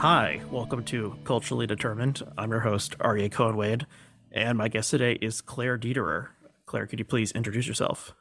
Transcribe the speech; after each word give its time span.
Hi, 0.00 0.40
welcome 0.50 0.82
to 0.84 1.14
Culturally 1.24 1.66
Determined. 1.66 2.22
I'm 2.38 2.50
your 2.52 2.60
host, 2.60 2.96
Aryeh 3.00 3.30
Cohen 3.30 3.54
Wade, 3.54 3.86
and 4.32 4.56
my 4.56 4.68
guest 4.68 4.92
today 4.92 5.18
is 5.20 5.42
Claire 5.42 5.76
Dederer. 5.76 6.28
Claire, 6.64 6.86
could 6.86 6.98
you 6.98 7.04
please 7.04 7.32
introduce 7.32 7.66
yourself? 7.66 8.14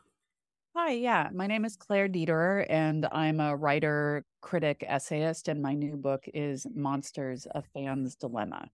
Hi, 0.76 0.92
yeah, 0.92 1.30
my 1.32 1.48
name 1.48 1.64
is 1.64 1.78
Claire 1.78 2.10
Dederer, 2.10 2.66
and 2.70 3.08
I'm 3.14 3.40
a 3.40 3.56
writer, 3.56 4.26
critic, 4.42 4.84
essayist, 4.86 5.48
and 5.48 5.62
my 5.62 5.74
new 5.74 5.96
book 5.96 6.26
is 6.34 6.68
Monsters: 6.76 7.48
A 7.56 7.64
Fan's 7.74 8.14
Dilemma. 8.14 8.68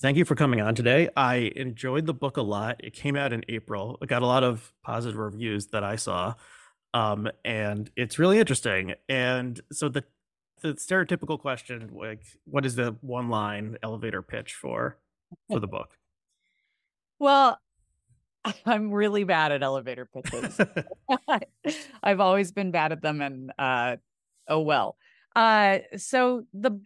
Thank 0.00 0.16
you 0.16 0.24
for 0.24 0.34
coming 0.34 0.62
on 0.62 0.74
today. 0.74 1.10
I 1.18 1.52
enjoyed 1.54 2.06
the 2.06 2.14
book 2.14 2.38
a 2.38 2.42
lot. 2.42 2.82
It 2.82 2.94
came 2.94 3.14
out 3.14 3.34
in 3.34 3.44
April. 3.46 3.98
It 4.00 4.08
got 4.08 4.22
a 4.22 4.26
lot 4.26 4.42
of 4.42 4.72
positive 4.82 5.18
reviews 5.18 5.66
that 5.66 5.84
I 5.84 5.96
saw. 5.96 6.32
Um, 6.94 7.28
and 7.44 7.90
it's 7.94 8.18
really 8.18 8.38
interesting. 8.38 8.94
And 9.06 9.60
so 9.70 9.90
the 9.90 10.04
the 10.60 10.74
stereotypical 10.74 11.38
question, 11.38 11.90
like, 11.92 12.22
what 12.44 12.66
is 12.66 12.74
the 12.76 12.96
one 13.00 13.28
line 13.28 13.76
elevator 13.82 14.22
pitch 14.22 14.54
for 14.54 14.98
for 15.48 15.60
the 15.60 15.68
book? 15.68 15.90
Well, 17.22 17.60
I'm 18.66 18.90
really 18.90 19.24
bad 19.24 19.52
at 19.52 19.62
elevator 19.62 20.06
pitches. 20.06 20.58
I've 22.02 22.20
always 22.20 22.52
been 22.52 22.70
bad 22.70 22.92
at 22.92 23.02
them, 23.02 23.20
and 23.20 23.52
uh, 23.58 23.96
oh 24.48 24.60
well. 24.60 24.96
Uh, 25.36 25.78
so 25.96 26.44
the 26.52 26.80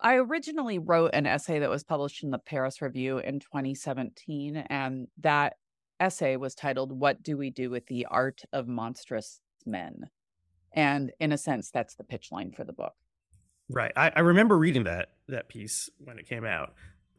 I 0.00 0.14
originally 0.14 0.78
wrote 0.78 1.10
an 1.12 1.26
essay 1.26 1.58
that 1.58 1.70
was 1.70 1.84
published 1.84 2.24
in 2.24 2.30
the 2.30 2.38
Paris 2.38 2.80
Review 2.80 3.18
in 3.18 3.40
2017, 3.40 4.56
and 4.56 5.08
that 5.20 5.54
essay 6.00 6.36
was 6.36 6.54
titled 6.54 6.98
"What 6.98 7.22
Do 7.22 7.36
We 7.36 7.50
Do 7.50 7.70
with 7.70 7.86
the 7.86 8.06
Art 8.06 8.42
of 8.52 8.68
Monstrous 8.68 9.40
Men?" 9.66 10.08
And 10.74 11.12
in 11.20 11.32
a 11.32 11.38
sense, 11.38 11.70
that's 11.70 11.94
the 11.94 12.04
pitch 12.04 12.32
line 12.32 12.52
for 12.52 12.64
the 12.64 12.72
book. 12.72 12.94
Right. 13.68 13.92
I, 13.96 14.12
I 14.16 14.20
remember 14.20 14.58
reading 14.58 14.84
that 14.84 15.10
that 15.28 15.48
piece 15.48 15.88
when 15.98 16.18
it 16.18 16.26
came 16.28 16.44
out. 16.44 16.74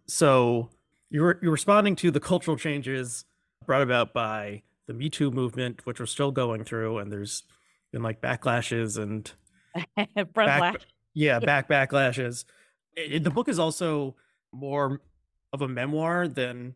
So 0.07 0.69
you're 1.09 1.39
you're 1.41 1.51
responding 1.51 1.95
to 1.97 2.11
the 2.11 2.19
cultural 2.19 2.57
changes 2.57 3.25
brought 3.65 3.81
about 3.81 4.13
by 4.13 4.63
the 4.87 4.93
Me 4.93 5.09
Too 5.09 5.31
movement, 5.31 5.85
which 5.85 5.99
we're 5.99 6.05
still 6.05 6.31
going 6.31 6.63
through, 6.63 6.97
and 6.97 7.11
there's 7.11 7.43
been 7.91 8.03
like 8.03 8.21
backlashes 8.21 9.01
and 9.01 9.31
back, 10.35 10.81
yeah, 11.13 11.39
back 11.39 11.69
backlashes 11.69 12.45
it, 12.95 13.23
the 13.23 13.29
book 13.29 13.47
is 13.47 13.59
also 13.59 14.15
more 14.51 15.01
of 15.51 15.61
a 15.61 15.67
memoir 15.67 16.27
than 16.27 16.75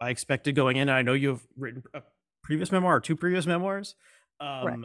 I 0.00 0.10
expected 0.10 0.54
going 0.54 0.76
in. 0.76 0.88
I 0.88 1.02
know 1.02 1.12
you've 1.12 1.46
written 1.56 1.82
a 1.94 2.02
previous 2.42 2.72
memoir 2.72 2.96
or 2.96 3.00
two 3.00 3.16
previous 3.16 3.46
memoirs. 3.46 3.94
Um, 4.40 4.66
right. 4.66 4.78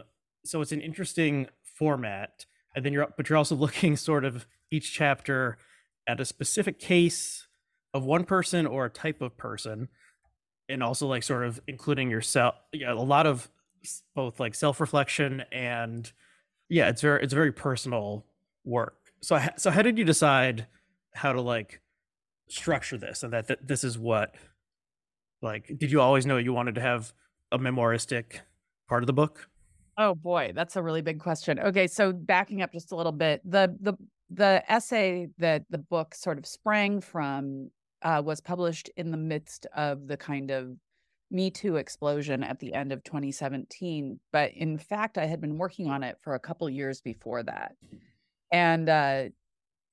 So 0.45 0.61
it's 0.61 0.71
an 0.71 0.81
interesting 0.81 1.47
format. 1.63 2.45
And 2.75 2.85
then 2.85 2.93
you're, 2.93 3.07
but 3.15 3.29
you're 3.29 3.37
also 3.37 3.55
looking 3.65 3.97
sort 3.97 4.25
of 4.25 4.45
each 4.71 4.93
chapter 4.93 5.57
at 6.07 6.19
a 6.19 6.25
specific 6.25 6.79
case 6.79 7.47
of 7.93 8.03
one 8.03 8.25
person 8.25 8.65
or 8.65 8.85
a 8.85 8.89
type 8.89 9.21
of 9.21 9.37
person. 9.37 9.89
And 10.67 10.81
also 10.81 11.07
like 11.07 11.23
sort 11.23 11.45
of 11.45 11.59
including 11.67 12.09
yourself, 12.09 12.55
yeah, 12.73 12.91
a 12.91 12.95
lot 12.95 13.27
of 13.27 13.49
both 14.15 14.39
like 14.39 14.55
self-reflection 14.55 15.43
and 15.51 16.11
yeah, 16.69 16.89
it's 16.89 17.01
very, 17.01 17.21
it's 17.21 17.33
very 17.33 17.51
personal 17.51 18.25
work 18.63 19.05
so 19.25 19.39
so 19.57 19.71
how 19.71 19.81
did 19.81 19.97
you 19.97 20.05
decide 20.05 20.67
how 21.15 21.33
to 21.33 21.41
like 21.41 21.81
structure 22.47 22.97
this 22.97 23.23
and 23.23 23.33
that, 23.33 23.47
that 23.47 23.67
this 23.67 23.83
is 23.83 23.97
what 23.97 24.35
like 25.41 25.71
did 25.79 25.91
you 25.91 25.99
always 25.99 26.27
know 26.27 26.37
you 26.37 26.53
wanted 26.53 26.75
to 26.75 26.81
have 26.81 27.11
a 27.51 27.57
memoiristic 27.57 28.41
part 28.87 29.01
of 29.01 29.07
the 29.07 29.13
book 29.13 29.49
oh 29.97 30.15
boy 30.15 30.51
that's 30.55 30.75
a 30.75 30.83
really 30.83 31.01
big 31.01 31.19
question 31.19 31.59
okay 31.59 31.87
so 31.87 32.11
backing 32.11 32.61
up 32.61 32.71
just 32.71 32.91
a 32.91 32.95
little 32.95 33.11
bit 33.11 33.41
the 33.43 33.75
the 33.81 33.93
the 34.29 34.63
essay 34.67 35.27
that 35.37 35.63
the 35.69 35.77
book 35.77 36.15
sort 36.15 36.37
of 36.37 36.45
sprang 36.45 36.99
from 36.99 37.69
uh, 38.01 38.21
was 38.23 38.41
published 38.41 38.89
in 38.97 39.11
the 39.11 39.17
midst 39.17 39.65
of 39.75 40.07
the 40.07 40.17
kind 40.17 40.51
of 40.51 40.75
me 41.31 41.49
Too 41.49 41.75
explosion 41.75 42.43
at 42.43 42.59
the 42.59 42.73
end 42.73 42.91
of 42.91 43.03
2017. 43.03 44.19
But 44.31 44.51
in 44.53 44.77
fact, 44.77 45.17
I 45.17 45.25
had 45.25 45.41
been 45.41 45.57
working 45.57 45.89
on 45.89 46.03
it 46.03 46.17
for 46.21 46.35
a 46.35 46.39
couple 46.39 46.69
years 46.69 47.01
before 47.01 47.43
that. 47.43 47.75
And 48.51 48.87
uh, 48.89 49.23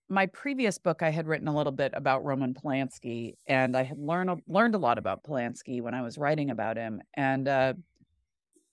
my 0.08 0.26
previous 0.26 0.78
book, 0.78 1.02
I 1.02 1.10
had 1.10 1.26
written 1.26 1.48
a 1.48 1.56
little 1.56 1.72
bit 1.72 1.92
about 1.94 2.24
Roman 2.24 2.54
Polanski, 2.54 3.34
and 3.46 3.76
I 3.76 3.82
had 3.82 3.98
learned 3.98 4.42
learned 4.46 4.74
a 4.74 4.78
lot 4.78 4.98
about 4.98 5.24
Polanski 5.24 5.80
when 5.80 5.94
I 5.94 6.02
was 6.02 6.18
writing 6.18 6.50
about 6.50 6.76
him. 6.76 7.00
And 7.14 7.48
uh, 7.48 7.74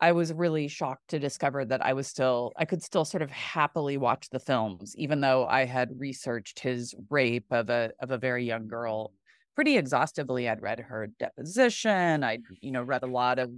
I 0.02 0.14
was 0.14 0.32
really 0.32 0.68
shocked 0.68 1.10
to 1.10 1.20
discover 1.20 1.66
that 1.66 1.86
I 1.86 1.94
was 1.94 2.08
still 2.08 2.54
I 2.58 2.66
could 2.66 2.82
still 2.82 3.06
sort 3.06 3.22
of 3.22 3.32
happily 3.32 3.98
watch 3.98 4.30
the 4.30 4.40
films, 4.40 4.96
even 4.98 5.22
though 5.22 5.46
I 5.46 5.66
had 5.66 6.00
researched 6.00 6.60
his 6.60 6.96
rape 7.10 7.48
of 7.52 7.70
a 7.70 7.92
of 8.00 8.12
a 8.12 8.18
very 8.18 8.46
young 8.46 8.68
girl 8.68 9.12
pretty 9.56 9.78
exhaustively. 9.78 10.48
I'd 10.48 10.62
read 10.62 10.80
her 10.80 11.08
deposition. 11.20 12.24
I'd 12.24 12.44
you 12.62 12.72
know 12.72 12.84
read 12.84 13.04
a 13.04 13.08
lot 13.08 13.40
of 13.40 13.52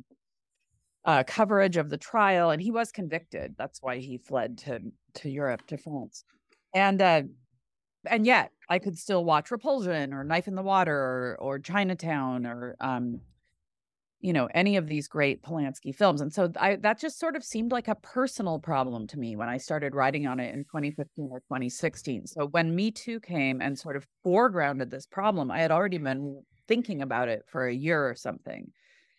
uh, 1.05 1.23
coverage 1.25 1.77
of 1.77 1.89
the 1.89 1.97
trial, 1.97 2.51
and 2.51 2.61
he 2.61 2.71
was 2.71 2.91
convicted. 2.91 3.55
That's 3.57 3.81
why 3.81 3.97
he 3.97 4.17
fled 4.17 4.57
to 4.59 4.79
to 5.15 5.29
Europe 5.29 5.67
to 5.67 5.77
France, 5.77 6.23
and 6.73 7.01
uh, 7.01 7.23
and 8.05 8.25
yet 8.25 8.51
I 8.69 8.79
could 8.79 8.97
still 8.97 9.23
watch 9.23 9.51
Repulsion 9.51 10.13
or 10.13 10.23
Knife 10.23 10.47
in 10.47 10.55
the 10.55 10.63
Water 10.63 10.95
or, 10.95 11.37
or 11.39 11.59
Chinatown 11.59 12.45
or 12.45 12.75
um, 12.79 13.21
you 14.21 14.33
know 14.33 14.47
any 14.53 14.77
of 14.77 14.87
these 14.87 15.07
great 15.07 15.43
Polanski 15.43 15.93
films, 15.93 16.21
and 16.21 16.33
so 16.33 16.51
I 16.59 16.77
that 16.77 16.99
just 16.99 17.19
sort 17.19 17.35
of 17.35 17.43
seemed 17.43 17.71
like 17.71 17.87
a 17.87 17.95
personal 17.95 18.59
problem 18.59 19.07
to 19.07 19.19
me 19.19 19.35
when 19.35 19.49
I 19.49 19.57
started 19.57 19.95
writing 19.95 20.27
on 20.27 20.39
it 20.39 20.53
in 20.53 20.63
2015 20.65 21.29
or 21.31 21.39
2016. 21.41 22.27
So 22.27 22.47
when 22.47 22.75
Me 22.75 22.91
Too 22.91 23.19
came 23.19 23.61
and 23.61 23.77
sort 23.77 23.95
of 23.95 24.07
foregrounded 24.25 24.89
this 24.89 25.05
problem, 25.05 25.51
I 25.51 25.59
had 25.59 25.71
already 25.71 25.97
been 25.97 26.43
thinking 26.67 27.01
about 27.01 27.27
it 27.27 27.43
for 27.47 27.67
a 27.67 27.73
year 27.73 28.07
or 28.07 28.15
something. 28.15 28.71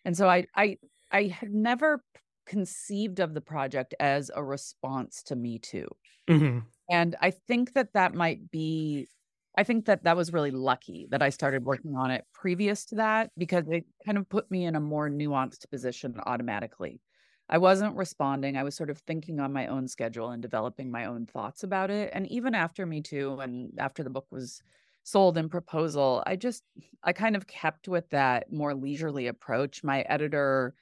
And 0.05 0.17
so 0.17 0.29
I 0.29 0.45
I 0.55 0.77
I 1.11 1.23
had 1.23 1.53
never 1.53 2.03
conceived 2.45 3.19
of 3.19 3.33
the 3.33 3.41
project 3.41 3.93
as 3.99 4.31
a 4.33 4.43
response 4.43 5.23
to 5.23 5.35
Me 5.35 5.59
Too. 5.59 5.87
Mm-hmm. 6.29 6.59
And 6.89 7.15
I 7.21 7.31
think 7.31 7.73
that 7.73 7.93
that 7.93 8.13
might 8.13 8.51
be, 8.51 9.07
I 9.55 9.63
think 9.63 9.85
that 9.85 10.03
that 10.03 10.17
was 10.17 10.33
really 10.33 10.51
lucky 10.51 11.07
that 11.11 11.21
I 11.21 11.29
started 11.29 11.63
working 11.63 11.95
on 11.95 12.09
it 12.11 12.25
previous 12.33 12.85
to 12.85 12.95
that 12.95 13.31
because 13.37 13.65
it 13.69 13.85
kind 14.05 14.17
of 14.17 14.27
put 14.27 14.49
me 14.49 14.65
in 14.65 14.75
a 14.75 14.79
more 14.79 15.09
nuanced 15.09 15.69
position 15.69 16.15
automatically. 16.25 17.01
I 17.49 17.59
wasn't 17.59 17.95
responding. 17.95 18.57
I 18.57 18.63
was 18.63 18.75
sort 18.75 18.89
of 18.89 18.97
thinking 18.99 19.39
on 19.39 19.53
my 19.53 19.67
own 19.67 19.87
schedule 19.87 20.31
and 20.31 20.41
developing 20.41 20.89
my 20.89 21.05
own 21.05 21.27
thoughts 21.27 21.63
about 21.63 21.91
it. 21.91 22.09
And 22.13 22.25
even 22.31 22.55
after 22.55 22.85
Me 22.85 23.01
Too 23.01 23.39
and 23.41 23.71
after 23.77 24.01
the 24.03 24.09
book 24.09 24.25
was 24.31 24.63
sold 25.03 25.37
in 25.37 25.49
proposal, 25.49 26.23
I 26.25 26.35
just, 26.35 26.63
I 27.03 27.13
kind 27.13 27.35
of 27.35 27.45
kept 27.45 27.87
with 27.87 28.09
that 28.09 28.51
more 28.51 28.73
leisurely 28.73 29.27
approach. 29.27 29.83
My 29.83 30.01
editor, 30.01 30.73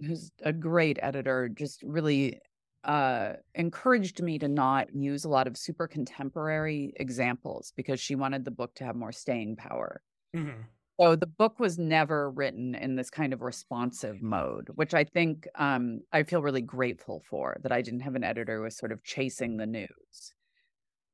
who's 0.00 0.32
a 0.42 0.52
great 0.52 0.98
editor, 1.02 1.48
just 1.48 1.82
really 1.82 2.40
uh, 2.84 3.34
encouraged 3.54 4.22
me 4.22 4.38
to 4.38 4.48
not 4.48 4.94
use 4.94 5.24
a 5.24 5.28
lot 5.28 5.46
of 5.46 5.56
super 5.56 5.86
contemporary 5.86 6.92
examples 6.96 7.72
because 7.76 8.00
she 8.00 8.14
wanted 8.14 8.44
the 8.44 8.50
book 8.50 8.74
to 8.76 8.84
have 8.84 8.96
more 8.96 9.12
staying 9.12 9.56
power. 9.56 10.02
Mm-hmm. 10.34 10.62
So 11.00 11.16
the 11.16 11.26
book 11.26 11.58
was 11.58 11.78
never 11.78 12.30
written 12.30 12.74
in 12.74 12.94
this 12.94 13.08
kind 13.08 13.32
of 13.32 13.40
responsive 13.40 14.20
mode, 14.20 14.68
which 14.74 14.92
I 14.92 15.04
think 15.04 15.48
um, 15.54 16.00
I 16.12 16.24
feel 16.24 16.42
really 16.42 16.60
grateful 16.60 17.22
for 17.28 17.56
that 17.62 17.72
I 17.72 17.80
didn't 17.80 18.00
have 18.00 18.16
an 18.16 18.24
editor 18.24 18.58
who 18.58 18.64
was 18.64 18.76
sort 18.76 18.92
of 18.92 19.02
chasing 19.02 19.56
the 19.56 19.66
news. 19.66 20.34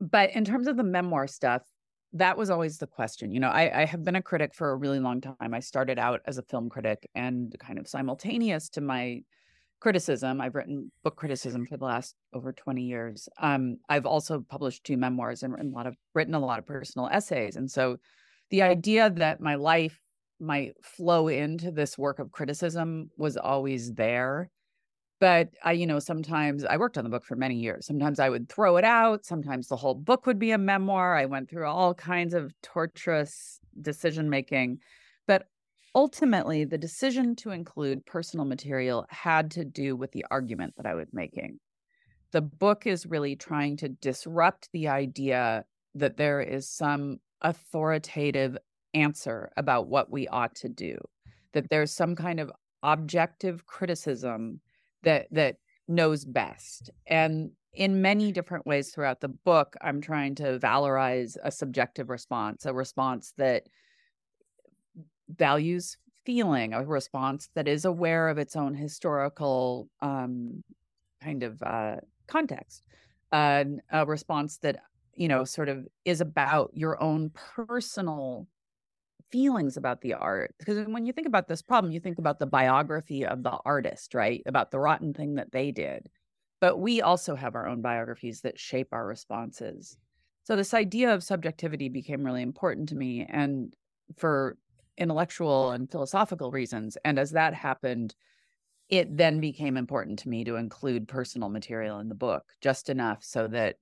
But 0.01 0.35
in 0.35 0.45
terms 0.45 0.67
of 0.67 0.77
the 0.77 0.83
memoir 0.83 1.29
stuff, 1.29 1.63
that 2.13 2.37
was 2.37 2.51
always 2.51 2.79
the 2.79 2.87
question. 2.87 3.31
You 3.31 3.41
know, 3.41 3.49
I, 3.49 3.83
I, 3.83 3.85
have 3.85 4.05
been 4.05 4.17
a 4.17 4.23
critic 4.23 4.55
for 4.55 4.71
a 4.71 4.77
really 4.77 5.01
long 5.01 5.21
time. 5.21 5.55
I 5.55 5.61
started 5.61 5.99
out 5.99 6.21
as 6.27 6.39
a 6.39 6.43
film 6.43 6.69
critic 6.69 7.09
and 7.15 7.55
kind 7.59 7.79
of 7.79 7.89
simultaneous 7.89 8.69
to 8.71 8.81
my 8.81 9.21
criticism, 9.81 10.41
I've 10.41 10.55
written 10.55 10.91
book 11.03 11.17
criticism 11.17 11.67
for 11.67 11.77
the 11.77 11.85
last 11.85 12.15
over 12.33 12.53
20 12.53 12.83
years. 12.83 13.29
Um, 13.41 13.77
I've 13.89 14.07
also 14.07 14.45
published 14.49 14.85
two 14.85 14.97
memoirs 14.97 15.43
and 15.43 15.53
written 15.53 15.73
a 15.73 15.75
lot 15.75 15.87
of 15.87 15.97
written 16.15 16.35
a 16.35 16.41
lot 16.41 16.59
of 16.59 16.67
personal 16.67 17.09
essays. 17.09 17.57
And 17.57 17.71
so 17.71 17.97
the 18.51 18.63
idea 18.63 19.11
that 19.11 19.41
my 19.41 19.55
life 19.57 19.99
might 20.39 20.73
flow 20.83 21.29
into 21.29 21.71
this 21.71 21.97
work 21.97 22.19
of 22.19 22.31
criticism 22.31 23.11
was 23.17 23.37
always 23.37 23.95
there 23.95 24.51
but 25.19 25.49
I, 25.65 25.73
you 25.73 25.87
know, 25.87 25.99
sometimes 25.99 26.65
I 26.65 26.77
worked 26.77 26.99
on 26.99 27.05
the 27.05 27.11
book 27.11 27.25
for 27.25 27.37
many 27.37 27.57
years. 27.57 27.87
Sometimes 27.87 28.21
I 28.21 28.29
would 28.29 28.49
throw 28.49 28.77
it 28.77 28.85
out. 28.85 29.25
Sometimes 29.25 29.69
the 29.69 29.77
whole 29.77 29.95
book 29.95 30.27
would 30.27 30.39
be 30.39 30.51
a 30.51 30.59
memoir. 30.59 31.17
I 31.17 31.25
went 31.25 31.49
through 31.49 31.67
all 31.67 31.95
kinds 31.95 32.35
of 32.35 32.53
torturous 32.63 33.59
decision 33.81 34.29
making. 34.29 34.79
Ultimately, 35.97 36.65
the 36.65 36.77
decision 36.77 37.35
to 37.37 37.53
include 37.53 38.05
personal 38.05 38.45
material 38.45 39.07
had 39.09 39.51
to 39.53 39.65
do 39.65 39.97
with 39.97 40.13
the 40.13 40.27
argument 40.31 40.75
that 40.77 40.85
I 40.85 40.95
was 40.95 41.09
making. 41.11 41.59
The 42.33 42.43
book 42.43 42.87
is 42.87 43.07
really 43.07 43.35
trying 43.35 43.79
to 43.79 43.89
disrupt 43.89 44.69
the 44.73 44.89
idea 44.89 45.65
that 45.95 46.19
there 46.19 46.43
is 46.43 46.69
some 46.69 47.21
authoritative 47.41 48.59
answer 48.93 49.51
about 49.57 49.89
what 49.89 50.11
we 50.11 50.29
ought 50.29 50.55
to 50.57 50.69
do, 50.69 50.99
that 51.55 51.71
there's 51.71 51.93
some 51.93 52.15
kind 52.15 52.41
of 52.41 52.53
objective 52.83 53.65
criticism 53.65 54.61
that 55.03 55.29
that 55.31 55.57
knows 55.89 56.27
best. 56.27 56.91
And 57.07 57.53
in 57.73 58.03
many 58.03 58.33
different 58.33 58.67
ways 58.67 58.91
throughout 58.91 59.23
the 59.23 59.29
book, 59.29 59.77
I'm 59.81 60.03
trying 60.03 60.35
to 60.37 60.59
valorize 60.59 61.39
a 61.43 61.51
subjective 61.51 62.11
response, 62.11 62.67
a 62.67 62.75
response 62.75 63.33
that 63.39 63.63
values 65.29 65.97
feeling, 66.25 66.75
a 66.75 66.85
response 66.85 67.49
that 67.55 67.69
is 67.69 67.85
aware 67.85 68.29
of 68.29 68.39
its 68.39 68.57
own 68.57 68.75
historical 68.75 69.89
um, 70.01 70.63
kind 71.23 71.43
of 71.43 71.63
uh, 71.63 71.97
context, 72.27 72.83
uh, 73.33 73.65
a 73.93 74.05
response 74.05 74.59
that, 74.59 74.83
you 75.15 75.29
know, 75.29 75.45
sort 75.45 75.69
of 75.69 75.87
is 76.05 76.21
about 76.21 76.71
your 76.75 77.03
own 77.03 77.31
personal 77.31 78.47
feelings 79.31 79.77
about 79.77 80.01
the 80.03 80.15
art 80.15 80.55
because 80.59 80.87
when 80.87 81.05
you 81.05 81.13
think 81.13 81.27
about 81.27 81.49
this 81.49 81.61
problem 81.61 81.93
you 81.93 81.99
think 81.99 82.19
about 82.19 82.39
the 82.39 82.47
biography 82.47 83.27
of 83.27 83.43
the 83.43 83.59
artist 83.65 84.15
right? 84.15 84.43
About 84.47 84.71
the 84.71 84.79
rotten 84.79 85.13
thing 85.13 85.35
that 85.35 85.51
they 85.53 85.73
did. 85.73 86.09
But 86.61 86.79
we 86.79 87.03
also 87.03 87.35
have 87.35 87.55
our 87.55 87.67
own 87.67 87.83
biographies 87.83 88.41
that 88.43 88.59
shape 88.59 88.89
our 88.93 89.07
responses. 89.07 89.99
So 90.45 90.57
this 90.57 90.73
idea 90.73 91.13
of 91.13 91.25
subjectivity 91.25 91.89
became 91.89 92.25
really 92.25 92.43
important 92.43 92.89
to 92.91 92.95
me 92.95 93.27
and 93.29 93.75
for 94.17 94.57
intellectual 94.99 95.71
and 95.71 95.91
philosophical 95.91 96.51
reasons 96.51 96.97
and 97.05 97.19
as 97.19 97.31
that 97.33 97.55
happened 97.55 98.15
it 98.89 99.17
then 99.17 99.41
became 99.41 99.77
important 99.77 100.19
to 100.19 100.29
me 100.29 100.45
to 100.45 100.57
include 100.57 101.09
personal 101.09 101.49
material 101.49 101.99
in 101.99 102.09
the 102.09 102.15
book 102.15 102.45
just 102.61 102.89
enough 102.89 103.23
so 103.23 103.47
that 103.47 103.77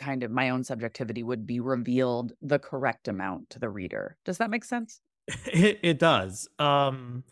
kind 0.00 0.24
of 0.24 0.30
my 0.32 0.50
own 0.50 0.64
subjectivity 0.64 1.22
would 1.22 1.46
be 1.46 1.60
revealed 1.60 2.32
the 2.42 2.58
correct 2.58 3.06
amount 3.06 3.50
to 3.50 3.58
the 3.60 3.68
reader. 3.68 4.16
Does 4.24 4.38
that 4.38 4.50
make 4.50 4.64
sense? 4.64 5.00
It, 5.52 5.78
it 5.82 5.98
does. 6.00 6.48
Um, 6.58 7.22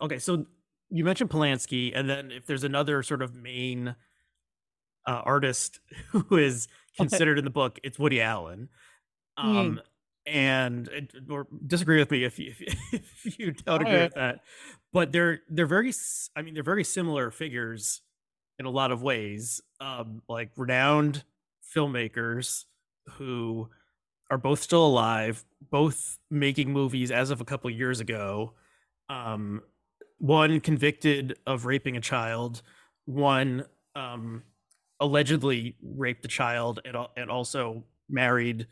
okay, 0.00 0.18
so 0.18 0.46
you 0.88 1.04
mentioned 1.04 1.28
Polanski, 1.28 1.92
and 1.94 2.08
then 2.08 2.30
if 2.30 2.46
there's 2.46 2.64
another 2.64 3.02
sort 3.02 3.20
of 3.20 3.34
main 3.34 3.94
uh, 5.06 5.22
artist 5.24 5.80
who 6.10 6.38
is 6.38 6.68
considered 6.96 7.38
in 7.38 7.44
the 7.44 7.50
book, 7.50 7.78
it's 7.82 7.98
Woody 7.98 8.22
Allen. 8.22 8.70
Um, 9.36 9.76
mm. 9.76 9.82
And 10.24 10.88
or 11.28 11.48
disagree 11.66 11.98
with 11.98 12.10
me 12.10 12.24
if 12.24 12.38
you 12.38 12.54
if, 12.92 13.38
you 13.38 13.52
don't 13.52 13.82
agree 13.82 14.02
with 14.02 14.14
that, 14.14 14.40
but 14.92 15.10
they're 15.10 15.40
they're 15.48 15.66
very 15.66 15.92
I 16.36 16.42
mean 16.42 16.54
they're 16.54 16.62
very 16.62 16.84
similar 16.84 17.30
figures 17.32 18.02
in 18.58 18.66
a 18.66 18.70
lot 18.70 18.92
of 18.92 19.02
ways. 19.02 19.60
Um, 19.80 20.22
like 20.28 20.50
renowned 20.56 21.24
filmmakers 21.74 22.64
who 23.14 23.68
are 24.30 24.38
both 24.38 24.62
still 24.62 24.86
alive, 24.86 25.44
both 25.70 26.18
making 26.30 26.72
movies 26.72 27.10
as 27.10 27.30
of 27.30 27.40
a 27.40 27.44
couple 27.44 27.68
years 27.70 28.00
ago. 28.00 28.54
Um, 29.08 29.62
one 30.18 30.60
convicted 30.60 31.38
of 31.46 31.66
raping 31.66 31.96
a 31.96 32.00
child, 32.00 32.62
one 33.04 33.66
um, 33.94 34.44
allegedly 35.00 35.76
raped 35.82 36.24
a 36.24 36.28
child, 36.28 36.80
and 36.84 36.96
and 37.16 37.30
also 37.30 37.84
married. 38.08 38.66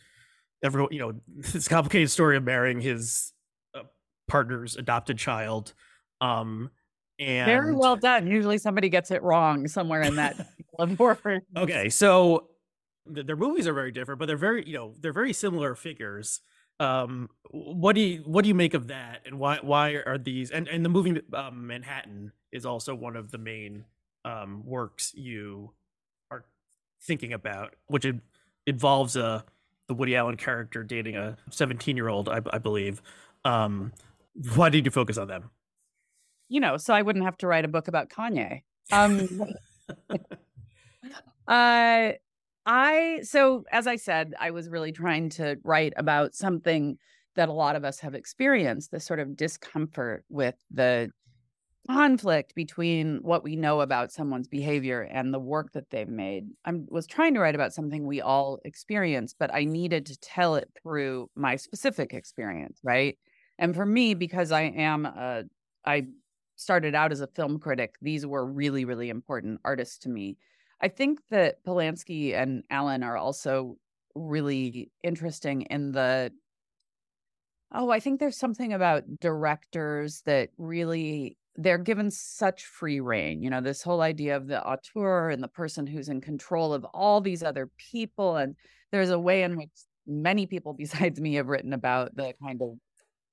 Everyone, 0.62 0.92
you 0.92 0.98
know, 0.98 1.14
this 1.52 1.68
complicated 1.68 2.10
story 2.10 2.36
of 2.36 2.44
marrying 2.44 2.80
his 2.80 3.32
uh, 3.74 3.82
partner's 4.28 4.76
adopted 4.76 5.18
child. 5.18 5.74
Um, 6.20 6.70
and 7.18 7.46
very 7.46 7.74
well 7.74 7.96
done. 7.96 8.26
Usually, 8.26 8.58
somebody 8.58 8.88
gets 8.88 9.10
it 9.10 9.22
wrong 9.22 9.68
somewhere 9.68 10.02
in 10.02 10.16
that. 10.16 10.36
okay, 11.56 11.90
so 11.90 12.48
their 13.04 13.36
movies 13.36 13.66
are 13.66 13.74
very 13.74 13.92
different, 13.92 14.18
but 14.18 14.26
they're 14.26 14.36
very, 14.36 14.66
you 14.66 14.74
know, 14.74 14.94
they're 14.98 15.12
very 15.12 15.34
similar 15.34 15.74
figures. 15.74 16.40
Um, 16.78 17.28
what 17.50 17.94
do 17.94 18.00
you 18.00 18.22
what 18.24 18.42
do 18.42 18.48
you 18.48 18.54
make 18.54 18.72
of 18.72 18.88
that, 18.88 19.20
and 19.26 19.38
why 19.38 19.58
why 19.60 19.96
are 20.06 20.16
these? 20.16 20.50
And 20.50 20.66
and 20.68 20.82
the 20.82 20.88
movie 20.88 21.20
um, 21.34 21.66
Manhattan 21.66 22.32
is 22.52 22.64
also 22.64 22.94
one 22.94 23.16
of 23.16 23.30
the 23.30 23.36
main 23.36 23.84
um, 24.24 24.64
works 24.64 25.12
you 25.14 25.72
are 26.30 26.44
thinking 27.02 27.34
about, 27.34 27.74
which 27.86 28.06
it 28.06 28.16
involves 28.66 29.16
a 29.16 29.44
the 29.90 29.94
Woody 29.94 30.14
Allen 30.14 30.36
character 30.36 30.84
dating 30.84 31.16
a 31.16 31.36
17 31.50 31.96
year 31.96 32.08
old, 32.08 32.28
I, 32.28 32.40
I 32.52 32.58
believe. 32.58 33.02
Um, 33.44 33.92
why 34.54 34.68
did 34.68 34.84
you 34.84 34.92
focus 34.92 35.18
on 35.18 35.26
them? 35.26 35.50
You 36.48 36.60
know, 36.60 36.76
so 36.76 36.94
I 36.94 37.02
wouldn't 37.02 37.24
have 37.24 37.36
to 37.38 37.48
write 37.48 37.64
a 37.64 37.68
book 37.68 37.88
about 37.88 38.08
Kanye. 38.08 38.62
Um, 38.92 39.42
uh, 41.48 42.12
I 42.66 43.20
so 43.22 43.64
as 43.72 43.88
I 43.88 43.96
said, 43.96 44.34
I 44.38 44.52
was 44.52 44.68
really 44.68 44.92
trying 44.92 45.28
to 45.30 45.56
write 45.64 45.92
about 45.96 46.36
something 46.36 46.96
that 47.34 47.48
a 47.48 47.52
lot 47.52 47.74
of 47.74 47.84
us 47.84 47.98
have 47.98 48.14
experienced, 48.14 48.92
this 48.92 49.04
sort 49.04 49.18
of 49.18 49.36
discomfort 49.36 50.24
with 50.28 50.54
the 50.70 51.10
conflict 51.94 52.54
between 52.54 53.18
what 53.22 53.42
we 53.42 53.56
know 53.56 53.80
about 53.80 54.12
someone's 54.12 54.48
behavior 54.48 55.02
and 55.02 55.34
the 55.34 55.40
work 55.40 55.72
that 55.72 55.90
they've 55.90 56.08
made. 56.08 56.46
I 56.64 56.72
was 56.88 57.06
trying 57.06 57.34
to 57.34 57.40
write 57.40 57.54
about 57.54 57.72
something 57.72 58.06
we 58.06 58.20
all 58.20 58.58
experience, 58.64 59.34
but 59.36 59.52
I 59.52 59.64
needed 59.64 60.06
to 60.06 60.18
tell 60.20 60.54
it 60.54 60.70
through 60.80 61.30
my 61.34 61.56
specific 61.56 62.12
experience, 62.14 62.78
right? 62.84 63.18
And 63.58 63.74
for 63.74 63.84
me, 63.84 64.14
because 64.14 64.52
I 64.52 64.62
am 64.62 65.04
a, 65.04 65.44
I 65.84 66.06
started 66.56 66.94
out 66.94 67.12
as 67.12 67.20
a 67.20 67.26
film 67.26 67.58
critic, 67.58 67.96
these 68.00 68.24
were 68.24 68.46
really, 68.46 68.84
really 68.84 69.08
important 69.08 69.60
artists 69.64 69.98
to 69.98 70.08
me. 70.08 70.36
I 70.80 70.88
think 70.88 71.20
that 71.30 71.64
Polanski 71.64 72.34
and 72.34 72.62
Allen 72.70 73.02
are 73.02 73.16
also 73.16 73.76
really 74.14 74.90
interesting 75.02 75.62
in 75.62 75.92
the 75.92 76.30
oh, 77.72 77.90
I 77.90 78.00
think 78.00 78.18
there's 78.18 78.36
something 78.36 78.72
about 78.72 79.04
directors 79.20 80.22
that 80.26 80.48
really 80.58 81.36
they're 81.56 81.78
given 81.78 82.10
such 82.10 82.64
free 82.64 83.00
rein. 83.00 83.42
You 83.42 83.50
know, 83.50 83.60
this 83.60 83.82
whole 83.82 84.00
idea 84.00 84.36
of 84.36 84.46
the 84.46 84.64
auteur 84.64 85.30
and 85.30 85.42
the 85.42 85.48
person 85.48 85.86
who's 85.86 86.08
in 86.08 86.20
control 86.20 86.72
of 86.72 86.84
all 86.94 87.20
these 87.20 87.42
other 87.42 87.70
people. 87.76 88.36
And 88.36 88.54
there's 88.92 89.10
a 89.10 89.18
way 89.18 89.42
in 89.42 89.56
which 89.56 89.70
many 90.06 90.46
people 90.46 90.72
besides 90.78 91.20
me 91.20 91.34
have 91.34 91.48
written 91.48 91.72
about 91.72 92.14
the 92.16 92.34
kind 92.42 92.60
of 92.62 92.78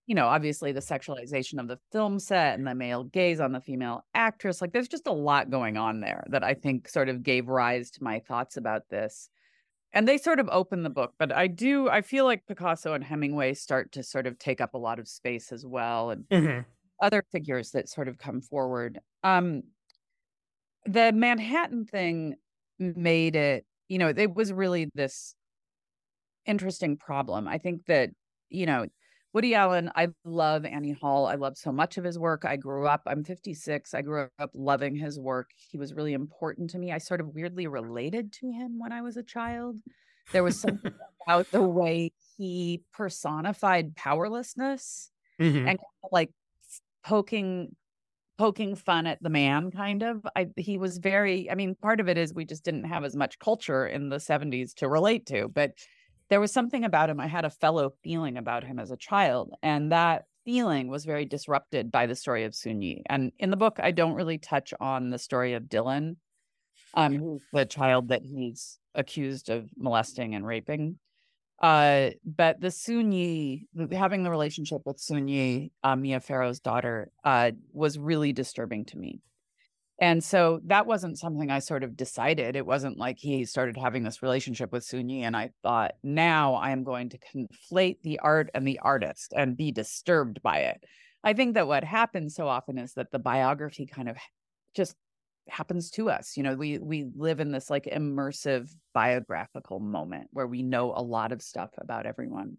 you 0.08 0.16
know, 0.16 0.28
obviously 0.28 0.72
the 0.72 0.80
sexualization 0.80 1.60
of 1.60 1.68
the 1.68 1.78
film 1.92 2.18
set 2.18 2.58
and 2.58 2.66
the 2.66 2.74
male 2.74 3.04
gaze 3.04 3.42
on 3.42 3.52
the 3.52 3.60
female 3.60 4.06
actress. 4.14 4.62
Like 4.62 4.72
there's 4.72 4.88
just 4.88 5.06
a 5.06 5.12
lot 5.12 5.50
going 5.50 5.76
on 5.76 6.00
there 6.00 6.24
that 6.30 6.46
I 6.46 6.54
think 6.54 6.88
sort 6.88 7.10
of 7.10 7.24
gave 7.24 7.50
rise 7.50 7.92
to 7.92 8.04
my 8.04 8.20
thoughts 8.20 8.56
about 8.56 8.84
this. 8.90 9.30
And 9.94 10.08
they 10.08 10.18
sort 10.18 10.40
of 10.40 10.48
open 10.50 10.84
the 10.84 10.90
book, 10.90 11.14
but 11.20 11.34
I 11.34 11.48
do, 11.48 11.90
I 11.90 12.02
feel 12.02 12.24
like 12.24 12.46
Picasso 12.48 12.94
and 12.94 13.04
Hemingway 13.04 13.54
start 13.54 13.92
to 13.94 14.04
sort 14.04 14.28
of 14.28 14.40
take 14.40 14.62
up 14.62 14.74
a 14.74 14.78
lot 14.78 15.00
of 15.00 15.08
space 15.08 15.52
as 15.52 15.66
well. 15.66 16.12
And 16.12 16.24
mm-hmm. 16.30 16.60
Other 17.02 17.24
figures 17.32 17.72
that 17.72 17.90
sort 17.90 18.08
of 18.08 18.18
come 18.18 18.42
forward. 18.42 19.00
Um, 19.24 19.64
the 20.86 21.12
Manhattan 21.12 21.86
thing 21.86 22.36
made 22.80 23.36
it, 23.36 23.66
you 23.88 23.98
know, 23.98 24.08
it 24.16 24.34
was 24.34 24.54
really 24.54 24.90
this 24.94 25.36
interesting 26.46 26.98
problem. 26.98 27.48
I 27.48 27.58
think 27.58 27.86
that, 27.88 28.10
you 28.50 28.66
know, 28.66 28.88
Woody 29.34 29.54
Allen, 29.54 29.92
I 29.96 30.08
love 30.24 30.66
Annie 30.66 30.94
Hall. 30.94 31.28
I 31.28 31.36
love 31.36 31.58
so 31.58 31.72
much 31.72 31.98
of 31.98 32.04
his 32.04 32.18
work. 32.18 32.44
I 32.46 32.56
grew 32.56 32.88
up, 32.88 33.02
I'm 33.06 33.24
56. 33.24 33.94
I 33.94 34.02
grew 34.02 34.30
up 34.40 34.52
loving 34.54 34.96
his 34.96 35.20
work. 35.20 35.52
He 35.56 35.78
was 35.78 35.94
really 35.94 36.14
important 36.14 36.70
to 36.72 36.80
me. 36.80 36.92
I 36.92 36.98
sort 36.98 37.22
of 37.22 37.36
weirdly 37.36 37.68
related 37.68 38.32
to 38.34 38.52
him 38.52 38.80
when 38.80 38.92
I 38.92 39.02
was 39.02 39.18
a 39.18 39.24
child. 39.24 39.78
There 40.32 40.44
was 40.44 40.60
something 40.60 40.92
about 41.28 41.52
the 41.52 41.62
way 41.62 42.14
he 42.38 42.82
personified 42.94 43.96
powerlessness 43.96 45.12
mm-hmm. 45.40 45.68
and 45.68 45.80
like 46.12 46.32
poking 47.08 47.76
poking 48.38 48.76
fun 48.76 49.08
at 49.08 49.22
the 49.24 49.30
man 49.32 49.72
kind 49.72 50.04
of 50.04 50.26
i 50.36 50.46
he 50.58 50.78
was 50.78 51.00
very 51.00 51.50
i 51.50 51.56
mean 51.56 51.74
part 51.74 52.00
of 52.00 52.08
it 52.08 52.18
is 52.18 52.34
we 52.34 52.46
just 52.46 52.64
didn't 52.64 52.84
have 52.84 53.04
as 53.04 53.16
much 53.16 53.40
culture 53.40 53.88
in 53.88 54.10
the 54.10 54.18
70s 54.18 54.76
to 54.76 54.88
relate 54.88 55.26
to 55.26 55.48
but 55.48 55.72
there 56.30 56.40
was 56.40 56.52
something 56.52 56.84
about 56.84 57.10
him. 57.10 57.20
I 57.20 57.28
had 57.28 57.46
a 57.46 57.50
fellow 57.50 57.94
feeling 58.04 58.38
about 58.38 58.64
him 58.64 58.80
as 58.80 58.92
a 58.92 58.98
child. 58.98 59.54
And 59.64 59.92
that 59.92 60.26
feeling 60.46 60.88
was 60.88 61.06
very 61.06 61.26
disrupted 61.26 61.92
by 61.92 62.06
the 62.06 62.16
story 62.16 62.44
of 62.44 62.56
Soon 62.56 62.82
Yi. 62.82 63.04
And 63.08 63.32
in 63.40 63.50
the 63.50 63.58
book, 63.58 63.80
I 63.82 63.92
don't 63.92 64.16
really 64.16 64.38
touch 64.38 64.74
on 64.80 65.10
the 65.10 65.20
story 65.20 65.54
of 65.54 65.64
Dylan, 65.64 66.18
um, 66.94 67.40
the 67.54 67.66
child 67.66 68.10
that 68.10 68.24
he's 68.24 68.80
accused 68.96 69.50
of 69.50 69.70
molesting 69.78 70.36
and 70.36 70.46
raping. 70.46 71.00
Uh, 71.62 72.12
but 72.24 72.62
the 72.62 72.72
Soon 72.72 73.12
Yi, 73.12 73.68
having 73.92 74.24
the 74.24 74.30
relationship 74.30 74.82
with 74.86 75.00
Soon 75.00 75.28
Yi, 75.28 75.72
uh, 75.84 75.96
Mia 75.96 76.20
Farrow's 76.20 76.60
daughter, 76.60 77.12
uh, 77.24 77.52
was 77.74 77.98
really 77.98 78.32
disturbing 78.32 78.86
to 78.86 78.98
me. 78.98 79.22
And 80.00 80.24
so 80.24 80.60
that 80.66 80.86
wasn't 80.86 81.18
something 81.18 81.50
I 81.50 81.58
sort 81.58 81.84
of 81.84 81.98
decided. 81.98 82.56
It 82.56 82.68
wasn't 82.68 83.00
like 83.00 83.18
he 83.18 83.46
started 83.46 83.76
having 83.78 84.04
this 84.04 84.22
relationship 84.22 84.72
with 84.72 84.84
Soon 84.84 85.10
Yi. 85.10 85.24
And 85.24 85.36
I 85.36 85.50
thought, 85.64 85.94
now 86.04 86.54
I 86.54 86.70
am 86.70 86.84
going 86.84 87.10
to 87.10 87.18
conflate 87.18 87.98
the 88.04 88.20
art 88.20 88.52
and 88.54 88.68
the 88.68 88.78
artist 88.80 89.34
and 89.36 89.58
be 89.58 89.72
disturbed 89.72 90.44
by 90.44 90.60
it. 90.60 90.84
I 91.24 91.34
think 91.34 91.56
that 91.56 91.68
what 91.68 91.84
happens 91.84 92.36
so 92.36 92.48
often 92.48 92.78
is 92.78 92.94
that 92.94 93.12
the 93.12 93.18
biography 93.18 93.88
kind 93.88 94.08
of 94.08 94.18
just 94.76 94.96
happens 95.50 95.90
to 95.92 96.10
us. 96.10 96.38
You 96.38 96.44
know, 96.44 96.56
we 96.56 96.78
we 96.80 97.06
live 97.16 97.40
in 97.40 97.52
this 97.52 97.70
like 97.70 97.86
immersive 97.86 98.70
biographical 98.94 99.80
moment 99.80 100.28
where 100.32 100.48
we 100.48 100.62
know 100.64 100.94
a 100.96 101.02
lot 101.02 101.32
of 101.32 101.42
stuff 101.42 101.72
about 101.78 102.06
everyone. 102.06 102.58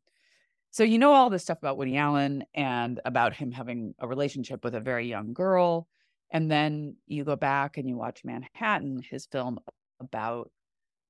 So 0.71 0.85
you 0.85 0.99
know 0.99 1.12
all 1.12 1.30
this 1.30 1.42
stuff 1.42 1.59
about 1.59 1.78
Woody 1.78 1.97
Allen 1.97 2.45
and 2.54 3.00
about 3.04 3.35
him 3.35 3.50
having 3.52 3.95
a 3.99 4.07
relationship 4.07 4.62
with 4.64 4.75
a 4.75 4.80
very 4.80 5.09
young 5.09 5.33
girl 5.33 5.88
And 6.30 6.50
then 6.50 6.97
you 7.07 7.25
go 7.25 7.37
back 7.37 7.78
and 7.78 7.88
you 7.88 7.97
watch 7.97 8.25
Manhattan, 8.25 9.00
his 9.09 9.26
film 9.26 9.59
about 10.00 10.50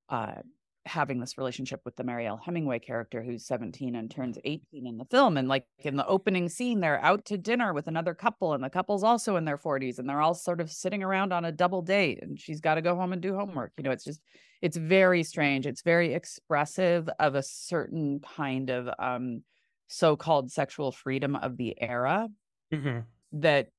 uh, 0.07 0.41
having 0.89 1.19
this 1.19 1.37
relationship 1.37 1.81
with 1.85 1.95
the 1.95 2.03
Mariel 2.03 2.37
Hemingway 2.43 2.79
character 2.79 3.23
who's 3.23 3.45
17 3.45 3.95
and 3.95 4.11
turns 4.11 4.37
18 4.43 4.87
in 4.87 4.97
the 4.97 5.05
film. 5.05 5.37
And 5.37 5.47
like 5.47 5.65
in 5.79 5.95
the 5.95 6.05
opening 6.07 6.49
scene, 6.49 6.81
they're 6.81 7.03
out 7.03 7.23
to 7.25 7.37
dinner 7.37 7.73
with 7.73 7.87
another 7.87 8.13
couple, 8.13 8.53
and 8.53 8.63
the 8.63 8.69
couple's 8.69 9.03
also 9.03 9.35
in 9.35 9.45
their 9.45 9.57
40s, 9.57 9.99
and 9.99 10.09
they're 10.09 10.21
all 10.21 10.33
sort 10.33 10.59
of 10.59 10.71
sitting 10.71 11.03
around 11.03 11.31
on 11.31 11.45
a 11.45 11.51
double 11.51 11.81
date, 11.81 12.19
and 12.21 12.39
she's 12.39 12.59
got 12.59 12.75
to 12.75 12.81
go 12.81 12.95
home 12.95 13.13
and 13.13 13.21
do 13.21 13.35
homework. 13.35 13.71
You 13.77 13.83
know, 13.83 13.91
it's 13.91 14.03
just, 14.03 14.21
it's 14.61 14.77
very 14.77 15.23
strange. 15.23 15.65
It's 15.65 15.81
very 15.81 16.13
expressive 16.13 17.09
of 17.19 17.35
a 17.35 17.43
certain 17.43 18.19
kind 18.19 18.69
of 18.69 18.89
um, 18.99 19.43
so 19.87 20.15
called 20.15 20.51
sexual 20.51 20.91
freedom 20.91 21.35
of 21.35 21.55
the 21.57 21.79
era 21.81 22.29
Mm-hmm. 22.73 22.99
that 23.41 23.69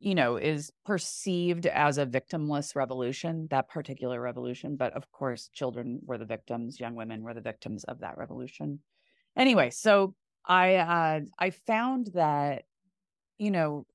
you 0.00 0.14
know 0.14 0.36
is 0.36 0.72
perceived 0.84 1.66
as 1.66 1.98
a 1.98 2.06
victimless 2.06 2.74
revolution 2.76 3.46
that 3.50 3.68
particular 3.68 4.20
revolution 4.20 4.76
but 4.76 4.92
of 4.94 5.10
course 5.12 5.48
children 5.52 6.00
were 6.04 6.18
the 6.18 6.24
victims 6.24 6.80
young 6.80 6.94
women 6.94 7.22
were 7.22 7.34
the 7.34 7.40
victims 7.40 7.84
of 7.84 8.00
that 8.00 8.18
revolution. 8.18 8.80
Anyway 9.36 9.70
so 9.70 10.14
i 10.46 10.76
uh 10.76 11.20
i 11.38 11.50
found 11.50 12.08
that 12.14 12.64
you 13.38 13.50
know 13.50 13.86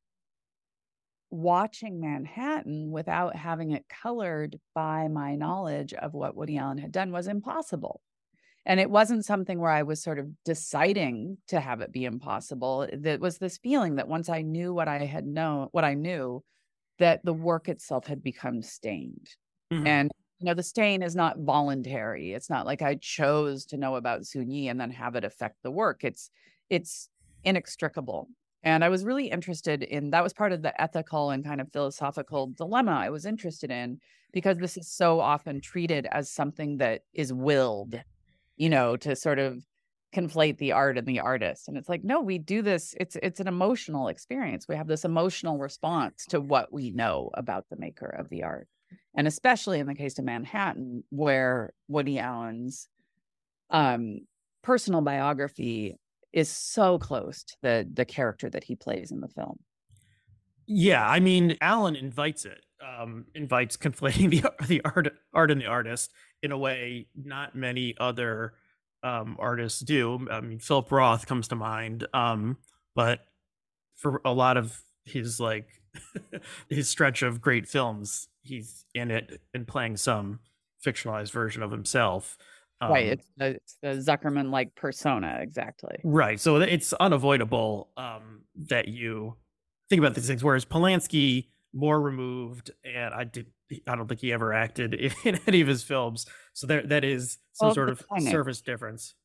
watching 1.31 2.01
manhattan 2.01 2.91
without 2.91 3.35
having 3.35 3.71
it 3.71 3.85
colored 3.87 4.59
by 4.73 5.07
my 5.07 5.35
knowledge 5.35 5.93
of 5.93 6.13
what 6.13 6.35
woody 6.35 6.57
allen 6.57 6.77
had 6.79 6.91
done 6.91 7.11
was 7.11 7.27
impossible 7.27 8.01
and 8.65 8.79
it 8.79 8.89
wasn't 8.89 9.25
something 9.25 9.59
where 9.59 9.71
I 9.71 9.83
was 9.83 10.01
sort 10.01 10.19
of 10.19 10.29
deciding 10.43 11.37
to 11.47 11.59
have 11.59 11.81
it 11.81 11.91
be 11.91 12.05
impossible. 12.05 12.87
That 12.93 13.19
was 13.19 13.37
this 13.39 13.57
feeling 13.57 13.95
that 13.95 14.07
once 14.07 14.29
I 14.29 14.41
knew 14.41 14.73
what 14.73 14.87
I 14.87 15.05
had 15.05 15.25
known, 15.25 15.69
what 15.71 15.83
I 15.85 15.93
knew, 15.95 16.43
that 16.99 17.23
the 17.25 17.33
work 17.33 17.69
itself 17.69 18.07
had 18.07 18.23
become 18.23 18.61
stained. 18.61 19.29
Mhm. 19.71 19.85
And 19.85 20.11
you 20.39 20.45
know, 20.45 20.53
the 20.53 20.63
stain 20.63 21.03
is 21.03 21.15
not 21.15 21.39
voluntary. 21.39 22.33
It's 22.33 22.49
not 22.49 22.65
like 22.65 22.81
I 22.81 22.95
chose 22.95 23.65
to 23.67 23.77
know 23.77 23.95
about 23.95 24.25
Soon 24.25 24.51
Yi 24.51 24.69
and 24.69 24.79
then 24.79 24.91
have 24.91 25.15
it 25.15 25.23
affect 25.25 25.57
the 25.63 25.71
work. 25.71 26.03
It's 26.03 26.29
it's 26.69 27.09
inextricable. 27.43 28.29
And 28.63 28.83
I 28.83 28.89
was 28.89 29.05
really 29.05 29.29
interested 29.29 29.83
in 29.83 30.11
that 30.11 30.23
was 30.23 30.33
part 30.33 30.51
of 30.51 30.61
the 30.61 30.79
ethical 30.81 31.29
and 31.29 31.43
kind 31.45 31.61
of 31.61 31.71
philosophical 31.71 32.47
dilemma 32.47 32.91
I 32.91 33.09
was 33.09 33.25
interested 33.25 33.71
in 33.71 33.99
because 34.33 34.57
this 34.57 34.77
is 34.77 34.89
so 34.91 35.19
often 35.21 35.61
treated 35.61 36.07
as 36.11 36.29
something 36.31 36.77
that 36.77 37.03
is 37.13 37.33
willed 37.33 38.01
you 38.59 38.69
know, 38.69 38.95
to 38.97 39.15
sort 39.15 39.39
of 39.39 39.63
conflate 40.13 40.57
the 40.57 40.73
art 40.73 40.97
and 40.97 41.07
the 41.07 41.19
artist. 41.19 41.67
And 41.67 41.77
it's 41.77 41.89
like, 41.89 42.03
no, 42.03 42.21
we 42.21 42.37
do 42.37 42.61
this. 42.61 42.93
It's 42.99 43.15
it's 43.23 43.39
an 43.39 43.47
emotional 43.47 44.09
experience. 44.09 44.67
We 44.67 44.75
have 44.75 44.87
this 44.87 45.05
emotional 45.05 45.57
response 45.57 46.25
to 46.29 46.41
what 46.41 46.71
we 46.71 46.91
know 46.91 47.31
about 47.33 47.65
the 47.69 47.77
maker 47.77 48.07
of 48.07 48.29
the 48.29 48.43
art. 48.43 48.67
And 49.15 49.27
especially 49.27 49.79
in 49.79 49.87
the 49.87 49.95
case 49.95 50.19
of 50.19 50.25
Manhattan, 50.25 51.03
where 51.09 51.73
Woody 51.87 52.19
Allen's 52.19 52.87
um 53.71 54.19
personal 54.61 55.01
biography 55.01 55.95
is 56.33 56.49
so 56.49 56.99
close 56.99 57.43
to 57.43 57.55
the 57.61 57.89
the 57.91 58.05
character 58.05 58.49
that 58.49 58.65
he 58.65 58.75
plays 58.75 59.11
in 59.11 59.21
the 59.21 59.27
film. 59.27 59.59
Yeah, 60.67 61.07
I 61.07 61.19
mean, 61.19 61.57
Allen 61.61 61.95
invites 61.95 62.45
it. 62.45 62.63
Um, 62.81 63.25
invites 63.35 63.75
conflating 63.75 64.29
the 64.29 64.51
the 64.67 64.81
art 64.85 65.13
art 65.33 65.51
and 65.51 65.59
the 65.59 65.65
artist 65.65 66.11
in 66.41 66.51
a 66.51 66.57
way 66.57 67.07
not 67.15 67.55
many 67.55 67.95
other 67.99 68.53
um 69.03 69.35
artists 69.39 69.81
do. 69.81 70.27
I 70.31 70.41
mean, 70.41 70.59
Philip 70.59 70.91
Roth 70.91 71.25
comes 71.27 71.47
to 71.49 71.55
mind. 71.55 72.07
Um, 72.13 72.57
but 72.95 73.19
for 73.95 74.21
a 74.23 74.33
lot 74.33 74.57
of 74.57 74.81
his 75.05 75.39
like 75.39 75.67
his 76.69 76.89
stretch 76.89 77.21
of 77.21 77.41
great 77.41 77.67
films, 77.67 78.27
he's 78.41 78.85
in 78.93 79.11
it 79.11 79.41
and 79.53 79.67
playing 79.67 79.97
some 79.97 80.39
fictionalized 80.85 81.31
version 81.31 81.63
of 81.63 81.71
himself. 81.71 82.37
right. 82.81 83.05
Um, 83.05 83.11
It's 83.11 83.31
the, 83.37 83.45
it's 83.47 83.77
the 83.81 84.11
Zuckerman 84.11 84.51
like 84.51 84.75
persona, 84.75 85.39
exactly. 85.41 85.97
Right. 86.03 86.39
So 86.39 86.57
it's 86.57 86.93
unavoidable 86.93 87.89
um, 87.97 88.41
that 88.69 88.87
you 88.87 89.35
think 89.89 89.99
about 89.99 90.15
these 90.15 90.27
things. 90.27 90.43
Whereas 90.43 90.65
Polanski, 90.65 91.47
more 91.73 91.99
removed, 92.01 92.71
and 92.83 93.13
I 93.13 93.23
did. 93.23 93.47
I 93.87 93.95
don't 93.95 94.07
think 94.07 94.21
he 94.21 94.33
ever 94.33 94.53
acted 94.53 94.93
in, 95.25 95.39
any 95.47 95.61
of 95.61 95.67
his 95.67 95.83
films. 95.83 96.25
So 96.53 96.67
there, 96.67 96.81
that 96.87 97.03
is 97.03 97.37
some 97.53 97.67
Well, 97.67 97.73
sort 97.73 97.89
of. 97.89 98.03
surface 98.17 98.61
difference. 98.61 99.15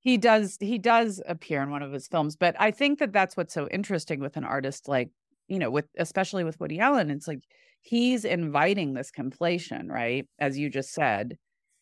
He 0.00 0.16
does 0.18 0.56
he 0.60 0.78
does 0.78 1.20
appear 1.26 1.62
in 1.62 1.70
one 1.70 1.82
of 1.82 1.92
his 1.92 2.06
films, 2.06 2.36
but 2.36 2.54
I 2.60 2.70
think 2.70 2.98
that 3.00 3.12
that's 3.12 3.36
what's 3.36 3.52
so 3.54 3.66
interesting 3.68 4.20
with 4.20 4.36
an 4.36 4.44
artist 4.44 4.86
like, 4.88 5.10
you 5.48 5.58
know, 5.58 5.70
with 5.70 5.86
especially 5.98 6.44
with 6.44 6.60
Woody 6.60 6.78
Allen, 6.78 7.10
it's 7.10 7.26
like 7.26 7.40
he's 7.82 8.24
inviting 8.24 8.94
this 8.94 9.10
conflation, 9.10 9.90
right? 9.90 10.28
As 10.38 10.58
you 10.58 10.70
just 10.70 10.92
said 10.92 11.36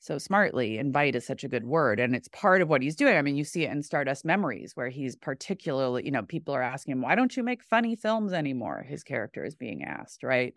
so 0.05 0.19
smartly, 0.19 0.77
invite 0.79 1.15
is 1.17 1.27
such 1.27 1.45
a 1.45 1.49
good 1.49 1.65
word 1.65 1.99
and 1.99 2.15
it's 2.15 2.29
part 2.29 2.61
of 2.61 2.69
what 2.69 2.83
he's 2.83 2.97
doing. 2.97 3.17
I 3.17 3.23
mean, 3.23 3.37
you 3.37 3.45
see 3.45 3.65
it 3.65 3.71
in 3.71 3.83
Stardust 3.83 4.25
Memories 4.25 4.77
where 4.77 4.91
he's 4.91 5.17
particularly, 5.17 6.05
you 6.05 6.11
know, 6.11 6.23
people 6.23 6.55
are 6.55 6.63
asking 6.63 6.93
him, 6.93 7.03
"Why 7.03 7.15
don't 7.15 7.37
you 7.37 7.43
make 7.43 7.63
funny 7.65 7.97
films 7.97 8.33
anymore?" 8.35 8.83
His 8.87 9.03
character 9.03 9.45
is 9.45 9.55
being 9.55 9.83
asked, 9.85 10.23
right? 10.23 10.57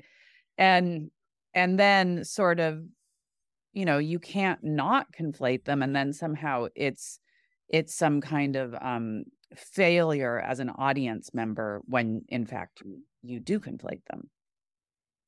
And 0.57 1.11
and 1.53 1.79
then 1.79 2.23
sort 2.25 2.59
of 2.59 2.83
you 3.73 3.85
know, 3.85 3.97
you 3.97 4.19
can't 4.19 4.63
not 4.63 5.11
conflate 5.13 5.65
them 5.65 5.83
and 5.83 5.95
then 5.95 6.13
somehow 6.13 6.67
it's 6.75 7.19
it's 7.69 7.93
some 7.95 8.21
kind 8.21 8.55
of 8.55 8.75
um 8.81 9.25
failure 9.55 10.39
as 10.39 10.59
an 10.59 10.69
audience 10.71 11.33
member 11.33 11.81
when 11.85 12.23
in 12.29 12.45
fact 12.45 12.81
you- 12.85 13.03
you 13.23 13.39
do 13.39 13.59
conflate 13.59 14.03
them 14.05 14.29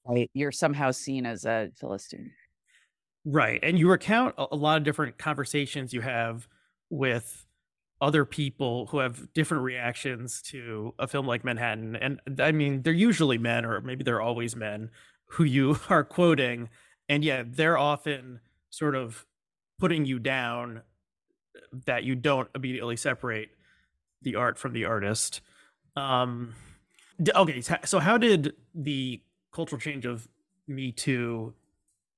right 0.05 0.29
you're 0.33 0.51
somehow 0.51 0.91
seen 0.91 1.25
as 1.25 1.45
a 1.45 1.71
philistine 1.75 2.31
Right. 3.25 3.59
And 3.61 3.77
you 3.77 3.89
recount 3.89 4.35
a, 4.37 4.55
lot 4.55 4.77
of 4.77 4.83
different 4.83 5.17
conversations 5.17 5.93
you 5.93 6.01
have 6.01 6.47
with 6.89 7.45
other 8.01 8.23
people 8.23 8.87
who 8.87 8.99
have 8.99 9.33
different 9.33 9.63
reactions 9.63 10.41
to 10.41 10.93
a 10.97 11.07
film 11.07 11.27
like 11.27 11.43
Manhattan. 11.43 11.95
And 11.97 12.21
I 12.39 12.51
mean, 12.51 12.81
they're 12.81 12.93
usually 12.93 13.37
men, 13.37 13.65
or 13.65 13.81
maybe 13.81 14.03
they're 14.03 14.21
always 14.21 14.55
men, 14.55 14.89
who 15.31 15.43
you 15.43 15.79
are 15.89 16.03
quoting. 16.03 16.69
And 17.09 17.23
yeah, 17.23 17.43
they're 17.45 17.77
often 17.77 18.39
sort 18.69 18.95
of 18.95 19.25
putting 19.79 20.05
you 20.05 20.19
down 20.19 20.81
that 21.85 22.03
you 22.03 22.15
don't 22.15 22.49
immediately 22.55 22.95
separate 22.95 23.49
the 24.21 24.35
art 24.35 24.57
from 24.57 24.73
the 24.73 24.85
artist. 24.85 25.41
Um, 25.95 26.55
okay, 27.35 27.61
so 27.61 27.99
how 27.99 28.17
did 28.17 28.53
the 28.73 29.21
cultural 29.53 29.79
change 29.79 30.05
of 30.05 30.27
Me 30.67 30.91
Too 30.91 31.53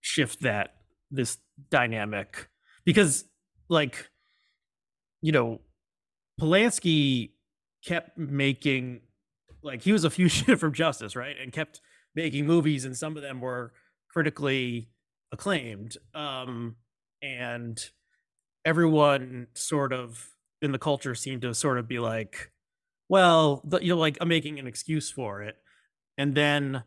shift 0.02 0.42
that 0.42 0.76
this 1.12 1.38
dynamic? 1.70 2.48
Because, 2.86 3.26
like, 3.70 4.10
you 5.22 5.32
know, 5.32 5.62
Polanski 6.40 7.32
kept 7.86 8.18
making, 8.18 9.02
like, 9.62 9.84
he 9.84 9.92
was 9.92 10.04
a 10.04 10.10
fugitive 10.10 10.60
from 10.62 10.74
justice, 10.74 11.16
right? 11.16 11.36
And 11.42 11.52
kept 11.52 11.82
making 12.16 12.46
movies, 12.46 12.86
and 12.86 12.98
some 12.98 13.16
of 13.16 13.24
them 13.24 13.40
were 13.42 13.74
critically 14.10 14.90
acclaimed. 15.32 15.98
Um, 16.14 16.76
and 17.22 17.84
everyone 18.66 19.48
sort 19.54 19.94
of 19.94 20.30
in 20.62 20.72
the 20.72 20.80
culture 20.80 21.16
seemed 21.16 21.44
to 21.44 21.54
sort 21.54 21.78
of 21.78 21.88
be 21.88 22.00
like, 22.00 22.52
well, 23.10 23.64
you 23.82 23.90
know, 23.90 23.98
like 23.98 24.18
I'm 24.22 24.28
making 24.28 24.60
an 24.60 24.68
excuse 24.68 25.12
for 25.12 25.42
it. 25.42 25.58
And 26.18 26.36
then, 26.36 26.84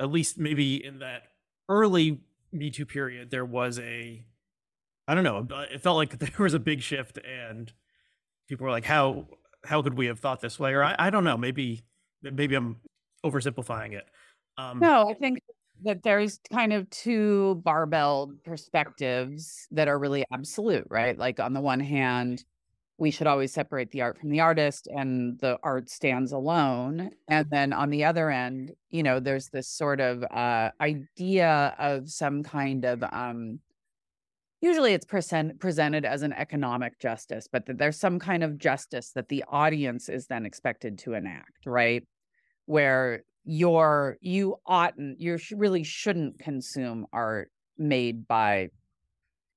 at 0.00 0.10
least 0.10 0.38
maybe 0.38 0.84
in 0.84 1.00
that 1.00 1.22
early 1.68 2.20
Me 2.52 2.70
Too 2.70 2.86
period, 2.86 3.30
there 3.30 3.44
was 3.44 3.78
a, 3.78 4.24
I 5.06 5.14
don't 5.14 5.24
know, 5.24 5.46
uh, 5.54 5.66
it 5.72 5.82
felt 5.82 5.96
like 5.96 6.18
there 6.18 6.30
was 6.38 6.54
a 6.54 6.58
big 6.58 6.82
shift, 6.82 7.18
and 7.18 7.72
people 8.48 8.64
were 8.64 8.70
like, 8.70 8.84
how 8.84 9.26
how 9.64 9.82
could 9.82 9.94
we 9.94 10.06
have 10.06 10.20
thought 10.20 10.40
this 10.40 10.58
way? 10.58 10.72
Or 10.72 10.84
I, 10.84 10.94
I 10.98 11.10
don't 11.10 11.24
know, 11.24 11.36
maybe 11.36 11.82
maybe 12.22 12.54
I'm 12.54 12.76
oversimplifying 13.24 13.92
it. 13.92 14.06
Um, 14.56 14.80
no 14.80 15.08
i 15.08 15.14
think 15.14 15.38
that 15.84 16.02
there's 16.02 16.40
kind 16.52 16.72
of 16.72 16.90
two 16.90 17.62
barbell 17.64 18.32
perspectives 18.44 19.68
that 19.70 19.86
are 19.86 19.98
really 19.98 20.24
absolute 20.32 20.84
right 20.90 21.16
like 21.16 21.38
on 21.38 21.52
the 21.52 21.60
one 21.60 21.78
hand 21.78 22.44
we 22.98 23.10
should 23.12 23.28
always 23.28 23.52
separate 23.52 23.92
the 23.92 24.02
art 24.02 24.18
from 24.18 24.30
the 24.30 24.40
artist 24.40 24.88
and 24.88 25.38
the 25.38 25.56
art 25.62 25.88
stands 25.88 26.32
alone. 26.32 27.10
And 27.28 27.48
then 27.48 27.72
on 27.72 27.90
the 27.90 28.04
other 28.04 28.30
end 28.30 28.72
you 28.90 29.02
know 29.02 29.20
there's 29.20 29.48
this 29.48 29.68
sort 29.68 30.00
of 30.00 30.22
uh 30.24 30.70
idea 30.80 31.74
of 31.78 32.10
some 32.10 32.42
kind 32.42 32.84
of 32.84 33.02
um 33.12 33.60
usually 34.60 34.92
it's 34.92 35.04
present, 35.04 35.60
presented 35.60 36.04
as 36.04 36.22
an 36.22 36.32
economic 36.32 36.98
justice 36.98 37.48
but 37.50 37.66
that 37.66 37.78
there's 37.78 37.98
some 37.98 38.18
kind 38.18 38.42
of 38.42 38.58
justice 38.58 39.12
that 39.14 39.28
the 39.28 39.44
audience 39.48 40.08
is 40.08 40.26
then 40.26 40.44
expected 40.44 40.98
to 40.98 41.14
enact 41.14 41.66
right? 41.66 42.04
Where 42.66 43.22
you're 43.44 44.18
you 44.20 44.56
oughtn't 44.66 45.20
you 45.20 45.38
sh- 45.38 45.52
really 45.56 45.82
shouldn't 45.82 46.38
consume 46.38 47.06
art 47.12 47.50
made 47.78 48.26
by 48.28 48.68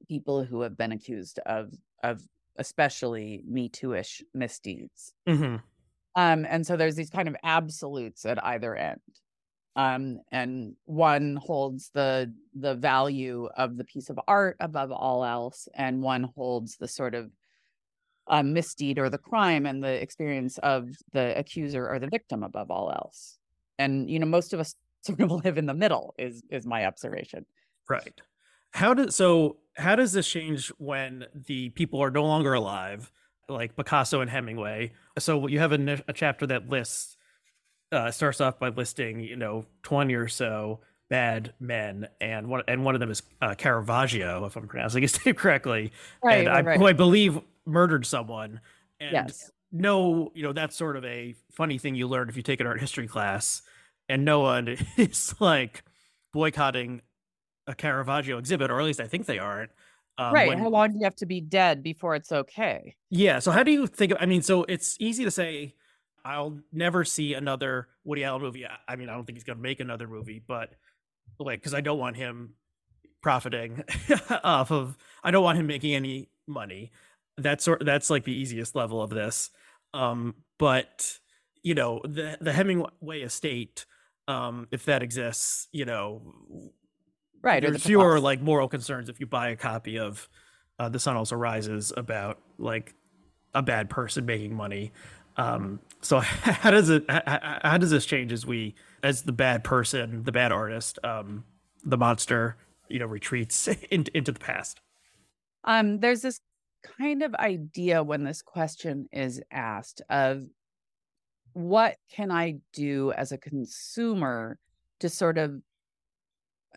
people 0.07 0.43
who 0.43 0.62
have 0.62 0.77
been 0.77 0.91
accused 0.91 1.39
of 1.45 1.74
of 2.03 2.21
especially 2.58 3.43
me 3.48 3.70
too-ish 3.70 4.24
misdeeds 4.34 5.13
mhm. 5.27 5.62
um 6.15 6.46
and 6.50 6.65
so 6.65 6.75
there's 6.75 6.96
these 6.96 7.10
kind 7.10 7.27
of 7.27 7.36
absolutes 7.43 8.25
at 8.25 8.43
either 8.46 8.75
end 8.75 9.00
um, 9.75 10.20
and 10.31 10.75
one 10.86 11.38
holds 11.38 11.91
the 11.93 12.34
the 12.53 12.75
value 12.75 13.48
of 13.55 13.77
the 13.77 13.86
piece 13.86 14.10
of 14.10 14.20
art 14.27 14.58
above 14.60 14.91
all 14.91 15.24
else, 15.24 15.70
and 15.74 16.01
one 16.01 16.24
holds 16.36 16.75
the 16.75 16.88
sort 16.88 17.15
of 17.15 17.31
uh, 18.27 18.43
misdeed 18.43 19.00
or 19.00 19.10
the 19.10 19.17
crime 19.17 19.65
and 19.65 19.84
the 19.84 20.01
experience 20.01 20.58
of 20.58 20.89
the 21.13 21.38
accuser 21.38 21.89
or 21.89 22.00
the 22.00 22.08
victim 22.08 22.43
above 22.43 22.70
all 22.70 22.91
else. 22.91 23.38
And 23.79 24.10
you 24.10 24.20
know, 24.20 24.25
most 24.25 24.53
of 24.53 24.60
us 24.60 24.75
sort 25.03 25.22
of 25.22 25.31
live 25.31 25.58
in 25.58 25.67
the 25.67 25.74
middle. 25.74 26.15
Is 26.17 26.43
is 26.50 26.65
my 26.65 26.86
observation. 26.86 27.46
Right. 27.89 28.20
How 28.72 28.93
does 28.93 29.15
so? 29.15 29.58
How 29.78 29.96
does 29.96 30.13
this 30.13 30.28
change 30.28 30.70
when 30.78 31.25
the 31.34 31.70
people 31.70 32.01
are 32.01 32.12
no 32.12 32.24
longer 32.25 32.54
alive, 32.54 33.12
like 33.48 33.75
Picasso 33.75 34.22
and 34.22 34.30
Hemingway? 34.30 34.94
So 35.18 35.48
you 35.48 35.60
have 35.60 35.72
a, 35.72 36.04
a 36.08 36.13
chapter 36.13 36.46
that 36.48 36.70
lists 36.70 37.18
uh, 37.92 38.12
starts 38.12 38.42
off 38.42 38.60
by 38.60 38.70
listing, 38.70 39.20
you 39.22 39.36
know, 39.36 39.66
20 39.84 40.13
or 40.13 40.28
so 40.28 40.80
bad 41.10 41.54
men, 41.60 42.08
and 42.22 42.48
one 42.48 42.63
and 42.68 42.86
one 42.86 42.96
of 42.96 43.01
them 43.01 43.12
is 43.12 43.22
uh, 43.42 43.54
Caravaggio, 43.56 44.46
if 44.46 44.56
I'm 44.56 44.68
pronouncing 44.68 45.01
his 45.04 45.25
name 45.25 45.36
correctly, 45.36 45.92
Right, 46.24 46.40
and 46.40 46.48
right, 46.48 46.58
I, 46.58 46.62
right. 46.70 46.80
who 46.80 46.88
I 46.88 46.94
believe 46.94 47.40
murdered 47.66 48.06
someone. 48.06 48.62
And 49.00 49.12
Yes. 49.13 49.51
no, 49.72 50.32
you 50.36 50.44
know, 50.44 50.54
that's 50.54 50.75
sort 50.75 50.96
of 50.96 51.04
a 51.04 51.36
funny 51.51 51.78
thing 51.78 51.96
you 51.96 52.08
learn 52.08 52.30
if 52.30 52.38
you 52.38 52.44
take 52.44 52.62
an 52.62 52.68
art 52.68 52.80
history 52.80 53.08
class, 53.08 53.62
and 54.08 54.24
no 54.24 54.40
one 54.40 54.68
is 54.98 55.36
like 55.40 55.84
boycotting 56.32 57.01
a 57.68 57.75
Caravaggio 57.75 58.38
exhibit, 58.38 58.72
or 58.72 58.80
at 58.80 58.86
least 58.86 59.00
I 59.00 59.08
think 59.08 59.25
they 59.25 59.39
aren't. 59.39 59.72
Um, 60.18 60.34
right. 60.34 60.48
when- 60.50 60.60
How 60.60 60.70
long 60.70 60.91
do 60.91 60.98
you 61.00 61.03
have 61.06 61.15
to 61.18 61.25
be 61.25 61.41
dead 61.41 61.82
before 61.84 62.15
it's 62.15 62.32
okay? 62.32 62.96
yeah. 63.10 63.39
So 63.39 63.51
how 63.51 63.63
do 63.63 63.72
you 63.72 63.88
think? 63.88 64.12
Of, 64.12 64.18
I 64.22 64.25
mean, 64.25 64.41
so 64.41 64.63
it's 64.63 64.98
easy 65.00 65.24
to 65.24 65.32
say 65.32 65.75
I'll 66.25 66.60
never 66.72 67.03
see 67.06 67.34
another 67.34 67.88
Woody 68.03 68.24
Allen 68.24 68.41
movie. 68.41 68.65
I- 68.65 68.96
mean, 68.96 69.10
I 69.10 69.13
don't 69.13 69.25
think 69.25 69.38
he's 69.38 69.44
gonna 69.44 69.60
make 69.62 69.80
another 69.80 70.08
movie, 70.08 70.41
but 70.46 70.74
like, 71.39 71.60
because 71.60 71.74
I 71.74 71.82
don't 71.82 71.98
want 72.00 72.18
him 72.18 72.53
profiting 73.22 73.84
off 74.44 74.72
of. 74.72 74.98
I 75.24 75.32
don't 75.32 75.44
want 75.44 75.58
him 75.58 75.68
making 75.68 75.94
any 75.96 76.30
money. 76.48 76.91
That's 77.38 77.63
sort. 77.63 77.84
That's 77.86 78.10
like 78.10 78.24
the 78.25 78.34
easiest 78.34 78.75
level 78.75 79.01
of 79.01 79.10
this. 79.10 79.50
Um, 79.94 80.36
but 80.60 81.18
you 81.63 81.74
know, 81.74 82.01
the 82.03 82.38
the 82.41 82.51
Hemingway 82.53 83.22
estate, 83.22 83.86
um, 84.27 84.68
if 84.72 84.86
that 84.86 85.01
exists, 85.01 85.68
you 85.72 85.86
know, 85.86 86.22
Right. 87.41 87.63
Or 87.63 87.71
there's 87.71 87.83
the 87.83 87.88
fewer 87.88 88.19
like 88.19 88.41
moral 88.41 88.67
concerns 88.67 89.10
if 89.10 89.19
you 89.19 89.25
buy 89.25 89.50
a 89.50 89.55
copy 89.55 89.98
of 89.98 90.29
uh, 90.79 90.89
the 90.89 91.00
sun 91.00 91.15
also 91.15 91.36
rises 91.36 91.93
about 91.95 92.39
like 92.57 92.93
a 93.53 93.62
bad 93.62 93.89
person 93.89 94.25
making 94.25 94.55
money 94.55 94.91
um 95.38 95.79
so 96.01 96.19
how 96.19 96.71
does 96.71 96.89
it 96.89 97.03
how, 97.10 97.60
how 97.63 97.77
does 97.77 97.89
this 97.91 98.05
change 98.05 98.31
as 98.31 98.45
we 98.45 98.75
as 99.03 99.24
the 99.24 99.31
bad 99.31 99.63
person 99.63 100.24
the 100.24 100.31
bad 100.31 100.51
artist 100.51 101.00
um 101.03 101.43
the 101.83 101.98
monster 101.98 102.57
you 102.89 103.00
know 103.00 103.05
retreats 103.05 103.67
into, 103.91 104.15
into 104.15 104.31
the 104.31 104.39
past 104.39 104.79
Um, 105.63 106.00
there's 106.00 106.21
this 106.21 106.41
kind 106.98 107.21
of 107.21 107.33
idea 107.36 108.03
when 108.03 108.24
this 108.24 108.41
question 108.41 109.07
is 109.12 109.41
asked 109.51 110.01
of 110.10 110.43
what 111.53 111.98
can 112.12 112.31
I 112.31 112.60
do 112.74 113.12
as 113.12 113.31
a 113.31 113.38
consumer 113.38 114.57
to 115.00 115.10
sort 115.10 115.38
of 115.38 115.62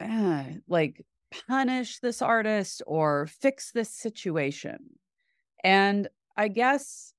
uh, 0.00 0.44
like 0.68 1.04
punish 1.48 2.00
this 2.00 2.22
artist 2.22 2.82
or 2.86 3.26
fix 3.26 3.72
this 3.72 3.90
situation? 3.90 4.98
And 5.64 6.08
I 6.36 6.48
guess 6.48 7.14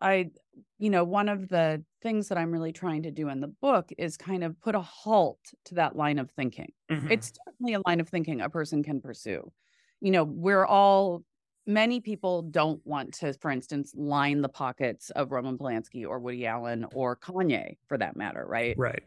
I, 0.00 0.30
you 0.78 0.90
know, 0.90 1.04
one 1.04 1.28
of 1.28 1.48
the 1.48 1.84
things 2.02 2.28
that 2.28 2.38
I'm 2.38 2.52
really 2.52 2.72
trying 2.72 3.02
to 3.04 3.10
do 3.10 3.28
in 3.28 3.40
the 3.40 3.48
book 3.48 3.90
is 3.98 4.16
kind 4.16 4.44
of 4.44 4.60
put 4.60 4.74
a 4.74 4.80
halt 4.80 5.40
to 5.66 5.74
that 5.76 5.96
line 5.96 6.18
of 6.18 6.30
thinking 6.30 6.72
Mhm. 6.88 7.08
it's 7.08 7.32
certainly 7.46 7.74
a 7.74 7.80
line 7.86 8.00
of 8.00 8.08
thinking 8.08 8.40
a 8.40 8.48
person 8.48 8.82
can 8.82 9.00
pursue. 9.00 9.52
You 10.00 10.10
know, 10.12 10.24
we're 10.24 10.64
all 10.64 11.24
many 11.66 12.00
people 12.00 12.42
don't 12.42 12.84
want 12.86 13.12
to, 13.14 13.34
for 13.34 13.50
instance, 13.50 13.94
line 13.94 14.40
the 14.40 14.48
pockets 14.48 15.10
of 15.10 15.30
Roman 15.30 15.58
Polanski 15.58 16.06
or 16.08 16.18
Woody 16.20 16.46
Allen 16.46 16.86
or 16.92 17.16
Kanye 17.16 17.76
for 17.86 17.98
that 17.98 18.16
matter, 18.16 18.46
right? 18.46 18.76
right 18.76 19.04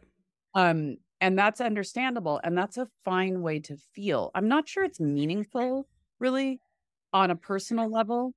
Um, 0.54 0.96
and 1.20 1.38
that's 1.38 1.60
understandable, 1.60 2.40
and 2.44 2.56
that's 2.56 2.76
a 2.78 2.88
fine 3.04 3.42
way 3.42 3.60
to 3.60 3.76
feel. 3.76 4.30
I'm 4.34 4.48
not 4.48 4.68
sure 4.68 4.84
it's 4.84 5.00
meaningful, 5.00 5.88
really, 6.18 6.60
on 7.12 7.30
a 7.30 7.36
personal 7.36 7.90
level. 7.90 8.34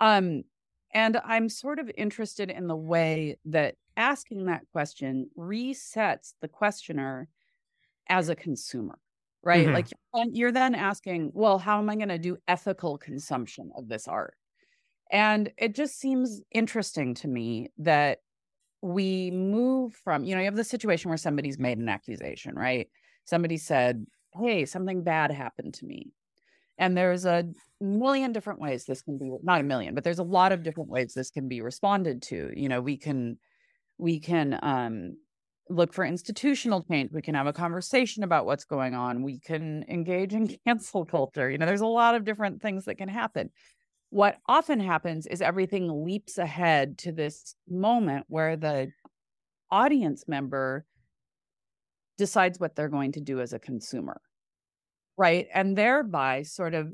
Um, 0.00 0.44
and 0.94 1.18
I'm 1.18 1.48
sort 1.48 1.78
of 1.80 1.90
interested 1.96 2.50
in 2.50 2.68
the 2.68 2.76
way 2.76 3.38
that 3.46 3.76
asking 3.96 4.46
that 4.46 4.64
question 4.72 5.30
resets 5.38 6.34
the 6.40 6.48
questioner 6.48 7.28
as 8.08 8.28
a 8.28 8.36
consumer, 8.36 8.98
right? 9.42 9.70
Mhm. 9.70 9.72
Like 9.72 9.88
you're- 10.14 10.30
you're 10.32 10.52
then 10.52 10.74
asking, 10.74 11.32
well, 11.34 11.58
how 11.58 11.78
am 11.78 11.90
I 11.90 11.96
going 11.96 12.08
to 12.08 12.18
do 12.18 12.38
ethical 12.48 12.98
consumption 12.98 13.70
of 13.76 13.88
this 13.88 14.08
art? 14.08 14.36
And 15.10 15.52
it 15.58 15.74
just 15.74 15.98
seems 15.98 16.42
interesting 16.52 17.14
to 17.16 17.28
me 17.28 17.70
that 17.78 18.20
we 18.80 19.30
move 19.30 19.94
from, 19.94 20.24
you 20.24 20.34
know, 20.34 20.40
you 20.40 20.46
have 20.46 20.56
the 20.56 20.64
situation 20.64 21.08
where 21.08 21.18
somebody's 21.18 21.58
made 21.58 21.78
an 21.78 21.88
accusation, 21.88 22.54
right? 22.54 22.88
Somebody 23.24 23.56
said, 23.56 24.06
hey, 24.34 24.64
something 24.64 25.02
bad 25.02 25.30
happened 25.30 25.74
to 25.74 25.86
me. 25.86 26.12
And 26.78 26.96
there's 26.96 27.24
a 27.24 27.44
million 27.80 28.32
different 28.32 28.60
ways 28.60 28.84
this 28.84 29.02
can 29.02 29.18
be, 29.18 29.32
not 29.42 29.60
a 29.60 29.64
million, 29.64 29.94
but 29.94 30.04
there's 30.04 30.20
a 30.20 30.24
lot 30.24 30.52
of 30.52 30.62
different 30.62 30.90
ways 30.90 31.12
this 31.12 31.30
can 31.30 31.48
be 31.48 31.60
responded 31.60 32.22
to. 32.22 32.52
You 32.54 32.68
know, 32.68 32.80
we 32.80 32.96
can, 32.96 33.38
we 33.98 34.20
can, 34.20 34.58
um, 34.62 35.16
look 35.70 35.92
for 35.92 36.04
institutional 36.04 36.82
change. 36.90 37.10
We 37.12 37.22
can 37.22 37.34
have 37.34 37.46
a 37.46 37.52
conversation 37.52 38.22
about 38.22 38.46
what's 38.46 38.64
going 38.64 38.94
on. 38.94 39.22
We 39.22 39.38
can 39.38 39.84
engage 39.88 40.32
in 40.32 40.48
cancel 40.66 41.04
culture. 41.04 41.50
You 41.50 41.58
know, 41.58 41.66
there's 41.66 41.80
a 41.80 41.86
lot 41.86 42.14
of 42.14 42.24
different 42.24 42.62
things 42.62 42.84
that 42.86 42.96
can 42.96 43.08
happen. 43.08 43.50
What 44.10 44.38
often 44.46 44.80
happens 44.80 45.26
is 45.26 45.42
everything 45.42 46.04
leaps 46.04 46.38
ahead 46.38 46.98
to 46.98 47.12
this 47.12 47.54
moment 47.68 48.24
where 48.28 48.56
the 48.56 48.90
audience 49.70 50.24
member 50.26 50.86
decides 52.16 52.58
what 52.58 52.74
they're 52.74 52.88
going 52.88 53.12
to 53.12 53.20
do 53.20 53.40
as 53.40 53.52
a 53.52 53.58
consumer. 53.58 54.20
Right. 55.16 55.46
And 55.52 55.76
thereby 55.76 56.42
sort 56.42 56.74
of 56.74 56.92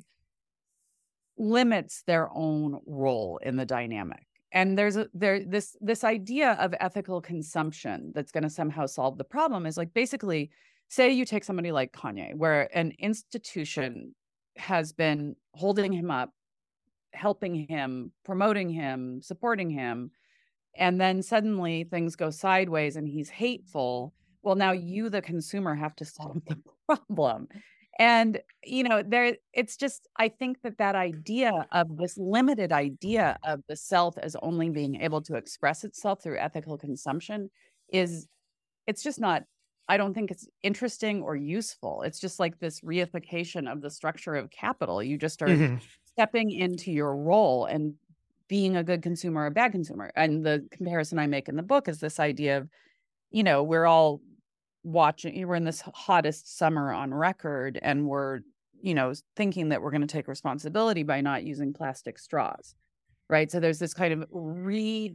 limits 1.37 2.03
their 2.07 2.29
own 2.35 2.81
role 2.87 3.39
in 3.43 3.57
the 3.57 3.67
dynamic 3.67 4.27
and 4.55 4.79
there's 4.79 4.97
a 4.97 5.09
there 5.13 5.45
this 5.45 5.77
this 5.81 6.05
idea 6.05 6.53
of 6.53 6.75
ethical 6.81 7.21
consumption 7.21 8.13
that's 8.15 8.31
going 8.31 8.45
to 8.45 8.49
somehow 8.49 8.87
solve 8.87 9.19
the 9.19 9.25
problem 9.25 9.67
is 9.67 9.77
like 9.77 9.93
basically 9.93 10.51
say 10.89 11.11
you 11.11 11.25
take 11.25 11.45
somebody 11.45 11.73
like 11.73 11.93
Kanye 11.93 12.35
where 12.35 12.75
an 12.77 12.93
institution 12.99 14.15
has 14.57 14.93
been 14.93 15.35
holding 15.55 15.93
him 15.93 16.11
up 16.11 16.31
helping 17.15 17.55
him 17.69 18.13
promoting 18.25 18.71
him 18.71 19.23
supporting 19.23 19.71
him. 19.71 20.11
And 20.77 21.01
then 21.01 21.23
suddenly 21.23 21.85
things 21.85 22.17
go 22.17 22.31
sideways 22.31 22.97
and 22.97 23.09
he's 23.09 23.31
hateful. 23.31 24.15
Well 24.43 24.57
now 24.57 24.73
you 24.73 25.09
the 25.11 25.23
consumer 25.23 25.75
have 25.75 25.97
to 25.97 26.05
solve 26.05 26.43
the 26.47 26.59
problem. 26.89 27.49
And 27.99 28.43
you 28.65 28.83
know 28.83 29.03
there 29.05 29.37
it's 29.53 29.77
just 29.77 30.09
i 30.17 30.29
think 30.29 30.63
that 30.63 30.79
that 30.79 30.97
idea 30.97 31.53
of 31.71 31.97
this 31.97 32.17
limited 32.19 32.73
idea 32.73 33.39
of 33.45 33.61
the 33.69 33.77
self 33.77 34.19
as 34.19 34.35
only 34.43 34.71
being 34.71 35.01
able 35.01 35.23
to 35.23 35.37
express 35.37 35.85
itself 35.85 36.23
through 36.23 36.39
ethical 36.39 36.77
consumption 36.79 37.51
is 37.93 38.27
it's 38.87 39.03
just 39.03 39.21
not 39.21 39.45
i 39.89 39.97
don't 39.97 40.15
think 40.15 40.31
it's 40.31 40.49
interesting 40.63 41.23
or 41.23 41.37
useful. 41.37 42.03
It's 42.03 42.21
just 42.21 42.41
like 42.41 42.59
this 42.61 42.81
reification 42.81 43.71
of 43.71 43.83
the 43.83 43.91
structure 43.91 44.35
of 44.35 44.51
capital. 44.51 45.03
You 45.03 45.19
just 45.19 45.43
are 45.43 45.63
Mhm. 45.63 45.81
Stepping 46.15 46.51
into 46.51 46.93
your 46.93 47.17
role 47.17 47.67
and 47.67 47.95
being 48.49 48.77
a 48.77 48.85
good 48.85 49.03
consumer 49.03 49.43
or 49.43 49.47
a 49.47 49.51
bad 49.51 49.73
consumer. 49.73 50.11
And 50.17 50.45
the 50.45 50.67
comparison 50.71 51.19
i 51.19 51.27
make 51.27 51.49
in 51.49 51.57
the 51.57 51.63
book 51.63 51.89
is 51.89 52.01
this 52.01 52.21
idea 52.21 52.59
of 52.59 52.69
you 53.31 53.43
know 53.43 53.63
we're 53.63 53.87
all 53.87 54.21
watching 54.85 55.47
we're 55.47 55.55
in 55.57 55.65
this 55.65 55.83
hottest 55.95 56.57
summer 56.59 56.93
on 56.93 57.13
record 57.15 57.79
and 57.83 58.07
we're 58.07 58.41
you 58.83 58.95
know 58.95 59.13
thinking 59.37 59.71
that 59.71 59.83
we're 59.83 59.91
going 59.91 60.03
to 60.03 60.07
take 60.07 60.29
responsibility 60.29 61.03
by 61.03 61.21
not 61.21 61.45
using 61.45 61.73
plastic 61.73 62.19
straws 62.19 62.75
right? 63.31 63.51
So 63.51 63.61
there's 63.61 63.79
this 63.81 63.95
kind 63.95 64.15
of 64.15 64.29
re 64.31 65.15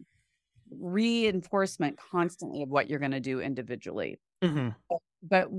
reinforcement 0.71 1.97
constantly 1.97 2.63
of 2.63 2.69
what 2.69 2.89
you're 2.89 2.99
going 2.99 3.11
to 3.11 3.19
do 3.19 3.39
individually. 3.41 4.19
Mhm. 4.43 4.75
but 5.21 5.49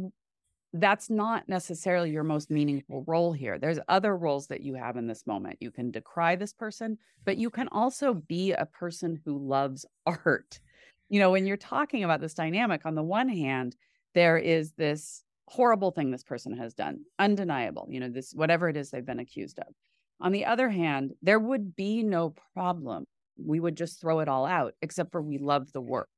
that's 0.72 1.10
not 1.10 1.48
necessarily 1.48 2.10
your 2.10 2.22
most 2.22 2.50
meaningful 2.50 3.04
role 3.06 3.32
here. 3.32 3.58
There's 3.58 3.80
other 3.88 4.16
roles 4.16 4.46
that 4.48 4.62
you 4.62 4.74
have 4.74 4.96
in 4.96 5.06
this 5.06 5.26
moment. 5.26 5.58
You 5.60 5.70
can 5.70 5.90
decry 5.90 6.36
this 6.36 6.52
person, 6.52 6.98
but 7.24 7.38
you 7.38 7.50
can 7.50 7.68
also 7.68 8.14
be 8.14 8.52
a 8.52 8.66
person 8.66 9.20
who 9.24 9.38
loves 9.38 9.84
art. 10.06 10.60
You 11.08 11.18
know, 11.18 11.30
when 11.30 11.46
you're 11.46 11.56
talking 11.56 12.04
about 12.04 12.20
this 12.20 12.34
dynamic, 12.34 12.82
on 12.84 12.94
the 12.94 13.02
one 13.02 13.28
hand, 13.28 13.74
there 14.14 14.38
is 14.38 14.72
this 14.72 15.24
horrible 15.48 15.90
thing 15.90 16.10
this 16.10 16.22
person 16.22 16.56
has 16.56 16.74
done, 16.74 17.00
undeniable, 17.18 17.88
you 17.90 17.98
know, 17.98 18.08
this 18.08 18.32
whatever 18.32 18.68
it 18.68 18.76
is 18.76 18.90
they've 18.90 19.04
been 19.04 19.18
accused 19.18 19.58
of. 19.58 19.74
On 20.20 20.30
the 20.30 20.44
other 20.44 20.68
hand, 20.68 21.12
there 21.22 21.40
would 21.40 21.74
be 21.74 22.04
no 22.04 22.34
problem. 22.54 23.04
We 23.36 23.58
would 23.58 23.76
just 23.76 24.00
throw 24.00 24.20
it 24.20 24.28
all 24.28 24.46
out, 24.46 24.74
except 24.82 25.10
for 25.10 25.20
we 25.20 25.38
love 25.38 25.72
the 25.72 25.80
work. 25.80 26.08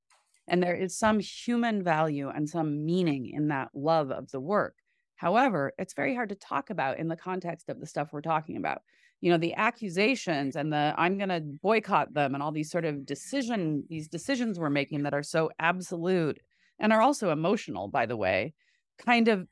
And 0.52 0.62
there 0.62 0.76
is 0.76 0.94
some 0.94 1.18
human 1.18 1.82
value 1.82 2.28
and 2.28 2.46
some 2.46 2.84
meaning 2.84 3.30
in 3.30 3.48
that 3.48 3.70
love 3.74 4.10
of 4.10 4.30
the 4.30 4.38
work. 4.38 4.76
However, 5.16 5.72
it's 5.78 5.94
very 5.94 6.14
hard 6.14 6.28
to 6.28 6.34
talk 6.34 6.68
about 6.68 6.98
in 6.98 7.08
the 7.08 7.16
context 7.16 7.70
of 7.70 7.80
the 7.80 7.86
stuff 7.86 8.12
we're 8.12 8.20
talking 8.20 8.58
about. 8.58 8.82
You 9.22 9.30
know, 9.30 9.38
the 9.38 9.54
accusations 9.54 10.54
and 10.54 10.70
the 10.70 10.94
I'm 10.98 11.16
going 11.16 11.30
to 11.30 11.40
boycott 11.40 12.12
them 12.12 12.34
and 12.34 12.42
all 12.42 12.52
these 12.52 12.70
sort 12.70 12.84
of 12.84 13.06
decision 13.06 13.84
these 13.88 14.08
decisions 14.08 14.60
we're 14.60 14.68
making 14.68 15.04
that 15.04 15.14
are 15.14 15.22
so 15.22 15.50
absolute 15.58 16.38
and 16.78 16.92
are 16.92 17.00
also 17.00 17.30
emotional 17.30 17.88
by 17.88 18.04
the 18.04 18.16
way, 18.16 18.52
kind 18.98 19.28
of 19.28 19.46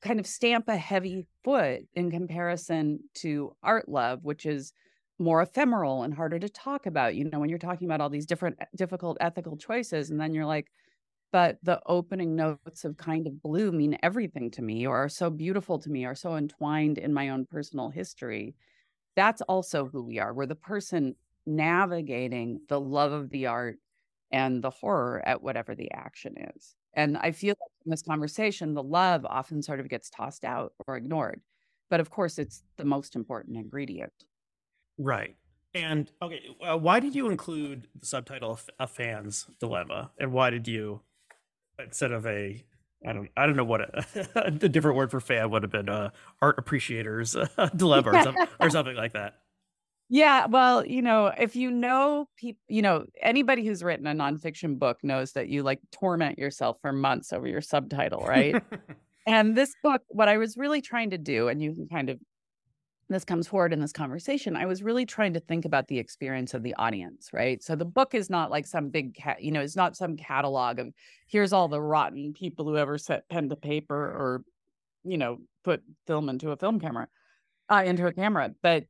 kind 0.00 0.18
of 0.18 0.26
stamp 0.26 0.68
a 0.68 0.76
heavy 0.76 1.26
foot 1.44 1.82
in 1.94 2.10
comparison 2.10 3.00
to 3.14 3.54
art 3.62 3.90
love, 3.90 4.20
which 4.22 4.46
is 4.46 4.72
more 5.18 5.42
ephemeral 5.42 6.02
and 6.02 6.14
harder 6.14 6.38
to 6.38 6.48
talk 6.48 6.86
about. 6.86 7.14
You 7.16 7.24
know, 7.24 7.40
when 7.40 7.48
you're 7.48 7.58
talking 7.58 7.86
about 7.88 8.00
all 8.00 8.10
these 8.10 8.26
different 8.26 8.58
difficult 8.76 9.16
ethical 9.20 9.56
choices, 9.56 10.10
and 10.10 10.20
then 10.20 10.34
you're 10.34 10.46
like, 10.46 10.70
but 11.32 11.58
the 11.62 11.80
opening 11.86 12.36
notes 12.36 12.84
of 12.84 12.96
kind 12.96 13.26
of 13.26 13.42
blue 13.42 13.72
mean 13.72 13.98
everything 14.02 14.50
to 14.52 14.62
me, 14.62 14.86
or 14.86 14.96
are 14.96 15.08
so 15.08 15.30
beautiful 15.30 15.78
to 15.80 15.90
me, 15.90 16.04
are 16.06 16.14
so 16.14 16.36
entwined 16.36 16.98
in 16.98 17.12
my 17.14 17.30
own 17.30 17.46
personal 17.46 17.90
history. 17.90 18.56
That's 19.16 19.42
also 19.42 19.86
who 19.86 20.02
we 20.02 20.18
are. 20.18 20.34
We're 20.34 20.46
the 20.46 20.54
person 20.54 21.16
navigating 21.46 22.60
the 22.68 22.80
love 22.80 23.12
of 23.12 23.30
the 23.30 23.46
art 23.46 23.78
and 24.30 24.62
the 24.62 24.70
horror 24.70 25.22
at 25.26 25.42
whatever 25.42 25.74
the 25.74 25.90
action 25.92 26.36
is. 26.56 26.74
And 26.94 27.16
I 27.18 27.32
feel 27.32 27.50
like 27.60 27.70
in 27.84 27.90
this 27.90 28.02
conversation, 28.02 28.74
the 28.74 28.82
love 28.82 29.24
often 29.26 29.62
sort 29.62 29.80
of 29.80 29.88
gets 29.88 30.10
tossed 30.10 30.44
out 30.44 30.74
or 30.86 30.96
ignored. 30.96 31.40
But 31.90 32.00
of 32.00 32.10
course, 32.10 32.38
it's 32.38 32.64
the 32.76 32.84
most 32.84 33.14
important 33.16 33.56
ingredient. 33.56 34.12
Right. 34.98 35.36
And 35.74 36.10
okay, 36.22 36.40
uh, 36.66 36.78
why 36.78 37.00
did 37.00 37.14
you 37.14 37.28
include 37.28 37.88
the 37.98 38.06
subtitle 38.06 38.58
"A 38.78 38.86
Fan's 38.86 39.46
Dilemma"? 39.60 40.10
And 40.18 40.32
why 40.32 40.50
did 40.50 40.66
you, 40.66 41.02
instead 41.78 42.12
of 42.12 42.26
a, 42.26 42.64
I 43.06 43.12
don't, 43.12 43.28
I 43.36 43.44
don't 43.46 43.56
know 43.56 43.64
what 43.64 43.82
a, 43.82 44.28
a 44.46 44.50
different 44.50 44.96
word 44.96 45.10
for 45.10 45.20
fan 45.20 45.50
would 45.50 45.62
have 45.62 45.72
been, 45.72 45.88
uh, 45.88 46.10
art 46.40 46.58
appreciators 46.58 47.36
dilemma 47.76 48.10
or, 48.10 48.22
some, 48.22 48.36
or 48.58 48.70
something 48.70 48.96
like 48.96 49.12
that. 49.12 49.34
Yeah, 50.08 50.46
well, 50.46 50.86
you 50.86 51.02
know, 51.02 51.32
if 51.36 51.56
you 51.56 51.70
know 51.70 52.28
people, 52.36 52.62
you 52.68 52.80
know, 52.80 53.06
anybody 53.20 53.66
who's 53.66 53.82
written 53.82 54.06
a 54.06 54.14
nonfiction 54.14 54.78
book 54.78 54.98
knows 55.02 55.32
that 55.32 55.48
you 55.48 55.64
like 55.64 55.80
torment 55.90 56.38
yourself 56.38 56.78
for 56.80 56.92
months 56.92 57.32
over 57.32 57.46
your 57.48 57.60
subtitle, 57.60 58.20
right? 58.24 58.62
and 59.26 59.56
this 59.56 59.74
book, 59.82 60.02
what 60.08 60.28
I 60.28 60.38
was 60.38 60.56
really 60.56 60.80
trying 60.80 61.10
to 61.10 61.18
do, 61.18 61.48
and 61.48 61.60
you 61.60 61.74
can 61.74 61.88
kind 61.88 62.08
of, 62.08 62.20
this 63.08 63.24
comes 63.24 63.46
forward 63.46 63.72
in 63.72 63.80
this 63.80 63.92
conversation, 63.92 64.56
I 64.56 64.66
was 64.66 64.82
really 64.82 65.06
trying 65.06 65.34
to 65.34 65.40
think 65.40 65.64
about 65.64 65.86
the 65.86 65.98
experience 65.98 66.54
of 66.54 66.62
the 66.62 66.74
audience, 66.74 67.30
right? 67.32 67.62
So 67.62 67.76
the 67.76 67.84
book 67.84 68.14
is 68.14 68.28
not 68.28 68.50
like 68.50 68.66
some 68.66 68.90
big 68.90 69.14
cat, 69.14 69.42
you 69.42 69.52
know, 69.52 69.60
it's 69.60 69.76
not 69.76 69.96
some 69.96 70.16
catalog 70.16 70.78
of 70.78 70.88
here's 71.28 71.52
all 71.52 71.68
the 71.68 71.80
rotten 71.80 72.32
people 72.32 72.64
who 72.64 72.76
ever 72.76 72.98
set 72.98 73.28
pen 73.28 73.48
to 73.48 73.56
paper 73.56 73.96
or, 73.96 74.42
you 75.04 75.18
know, 75.18 75.38
put 75.62 75.82
film 76.06 76.28
into 76.28 76.50
a 76.50 76.56
film 76.56 76.80
camera, 76.80 77.06
uh, 77.70 77.82
into 77.84 78.06
a 78.06 78.12
camera, 78.12 78.50
but 78.62 78.84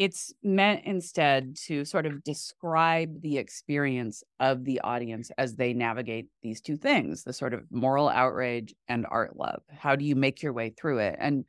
it's 0.00 0.32
meant 0.42 0.82
instead 0.86 1.54
to 1.54 1.84
sort 1.84 2.06
of 2.06 2.24
describe 2.24 3.20
the 3.20 3.36
experience 3.36 4.24
of 4.38 4.64
the 4.64 4.80
audience 4.80 5.30
as 5.36 5.56
they 5.56 5.74
navigate 5.74 6.26
these 6.42 6.62
two 6.62 6.78
things 6.78 7.22
the 7.22 7.34
sort 7.34 7.52
of 7.52 7.60
moral 7.70 8.08
outrage 8.08 8.74
and 8.88 9.04
art 9.10 9.36
love 9.36 9.60
how 9.68 9.94
do 9.94 10.06
you 10.06 10.16
make 10.16 10.42
your 10.42 10.54
way 10.54 10.70
through 10.70 10.98
it 10.98 11.16
and 11.18 11.44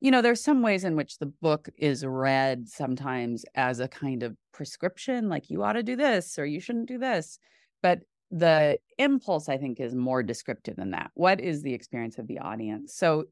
you 0.00 0.10
know 0.10 0.22
there's 0.22 0.42
some 0.42 0.62
ways 0.62 0.84
in 0.84 0.96
which 0.96 1.18
the 1.18 1.26
book 1.26 1.68
is 1.76 2.04
read 2.04 2.68
sometimes 2.68 3.44
as 3.54 3.80
a 3.80 3.88
kind 3.88 4.22
of 4.22 4.36
prescription 4.52 5.28
like 5.28 5.50
you 5.50 5.62
ought 5.62 5.74
to 5.74 5.82
do 5.82 5.96
this 5.96 6.38
or 6.38 6.46
you 6.46 6.60
shouldn't 6.60 6.88
do 6.88 6.98
this 6.98 7.38
but 7.82 8.00
the 8.30 8.78
impulse 8.98 9.48
i 9.48 9.56
think 9.56 9.80
is 9.80 9.94
more 9.94 10.22
descriptive 10.22 10.76
than 10.76 10.90
that. 10.90 11.10
What 11.14 11.40
is 11.40 11.62
the 11.62 11.72
experience 11.72 12.18
of 12.18 12.26
the 12.26 12.38
audience? 12.38 12.94
So 12.94 13.24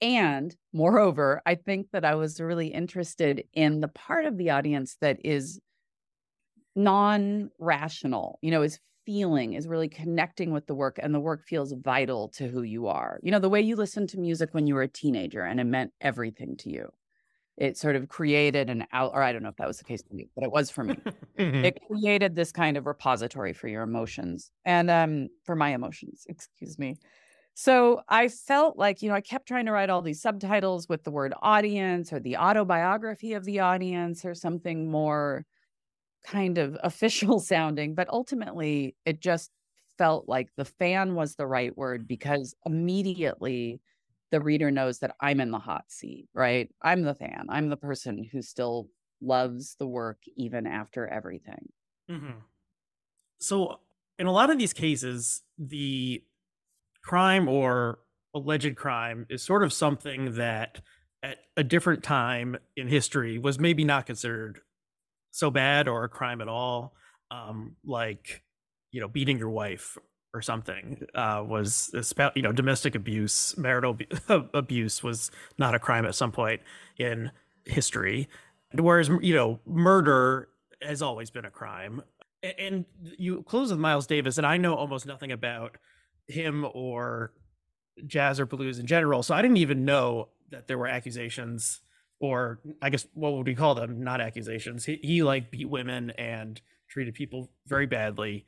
and 0.00 0.54
moreover, 0.72 1.42
I 1.44 1.56
think 1.56 1.88
that 1.92 2.04
I 2.04 2.14
was 2.14 2.40
really 2.40 2.68
interested 2.68 3.44
in 3.52 3.80
the 3.80 3.88
part 3.88 4.26
of 4.26 4.36
the 4.36 4.50
audience 4.50 4.96
that 5.00 5.18
is 5.24 5.60
non 6.76 7.50
rational, 7.58 8.38
you 8.40 8.52
know, 8.52 8.62
is 8.62 8.78
feeling, 9.08 9.54
is 9.54 9.66
really 9.66 9.88
connecting 9.88 10.52
with 10.52 10.66
the 10.66 10.74
work, 10.74 10.98
and 11.02 11.14
the 11.14 11.20
work 11.20 11.42
feels 11.42 11.72
vital 11.72 12.28
to 12.28 12.46
who 12.46 12.60
you 12.60 12.88
are. 12.88 13.18
You 13.22 13.30
know, 13.30 13.38
the 13.38 13.48
way 13.48 13.62
you 13.62 13.74
listened 13.74 14.10
to 14.10 14.18
music 14.18 14.50
when 14.52 14.66
you 14.66 14.74
were 14.74 14.82
a 14.82 14.88
teenager 14.88 15.40
and 15.40 15.58
it 15.58 15.64
meant 15.64 15.92
everything 16.02 16.58
to 16.58 16.70
you. 16.70 16.92
It 17.56 17.78
sort 17.78 17.96
of 17.96 18.10
created 18.10 18.68
an 18.68 18.84
out, 18.92 19.12
or 19.14 19.22
I 19.22 19.32
don't 19.32 19.42
know 19.42 19.48
if 19.48 19.56
that 19.56 19.66
was 19.66 19.78
the 19.78 19.84
case 19.84 20.02
for 20.06 20.14
you, 20.14 20.26
but 20.34 20.44
it 20.44 20.52
was 20.52 20.70
for 20.70 20.84
me. 20.84 20.94
mm-hmm. 21.38 21.64
It 21.64 21.80
created 21.90 22.36
this 22.36 22.52
kind 22.52 22.76
of 22.76 22.84
repository 22.84 23.54
for 23.54 23.66
your 23.66 23.82
emotions 23.82 24.50
and 24.66 24.90
um, 24.90 25.28
for 25.42 25.56
my 25.56 25.70
emotions, 25.70 26.26
excuse 26.28 26.78
me. 26.78 26.98
So 27.54 28.02
I 28.10 28.28
felt 28.28 28.76
like, 28.76 29.00
you 29.00 29.08
know, 29.08 29.14
I 29.14 29.22
kept 29.22 29.48
trying 29.48 29.64
to 29.64 29.72
write 29.72 29.88
all 29.88 30.02
these 30.02 30.20
subtitles 30.20 30.86
with 30.86 31.02
the 31.02 31.10
word 31.10 31.32
audience 31.40 32.12
or 32.12 32.20
the 32.20 32.36
autobiography 32.36 33.32
of 33.32 33.46
the 33.46 33.60
audience 33.60 34.26
or 34.26 34.34
something 34.34 34.90
more 34.90 35.46
kind 36.24 36.58
of 36.58 36.76
official 36.82 37.40
sounding. 37.40 37.94
But 37.94 38.08
ultimately, 38.10 38.96
it 39.04 39.20
just 39.20 39.50
felt 39.96 40.28
like 40.28 40.48
the 40.56 40.64
fan 40.64 41.14
was 41.14 41.34
the 41.34 41.46
right 41.46 41.76
word 41.76 42.06
because 42.06 42.54
immediately 42.64 43.80
the 44.30 44.40
reader 44.40 44.70
knows 44.70 44.98
that 44.98 45.16
I'm 45.20 45.40
in 45.40 45.50
the 45.50 45.58
hot 45.58 45.84
seat, 45.88 46.28
right? 46.34 46.70
I'm 46.82 47.02
the 47.02 47.14
fan. 47.14 47.46
I'm 47.48 47.68
the 47.68 47.76
person 47.76 48.22
who 48.30 48.42
still 48.42 48.88
loves 49.20 49.74
the 49.78 49.86
work 49.86 50.18
even 50.36 50.66
after 50.66 51.06
everything. 51.06 51.68
Mm-hmm. 52.10 52.38
So, 53.40 53.80
in 54.18 54.26
a 54.26 54.32
lot 54.32 54.50
of 54.50 54.58
these 54.58 54.72
cases, 54.72 55.42
the 55.58 56.22
crime 57.02 57.48
or 57.48 58.00
alleged 58.34 58.76
crime 58.76 59.26
is 59.30 59.42
sort 59.42 59.62
of 59.62 59.72
something 59.72 60.34
that 60.34 60.80
at 61.22 61.38
a 61.56 61.64
different 61.64 62.02
time 62.02 62.56
in 62.76 62.88
history 62.88 63.38
was 63.38 63.58
maybe 63.58 63.84
not 63.84 64.06
considered 64.06 64.60
so 65.38 65.50
bad 65.50 65.88
or 65.88 66.04
a 66.04 66.08
crime 66.08 66.40
at 66.40 66.48
all 66.48 66.94
um, 67.30 67.76
like 67.84 68.42
you 68.90 69.00
know 69.00 69.08
beating 69.08 69.38
your 69.38 69.50
wife 69.50 69.98
or 70.34 70.42
something 70.42 71.02
uh, 71.14 71.42
was 71.46 71.90
you 72.34 72.42
know 72.42 72.52
domestic 72.52 72.94
abuse 72.94 73.56
marital 73.56 73.96
abuse 74.54 75.02
was 75.02 75.30
not 75.58 75.74
a 75.74 75.78
crime 75.78 76.04
at 76.04 76.14
some 76.14 76.32
point 76.32 76.60
in 76.98 77.30
history 77.64 78.28
whereas 78.74 79.10
you 79.20 79.34
know 79.34 79.60
murder 79.66 80.48
has 80.82 81.02
always 81.02 81.30
been 81.30 81.44
a 81.44 81.50
crime 81.50 82.02
and 82.58 82.84
you 83.00 83.42
close 83.42 83.70
with 83.70 83.80
miles 83.80 84.06
davis 84.06 84.38
and 84.38 84.46
i 84.46 84.56
know 84.56 84.74
almost 84.74 85.06
nothing 85.06 85.32
about 85.32 85.76
him 86.28 86.66
or 86.72 87.32
jazz 88.06 88.38
or 88.38 88.46
blues 88.46 88.78
in 88.78 88.86
general. 88.86 89.22
So 89.22 89.34
I 89.34 89.42
didn't 89.42 89.56
even 89.56 89.84
know 89.84 90.28
that 90.50 90.66
there 90.66 90.78
were 90.78 90.86
accusations, 90.86 91.80
or 92.20 92.60
I 92.82 92.90
guess 92.90 93.06
what 93.14 93.32
would 93.34 93.46
we 93.46 93.54
call 93.54 93.74
them? 93.74 94.02
Not 94.02 94.20
accusations. 94.20 94.84
He, 94.84 94.98
he 95.02 95.22
like 95.22 95.50
beat 95.50 95.68
women 95.68 96.10
and 96.10 96.60
treated 96.88 97.14
people 97.14 97.50
very 97.66 97.86
badly. 97.86 98.44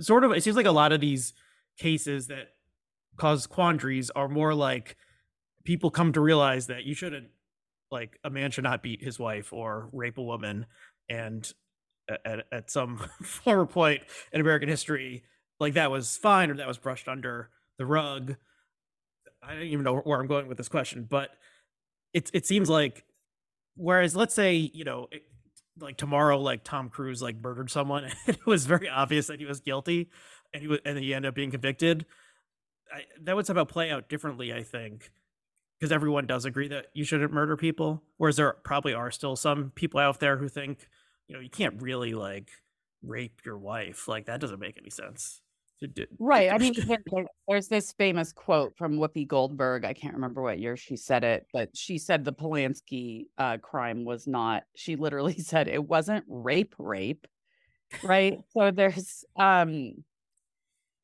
Sort 0.00 0.24
of, 0.24 0.32
it 0.32 0.42
seems 0.42 0.56
like 0.56 0.66
a 0.66 0.72
lot 0.72 0.92
of 0.92 1.00
these 1.00 1.34
cases 1.78 2.26
that 2.28 2.54
cause 3.16 3.46
quandaries 3.46 4.10
are 4.10 4.28
more 4.28 4.54
like 4.54 4.96
people 5.64 5.90
come 5.90 6.12
to 6.12 6.20
realize 6.20 6.66
that 6.68 6.84
you 6.84 6.94
shouldn't, 6.94 7.28
like, 7.90 8.18
a 8.24 8.30
man 8.30 8.50
should 8.50 8.64
not 8.64 8.82
beat 8.82 9.02
his 9.02 9.18
wife 9.18 9.52
or 9.52 9.88
rape 9.92 10.18
a 10.18 10.22
woman. 10.22 10.66
And 11.08 11.52
at, 12.24 12.46
at 12.50 12.70
some 12.70 13.08
former 13.22 13.66
point 13.66 14.02
in 14.32 14.40
American 14.40 14.68
history, 14.68 15.24
like 15.60 15.74
that 15.74 15.90
was 15.90 16.16
fine 16.16 16.50
or 16.50 16.54
that 16.54 16.68
was 16.68 16.78
brushed 16.78 17.08
under 17.08 17.50
the 17.76 17.86
rug. 17.86 18.36
I 19.42 19.54
don't 19.54 19.62
even 19.62 19.84
know 19.84 19.98
where 19.98 20.20
I'm 20.20 20.26
going 20.26 20.48
with 20.48 20.58
this 20.58 20.68
question, 20.68 21.06
but 21.08 21.30
it 22.12 22.30
it 22.32 22.46
seems 22.46 22.68
like 22.68 23.04
whereas 23.76 24.16
let's 24.16 24.34
say 24.34 24.54
you 24.54 24.84
know 24.84 25.08
it, 25.10 25.22
like 25.80 25.96
tomorrow 25.96 26.40
like 26.40 26.64
Tom 26.64 26.88
Cruise 26.88 27.22
like 27.22 27.36
murdered 27.42 27.70
someone 27.70 28.04
and 28.26 28.36
it 28.36 28.46
was 28.46 28.66
very 28.66 28.88
obvious 28.88 29.26
that 29.28 29.38
he 29.38 29.46
was 29.46 29.60
guilty 29.60 30.10
and 30.52 30.62
he 30.62 30.68
was 30.68 30.80
and 30.84 30.98
he 30.98 31.14
ended 31.14 31.28
up 31.28 31.34
being 31.34 31.50
convicted. 31.50 32.06
I, 32.92 33.02
that 33.22 33.36
would 33.36 33.46
somehow 33.46 33.64
play 33.64 33.90
out 33.90 34.08
differently, 34.08 34.52
I 34.52 34.62
think, 34.62 35.10
because 35.78 35.92
everyone 35.92 36.26
does 36.26 36.46
agree 36.46 36.68
that 36.68 36.86
you 36.94 37.04
shouldn't 37.04 37.32
murder 37.32 37.56
people. 37.56 38.02
Whereas 38.16 38.36
there 38.36 38.54
probably 38.64 38.94
are 38.94 39.10
still 39.10 39.36
some 39.36 39.72
people 39.74 40.00
out 40.00 40.20
there 40.20 40.38
who 40.38 40.48
think, 40.48 40.88
you 41.26 41.34
know, 41.34 41.40
you 41.40 41.50
can't 41.50 41.82
really 41.82 42.14
like 42.14 42.50
rape 43.02 43.42
your 43.44 43.58
wife. 43.58 44.08
Like 44.08 44.26
that 44.26 44.40
doesn't 44.40 44.58
make 44.58 44.78
any 44.78 44.90
sense. 44.90 45.42
Right. 46.18 46.52
I 46.52 46.58
mean, 46.58 46.74
there's 47.46 47.68
this 47.68 47.92
famous 47.92 48.32
quote 48.32 48.76
from 48.76 48.98
Whoopi 48.98 49.26
Goldberg. 49.26 49.84
I 49.84 49.92
can't 49.92 50.14
remember 50.14 50.42
what 50.42 50.58
year 50.58 50.76
she 50.76 50.96
said 50.96 51.24
it, 51.24 51.46
but 51.52 51.70
she 51.74 51.98
said 51.98 52.24
the 52.24 52.32
Polanski 52.32 53.26
uh, 53.38 53.58
crime 53.58 54.04
was 54.04 54.26
not, 54.26 54.64
she 54.74 54.96
literally 54.96 55.38
said 55.38 55.68
it 55.68 55.84
wasn't 55.84 56.24
rape, 56.28 56.74
rape. 56.78 57.26
Right. 58.02 58.40
so 58.56 58.70
there's, 58.70 59.24
um, 59.38 60.04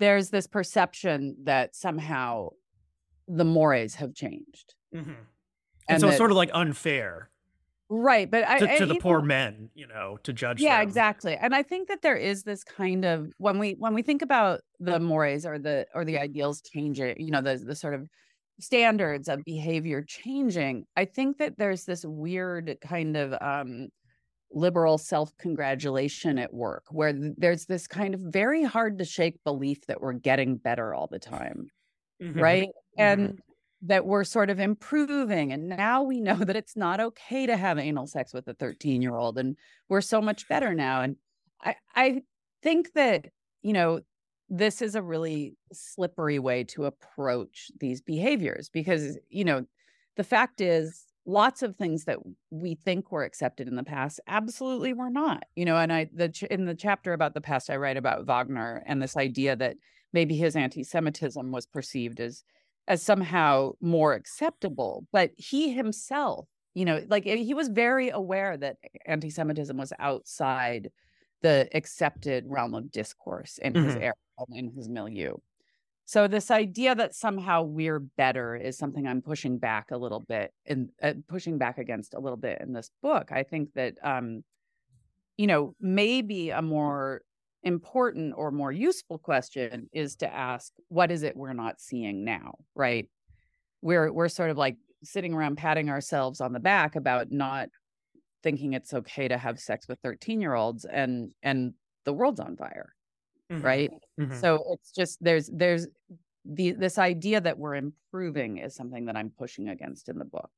there's 0.00 0.30
this 0.30 0.46
perception 0.46 1.36
that 1.44 1.74
somehow 1.76 2.50
the 3.28 3.44
mores 3.44 3.94
have 3.96 4.14
changed. 4.14 4.74
Mm-hmm. 4.94 5.10
And, 5.10 5.18
and, 5.88 6.00
so 6.00 6.06
that, 6.06 6.12
it's 6.12 6.18
sort 6.18 6.30
of 6.30 6.36
like 6.36 6.50
unfair. 6.52 7.30
Right, 7.96 8.30
but 8.30 8.44
I, 8.48 8.58
to, 8.58 8.68
to 8.68 8.86
the 8.86 8.94
poor 8.94 9.20
know, 9.20 9.22
men, 9.22 9.70
you 9.74 9.86
know, 9.86 10.18
to 10.22 10.32
judge 10.32 10.66
yeah, 10.66 10.80
them. 10.82 10.82
exactly. 10.82 11.36
And 11.36 11.54
I 11.54 11.62
think 11.62 11.88
that 11.88 12.02
there 12.02 12.16
is 12.16 12.44
this 12.44 12.62
kind 12.62 13.04
of 13.04 13.32
when 13.38 13.58
we 13.58 13.72
when 13.72 13.92
we 13.94 14.02
think 14.02 14.22
about 14.22 14.60
the 14.78 15.00
mores 15.00 15.44
or 15.44 15.58
the 15.58 15.86
or 15.94 16.04
the 16.04 16.18
ideals 16.18 16.62
changing, 16.62 17.20
you 17.20 17.30
know, 17.30 17.40
the 17.40 17.56
the 17.56 17.74
sort 17.74 17.94
of 17.94 18.08
standards 18.60 19.28
of 19.28 19.42
behavior 19.44 20.02
changing, 20.02 20.84
I 20.96 21.06
think 21.06 21.38
that 21.38 21.58
there's 21.58 21.86
this 21.86 22.04
weird 22.04 22.76
kind 22.80 23.16
of 23.16 23.34
um 23.42 23.88
liberal 24.52 24.98
self-congratulation 24.98 26.38
at 26.38 26.54
work 26.54 26.84
where 26.90 27.12
there's 27.14 27.66
this 27.66 27.86
kind 27.88 28.14
of 28.14 28.20
very 28.22 28.64
hard 28.64 28.98
to 28.98 29.04
shake 29.04 29.42
belief 29.44 29.86
that 29.88 30.00
we're 30.00 30.12
getting 30.14 30.56
better 30.58 30.94
all 30.94 31.08
the 31.08 31.18
time. 31.20 31.68
Mhm, 32.20 32.34
right? 32.34 32.68
mhm. 32.98 33.30
And 33.30 33.40
that 33.86 34.06
we're 34.06 34.24
sort 34.24 34.50
of 34.50 34.58
improving. 34.58 35.52
And 35.52 35.68
now 35.68 36.02
we 36.02 36.20
know 36.20 36.36
that 36.36 36.56
it's 36.56 36.76
not 36.76 37.00
okay 37.00 37.46
to 37.46 37.56
have 37.56 37.78
anal 37.78 38.06
sex 38.06 38.32
with 38.32 38.48
a 38.48 38.54
13 38.54 39.02
year 39.02 39.16
old. 39.16 39.38
And 39.38 39.56
we're 39.88 40.00
so 40.00 40.20
much 40.20 40.48
better 40.48 40.74
now. 40.74 41.02
And 41.02 41.16
I, 41.62 41.76
I 41.94 42.22
think 42.62 42.92
that, 42.94 43.26
you 43.62 43.72
know, 43.72 44.00
this 44.48 44.82
is 44.82 44.94
a 44.94 45.02
really 45.02 45.56
slippery 45.72 46.38
way 46.38 46.64
to 46.64 46.84
approach 46.84 47.70
these 47.80 48.00
behaviors 48.00 48.68
because, 48.68 49.18
you 49.28 49.44
know, 49.44 49.64
the 50.16 50.24
fact 50.24 50.60
is 50.60 51.04
lots 51.26 51.62
of 51.62 51.76
things 51.76 52.04
that 52.04 52.18
we 52.50 52.74
think 52.74 53.10
were 53.10 53.24
accepted 53.24 53.66
in 53.66 53.76
the 53.76 53.82
past 53.82 54.20
absolutely 54.28 54.92
were 54.92 55.08
not 55.08 55.42
you 55.56 55.64
know 55.64 55.74
and 55.78 55.90
i 55.90 56.06
the 56.12 56.28
ch- 56.28 56.42
in 56.42 56.66
the 56.66 56.74
chapter 56.74 57.14
about 57.14 57.32
the 57.32 57.40
past 57.40 57.70
i 57.70 57.76
write 57.76 57.96
about 57.96 58.26
wagner 58.26 58.82
and 58.86 59.00
this 59.00 59.16
idea 59.16 59.56
that 59.56 59.74
maybe 60.12 60.36
his 60.36 60.54
anti-Semitism 60.54 61.50
was 61.50 61.66
perceived 61.66 62.20
as 62.20 62.44
as 62.88 63.02
somehow 63.02 63.72
more 63.80 64.14
acceptable. 64.14 65.06
But 65.12 65.32
he 65.36 65.72
himself, 65.72 66.48
you 66.74 66.84
know, 66.84 67.04
like 67.08 67.26
eh, 67.26 67.36
he 67.36 67.54
was 67.54 67.68
very 67.68 68.10
aware 68.10 68.56
that 68.56 68.78
anti-Semitism 69.06 69.76
was 69.76 69.92
outside 69.98 70.90
the 71.42 71.68
accepted 71.74 72.44
realm 72.46 72.74
of 72.74 72.90
discourse 72.90 73.58
in 73.58 73.74
his 73.76 73.96
Mhm. 73.96 74.00
era 74.00 74.14
in 74.52 74.72
his 74.74 74.88
milieu. 74.88 75.36
So 76.06 76.28
this 76.28 76.50
idea 76.50 76.94
that 76.94 77.14
somehow 77.14 77.62
we're 77.62 78.00
better 78.00 78.56
is 78.56 78.76
something 78.76 79.06
I'm 79.06 79.22
pushing 79.22 79.58
back 79.58 79.90
a 79.90 79.96
little 79.96 80.20
bit 80.20 80.52
and 80.66 80.90
uh, 81.02 81.14
pushing 81.28 81.58
back 81.58 81.78
against 81.78 82.14
a 82.14 82.20
little 82.20 82.36
bit 82.36 82.60
in 82.60 82.72
this 82.74 82.90
book. 83.02 83.32
I 83.32 83.42
think 83.42 83.72
that 83.74 83.96
um, 84.02 84.44
you 85.36 85.46
know, 85.46 85.74
maybe 85.80 86.50
a 86.50 86.62
more 86.62 87.22
important 87.64 88.34
or 88.36 88.50
more 88.50 88.72
useful 88.72 89.18
question 89.18 89.88
is 89.92 90.16
to 90.16 90.32
ask 90.32 90.72
what 90.88 91.10
is 91.10 91.22
it 91.22 91.36
we're 91.36 91.52
not 91.54 91.80
seeing 91.80 92.24
now? 92.24 92.54
Right? 92.74 93.08
We're 93.82 94.12
we're 94.12 94.28
sort 94.28 94.50
of 94.50 94.58
like 94.58 94.76
sitting 95.04 95.34
around 95.34 95.56
patting 95.56 95.90
ourselves 95.90 96.40
on 96.40 96.52
the 96.52 96.60
back 96.60 96.96
about 96.96 97.30
not 97.32 97.70
thinking 98.42 98.74
it's 98.74 98.94
okay 98.94 99.28
to 99.28 99.38
have 99.38 99.60
sex 99.60 99.88
with 99.88 99.98
13 100.02 100.40
year 100.40 100.54
olds 100.54 100.84
and 100.84 101.34
and 101.42 101.74
the 102.04 102.12
world's 102.12 102.40
on 102.40 102.56
fire 102.56 102.94
Mhm, 103.50 103.62
right? 103.62 103.92
Mhm. 104.18 104.42
so 104.42 104.64
it's 104.72 104.92
just 104.92 105.18
there's 105.22 105.48
there's 105.52 105.88
the 106.44 106.72
this 106.72 106.98
idea 106.98 107.40
that 107.40 107.58
we're 107.58 107.76
improving 107.76 108.58
is 108.58 108.74
something 108.74 109.06
that 109.06 109.16
i'm 109.16 109.30
pushing 109.30 109.68
against 109.68 110.08
in 110.08 110.18
the 110.18 110.24
book. 110.26 110.50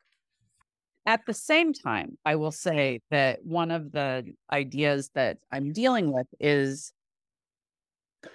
At 1.06 1.24
the 1.26 1.34
same 1.34 1.72
time, 1.72 2.18
I 2.24 2.34
will 2.34 2.50
say 2.50 3.00
that 3.10 3.44
one 3.44 3.70
of 3.70 3.92
the 3.92 4.34
ideas 4.50 5.10
that 5.14 5.38
I'm 5.52 5.72
dealing 5.72 6.12
with 6.12 6.26
is 6.40 6.92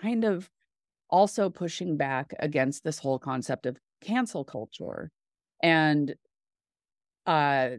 kind 0.02 0.24
of 0.24 0.50
also 1.10 1.50
pushing 1.50 1.98
back 1.98 2.34
against 2.40 2.84
this 2.84 3.00
whole 3.00 3.20
concept 3.20 3.66
of 3.66 3.78
cancel 4.02 4.44
culture 4.44 5.12
and 5.62 6.16
uh 7.28 7.70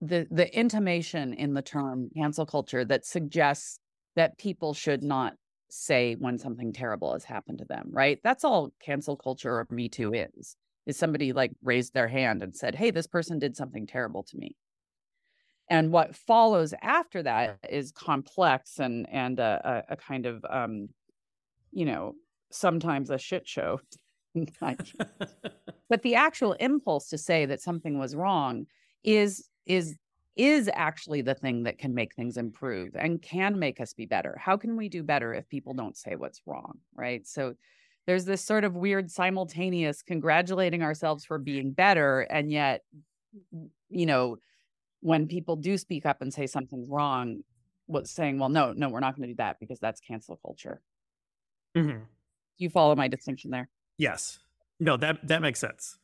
the 0.00 0.26
the 0.30 0.56
intimation 0.56 1.34
in 1.34 1.54
the 1.54 1.62
term 1.62 2.08
cancel 2.16 2.46
culture 2.46 2.84
that 2.84 3.04
suggests 3.04 3.80
that 4.16 4.38
people 4.38 4.72
should 4.72 5.02
not 5.02 5.34
say 5.70 6.14
when 6.14 6.38
something 6.38 6.72
terrible 6.72 7.12
has 7.12 7.24
happened 7.24 7.58
to 7.58 7.64
them, 7.64 7.88
right? 7.90 8.18
That's 8.24 8.44
all 8.44 8.72
cancel 8.80 9.16
culture 9.16 9.52
or 9.52 9.66
Me 9.70 9.88
Too 9.88 10.14
is. 10.14 10.56
Is 10.86 10.96
somebody 10.96 11.32
like 11.32 11.52
raised 11.62 11.92
their 11.92 12.08
hand 12.08 12.42
and 12.42 12.56
said, 12.56 12.74
"Hey, 12.74 12.90
this 12.90 13.06
person 13.06 13.38
did 13.38 13.56
something 13.56 13.86
terrible 13.86 14.22
to 14.22 14.38
me." 14.38 14.56
And 15.68 15.92
what 15.92 16.16
follows 16.16 16.72
after 16.80 17.22
that 17.24 17.58
is 17.68 17.92
complex 17.92 18.78
and 18.78 19.06
and 19.10 19.38
a, 19.38 19.84
a, 19.88 19.92
a 19.92 19.96
kind 19.96 20.24
of 20.24 20.44
um, 20.48 20.88
you 21.78 21.84
know, 21.84 22.14
sometimes 22.50 23.08
a 23.08 23.18
shit 23.18 23.46
show. 23.46 23.80
but 25.88 26.02
the 26.02 26.14
actual 26.14 26.52
impulse 26.54 27.08
to 27.08 27.18
say 27.18 27.46
that 27.46 27.60
something 27.60 27.98
was 27.98 28.14
wrong 28.14 28.66
is 29.04 29.48
is 29.64 29.96
is 30.36 30.70
actually 30.74 31.22
the 31.22 31.34
thing 31.34 31.64
that 31.64 31.78
can 31.78 31.94
make 31.94 32.14
things 32.14 32.36
improve 32.36 32.94
and 32.94 33.22
can 33.22 33.58
make 33.58 33.80
us 33.80 33.92
be 33.92 34.06
better. 34.06 34.36
How 34.40 34.56
can 34.56 34.76
we 34.76 34.88
do 34.88 35.02
better 35.02 35.34
if 35.34 35.48
people 35.48 35.74
don't 35.74 35.96
say 35.96 36.14
what's 36.16 36.42
wrong 36.46 36.78
right? 36.94 37.26
So 37.26 37.54
there's 38.06 38.24
this 38.24 38.44
sort 38.44 38.64
of 38.64 38.74
weird 38.74 39.10
simultaneous 39.10 40.02
congratulating 40.02 40.82
ourselves 40.82 41.24
for 41.24 41.38
being 41.38 41.72
better 41.72 42.20
and 42.22 42.50
yet 42.50 42.82
you 43.90 44.06
know 44.06 44.36
when 45.00 45.26
people 45.26 45.56
do 45.56 45.76
speak 45.76 46.06
up 46.06 46.22
and 46.22 46.32
say 46.32 46.46
something's 46.46 46.88
wrong 46.88 47.40
what's 47.86 48.10
saying 48.10 48.38
well 48.38 48.48
no 48.48 48.72
no 48.72 48.88
we're 48.88 49.00
not 49.00 49.14
going 49.14 49.28
to 49.28 49.34
do 49.34 49.36
that 49.36 49.60
because 49.60 49.78
that's 49.78 50.00
cancel 50.00 50.38
culture 50.42 50.80
Mhm. 51.76 52.08
you 52.58 52.70
follow 52.70 52.94
my 52.94 53.08
distinction 53.08 53.50
there 53.50 53.68
Yes. 53.96 54.38
No, 54.80 54.96
that 54.96 55.26
that 55.26 55.42
makes 55.42 55.58
sense. 55.58 55.98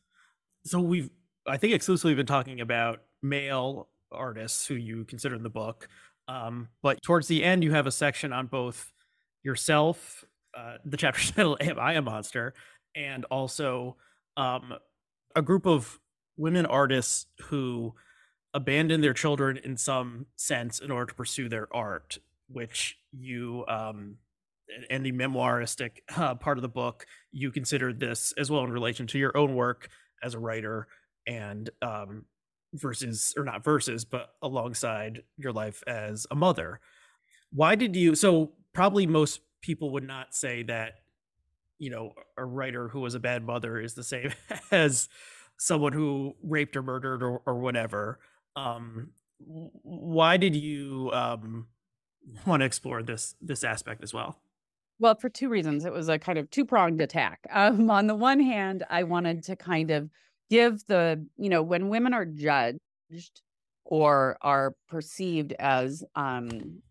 So 0.64 0.80
we've 0.80 1.10
I 1.46 1.58
think 1.58 1.74
exclusively 1.74 2.14
been 2.14 2.26
talking 2.26 2.60
about 2.60 3.02
male 3.22 3.88
artists 4.12 4.66
who 4.66 4.74
you 4.74 5.04
consider 5.04 5.34
in 5.36 5.42
the 5.42 5.50
book. 5.50 5.88
Um, 6.28 6.70
but 6.82 7.02
towards 7.02 7.28
the 7.28 7.44
end 7.44 7.64
you 7.64 7.72
have 7.72 7.86
a 7.86 7.92
section 7.92 8.32
on 8.32 8.46
both 8.48 8.92
yourself, 9.44 10.24
uh, 10.54 10.78
the 10.84 10.96
chapter 10.96 11.20
title 11.34 11.58
Am 11.60 11.78
I 11.78 11.94
a 11.94 12.02
Monster, 12.02 12.54
and 12.94 13.24
also 13.26 13.96
um 14.36 14.74
a 15.36 15.42
group 15.42 15.66
of 15.66 16.00
women 16.36 16.66
artists 16.66 17.26
who 17.44 17.94
abandon 18.54 19.00
their 19.02 19.14
children 19.14 19.56
in 19.58 19.76
some 19.76 20.26
sense 20.36 20.80
in 20.80 20.90
order 20.90 21.06
to 21.06 21.14
pursue 21.14 21.48
their 21.48 21.74
art, 21.74 22.18
which 22.48 22.98
you 23.12 23.64
um 23.68 24.18
and 24.90 25.04
the 25.04 25.12
memoiristic 25.12 25.98
uh, 26.16 26.34
part 26.34 26.58
of 26.58 26.62
the 26.62 26.68
book, 26.68 27.06
you 27.32 27.50
consider 27.50 27.92
this 27.92 28.32
as 28.38 28.50
well 28.50 28.64
in 28.64 28.72
relation 28.72 29.06
to 29.08 29.18
your 29.18 29.36
own 29.36 29.54
work 29.54 29.88
as 30.22 30.34
a 30.34 30.38
writer 30.38 30.88
and 31.26 31.70
um, 31.82 32.24
versus, 32.72 33.34
or 33.36 33.44
not 33.44 33.64
versus, 33.64 34.04
but 34.04 34.30
alongside 34.42 35.22
your 35.36 35.52
life 35.52 35.82
as 35.86 36.26
a 36.30 36.34
mother. 36.34 36.80
Why 37.52 37.74
did 37.74 37.94
you? 37.94 38.14
So, 38.14 38.52
probably 38.72 39.06
most 39.06 39.40
people 39.62 39.90
would 39.90 40.06
not 40.06 40.34
say 40.34 40.62
that, 40.64 40.94
you 41.78 41.90
know, 41.90 42.12
a 42.36 42.44
writer 42.44 42.88
who 42.88 43.00
was 43.00 43.14
a 43.14 43.20
bad 43.20 43.44
mother 43.44 43.78
is 43.78 43.94
the 43.94 44.02
same 44.02 44.32
as 44.70 45.08
someone 45.58 45.92
who 45.92 46.34
raped 46.42 46.76
or 46.76 46.82
murdered 46.82 47.22
or, 47.22 47.42
or 47.46 47.60
whatever. 47.60 48.18
Um, 48.56 49.10
why 49.38 50.36
did 50.36 50.56
you 50.56 51.10
um, 51.12 51.68
want 52.46 52.60
to 52.60 52.66
explore 52.66 53.02
this 53.02 53.34
this 53.40 53.64
aspect 53.64 54.02
as 54.02 54.12
well? 54.12 54.38
Well, 54.98 55.14
for 55.16 55.28
two 55.28 55.48
reasons. 55.48 55.84
It 55.84 55.92
was 55.92 56.08
a 56.08 56.18
kind 56.18 56.38
of 56.38 56.50
two 56.50 56.64
pronged 56.64 57.00
attack. 57.00 57.40
Um, 57.50 57.90
on 57.90 58.06
the 58.06 58.14
one 58.14 58.40
hand, 58.40 58.84
I 58.90 59.04
wanted 59.04 59.42
to 59.44 59.56
kind 59.56 59.90
of 59.90 60.10
give 60.50 60.84
the, 60.86 61.24
you 61.36 61.48
know, 61.48 61.62
when 61.62 61.88
women 61.88 62.12
are 62.14 62.24
judged 62.24 62.80
or 63.84 64.36
are 64.42 64.74
perceived 64.88 65.52
as, 65.58 66.02
um, 66.14 66.82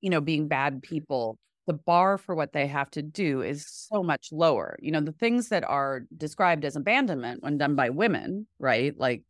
you 0.00 0.10
know, 0.10 0.20
being 0.20 0.48
bad 0.48 0.82
people, 0.82 1.38
the 1.66 1.74
bar 1.74 2.18
for 2.18 2.34
what 2.34 2.52
they 2.52 2.66
have 2.66 2.90
to 2.92 3.02
do 3.02 3.42
is 3.42 3.66
so 3.68 4.02
much 4.02 4.28
lower. 4.32 4.76
You 4.80 4.92
know, 4.92 5.00
the 5.00 5.12
things 5.12 5.48
that 5.50 5.64
are 5.64 6.02
described 6.16 6.64
as 6.64 6.76
abandonment 6.76 7.42
when 7.42 7.58
done 7.58 7.76
by 7.76 7.90
women, 7.90 8.46
right? 8.58 8.96
Like, 8.98 9.22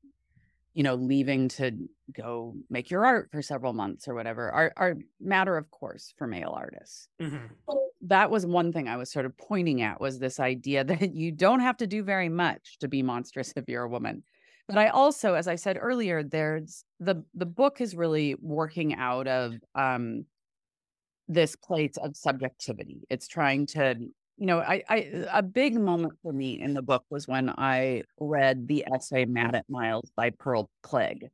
you 0.75 0.83
know, 0.83 0.95
leaving 0.95 1.49
to 1.51 1.73
go 2.13 2.57
make 2.71 2.91
your 2.91 3.05
art 3.07 3.31
for 3.31 3.43
several 3.43 3.73
months 3.73 4.09
or 4.09 4.15
whatever 4.15 4.51
are, 4.51 4.73
are 4.77 4.97
matter 5.21 5.57
of 5.57 5.71
course 5.71 6.15
for 6.17 6.27
male 6.27 6.55
artists 6.57 7.09
Mhm. 7.19 7.59
that 8.01 8.31
was 8.31 8.47
one 8.47 8.73
thing 8.73 8.89
I 8.89 8.97
was 8.97 9.11
sort 9.11 9.27
of 9.27 9.37
pointing 9.37 9.83
at 9.83 10.01
was 10.01 10.19
this 10.19 10.41
idea 10.41 10.85
that 10.85 11.15
you 11.15 11.33
don't 11.33 11.61
have 11.61 11.77
to 11.79 11.87
do 11.87 12.03
very 12.03 12.29
much 12.29 12.79
to 12.79 12.89
be 12.89 13.03
monstrous 13.03 13.53
if 13.57 13.69
you're 13.69 13.85
a 13.85 13.89
woman. 13.89 14.25
But 14.69 14.79
I 14.79 14.89
also, 14.89 15.35
as 15.35 15.49
I 15.49 15.57
said 15.57 15.79
earlier, 15.81 16.23
there's 16.23 16.85
the 17.01 17.25
the 17.35 17.47
book 17.47 17.81
is 17.81 17.97
really 17.97 18.35
working 18.37 18.95
out 18.95 19.27
of 19.27 19.55
um 19.75 20.27
this 21.29 21.57
place 21.57 21.97
of 21.99 22.17
subjectivity. 22.17 23.03
It's 23.11 23.29
trying 23.29 23.67
to, 23.67 23.97
you 24.37 24.47
know, 24.47 24.61
I, 24.61 24.83
I 24.89 24.97
a 25.33 25.43
big 25.43 25.75
moment 25.75 26.15
for 26.23 26.33
me 26.33 26.59
in 26.61 26.75
the 26.75 26.83
book 26.83 27.05
was 27.11 27.29
when 27.29 27.51
I 27.51 28.05
read 28.19 28.69
the 28.69 28.85
essay 28.95 29.25
Mad 29.25 29.55
at 29.55 29.69
Miles 29.69 30.11
by 30.17 30.31
Pearl 30.31 30.71
Cleage. 30.83 31.25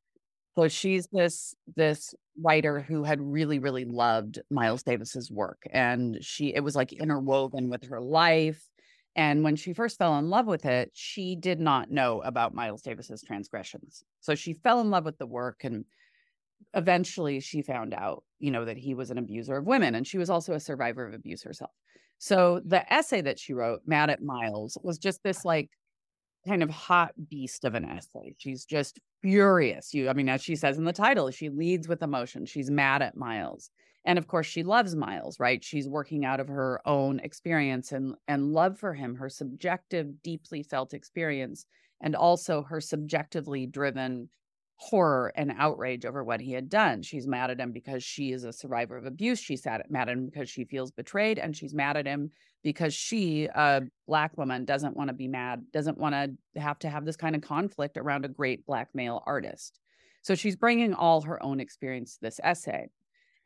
So 0.57 0.69
she's 0.69 1.09
this 1.13 1.55
this 1.77 2.15
writer 2.41 2.81
who 2.81 3.05
had 3.05 3.21
really 3.21 3.59
really 3.59 3.85
loved 3.85 4.41
Miles 4.51 4.83
Davis's 4.83 5.31
work 5.31 5.63
and 5.73 6.19
she 6.21 6.55
it 6.55 6.61
was 6.61 6.77
like 6.77 6.93
interwoven 6.93 7.69
with 7.71 7.85
her 7.85 8.01
life 8.01 8.69
And 9.17 9.45
when 9.45 9.57
she 9.57 9.73
first 9.75 9.99
fell 9.99 10.19
in 10.19 10.31
love 10.31 10.47
with 10.47 10.65
it, 10.67 10.91
she 10.95 11.37
did 11.37 11.61
not 11.61 11.91
know 11.91 12.21
about 12.23 12.55
Miles 12.55 12.83
Davis's 12.83 13.23
transgressions. 13.23 14.05
So 14.21 14.35
she 14.35 14.55
fell 14.55 14.81
in 14.81 14.91
love 14.91 15.05
with 15.05 15.19
the 15.19 15.27
work 15.27 15.65
and 15.65 15.85
eventually 16.75 17.41
she 17.41 17.63
found 17.63 17.95
out, 17.95 18.25
you 18.41 18.51
know, 18.51 18.65
that 18.65 18.77
he 18.79 18.95
was 18.95 19.11
an 19.11 19.19
abuser 19.19 19.57
of 19.59 19.67
women 19.67 19.95
and 19.95 20.07
she 20.07 20.19
was 20.19 20.31
also 20.31 20.55
a 20.55 20.61
survivor 20.61 21.07
of 21.07 21.15
abuse 21.15 21.43
herself. 21.43 21.71
So 22.19 22.61
the 22.65 22.91
essay 22.93 23.21
that 23.23 23.39
she 23.39 23.55
wrote, 23.55 23.83
Mad 23.87 24.11
at 24.11 24.23
Miles, 24.23 24.79
was 24.83 24.99
just 24.99 25.23
this 25.23 25.45
like 25.45 25.71
kind 26.47 26.63
of 26.63 26.71
hot 26.71 27.13
beast 27.29 27.65
of 27.65 27.75
an 27.75 27.85
essay. 27.85 28.35
She's 28.39 28.65
just 28.65 29.01
furious. 29.23 29.95
You, 29.95 30.09
I 30.09 30.13
mean, 30.13 30.29
as 30.29 30.43
she 30.43 30.57
says 30.57 30.79
in 30.79 30.85
the 30.85 30.93
title, 30.93 31.31
she 31.31 31.49
leads 31.49 31.89
with 31.89 32.03
emotion. 32.03 32.47
She's 32.47 32.71
mad 32.71 33.03
at 33.03 33.17
Miles. 33.17 33.71
And 34.05 34.19
of 34.19 34.27
course, 34.27 34.47
she 34.47 34.63
loves 34.63 34.95
Miles, 34.95 35.41
right? 35.41 35.65
She's 35.65 35.89
working 35.89 36.25
out 36.25 36.41
of 36.41 36.49
her 36.49 36.81
own 36.85 37.21
experience 37.21 37.93
and, 37.93 38.15
and 38.29 38.53
love 38.53 38.79
for 38.79 38.93
him, 38.93 39.17
her 39.17 39.31
subjective, 39.31 40.23
deeply 40.23 40.63
felt 40.63 40.93
experience, 40.93 41.65
and 42.03 42.15
also 42.15 42.63
her 42.63 42.81
subjectively 42.81 43.67
driven 43.67 44.29
horror 44.85 45.33
and 45.35 45.53
outrage 45.59 46.05
over 46.05 46.23
what 46.23 46.41
he 46.41 46.53
had 46.53 46.69
done. 46.69 47.01
She's 47.01 47.27
mad 47.27 47.51
at 47.51 47.59
him 47.59 47.73
because 47.73 48.05
she 48.05 48.33
is 48.33 48.45
a 48.45 48.53
survivor 48.53 48.97
of 48.99 49.07
abuse. 49.07 49.41
She's 49.41 49.65
mad 49.65 50.09
at 50.09 50.09
him 50.09 50.27
because 50.27 50.51
she 50.51 50.65
feels 50.65 50.91
betrayed. 50.91 51.39
And 51.39 51.57
she's 51.57 51.73
mad 51.73 51.97
at 51.97 52.07
him 52.07 52.31
because 52.63 52.93
she, 52.93 53.47
a 53.47 53.83
Black 54.07 54.37
woman, 54.37 54.67
doesn't 54.67 54.97
want 54.97 55.09
to 55.09 55.15
be 55.15 55.27
mad, 55.27 55.65
doesn't 55.73 55.97
want 55.97 56.15
to 56.15 56.61
have 56.61 56.79
to 56.81 56.91
have 56.91 57.07
this 57.07 57.17
kind 57.17 57.35
of 57.35 57.41
conflict 57.41 57.97
around 57.97 58.25
a 58.25 58.29
great 58.29 58.67
Black 58.67 58.89
male 58.95 59.23
artist. 59.27 59.81
So 60.21 60.35
she's 60.35 60.57
bringing 60.57 60.93
all 60.93 61.23
her 61.23 61.43
own 61.43 61.61
experience 61.61 62.15
to 62.15 62.21
this 62.21 62.41
essay. 62.43 62.89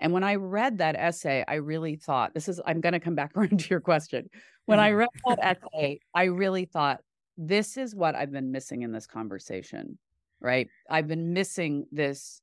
And 0.01 0.13
when 0.13 0.25
I 0.25 0.37
read 0.37 0.79
that 0.79 0.97
essay, 0.97 1.45
I 1.47 1.55
really 1.55 1.97
thought, 1.97 2.35
this 2.35 2.49
is, 2.49 2.61
I'm 2.67 2.81
going 2.81 2.93
to 2.95 3.01
come 3.01 3.15
back 3.15 3.33
around 3.37 3.61
to 3.61 3.69
your 3.71 3.81
question. 3.81 4.29
When 4.67 4.81
I 4.81 4.91
mm-hmm. 4.91 4.99
read 4.99 5.09
that 5.27 5.39
essay, 5.41 6.01
I 6.15 6.25
really 6.25 6.65
thought, 6.65 7.01
this 7.37 7.77
is 7.77 7.95
what 7.95 8.17
I've 8.17 8.33
been 8.33 8.51
missing 8.51 8.83
in 8.83 8.91
this 8.91 9.07
conversation 9.07 9.99
right? 10.41 10.69
I've 10.91 11.09
been 11.09 11.33
missing 11.33 11.87
this 11.93 12.41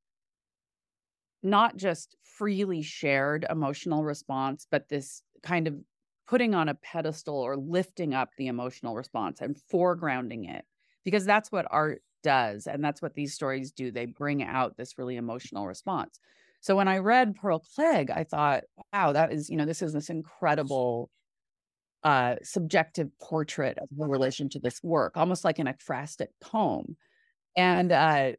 not 1.44 1.78
just 1.78 2.16
freely 2.24 2.82
shared 2.82 3.46
emotional 3.50 4.04
response, 4.04 4.68
but 4.70 4.90
this 4.90 5.22
kind 5.44 5.68
of 5.68 5.76
putting 6.28 6.56
on 6.56 6.70
a 6.70 6.76
pedestal 6.76 7.40
or 7.40 7.56
lifting 7.56 8.14
up 8.14 8.30
the 8.38 8.48
emotional 8.48 8.96
response 8.96 9.42
and 9.42 9.58
foregrounding 9.72 10.50
it, 10.50 10.66
because 11.04 11.24
that's 11.24 11.52
what 11.52 11.68
art 11.70 12.02
does. 12.24 12.66
And 12.66 12.84
that's 12.84 13.02
what 13.02 13.14
these 13.14 13.36
stories 13.36 13.72
do. 13.72 13.92
They 13.92 14.08
bring 14.08 14.42
out 14.44 14.76
this 14.76 14.98
really 14.98 15.18
emotional 15.18 15.68
response. 15.68 16.20
So 16.62 16.76
when 16.76 16.88
I 16.88 16.98
read 16.98 17.36
Pearl 17.36 17.64
Cleage 17.76 18.10
I 18.10 18.24
thought, 18.24 18.64
wow, 18.92 19.12
that 19.12 19.32
is, 19.32 19.50
you 19.52 19.56
know, 19.56 19.66
this 19.66 19.84
is 19.84 19.94
this 19.94 20.10
incredible 20.10 21.12
uh, 22.04 22.36
subjective 22.42 23.10
portrait 23.22 23.78
of 23.78 23.88
her 24.00 24.08
relation 24.08 24.50
to 24.50 24.60
this 24.60 24.82
work, 24.82 25.16
almost 25.16 25.46
like 25.46 25.60
an 25.60 25.68
ekphrastic 25.68 26.28
poem. 26.42 26.98
And 27.56 27.92
uh, 27.92 28.34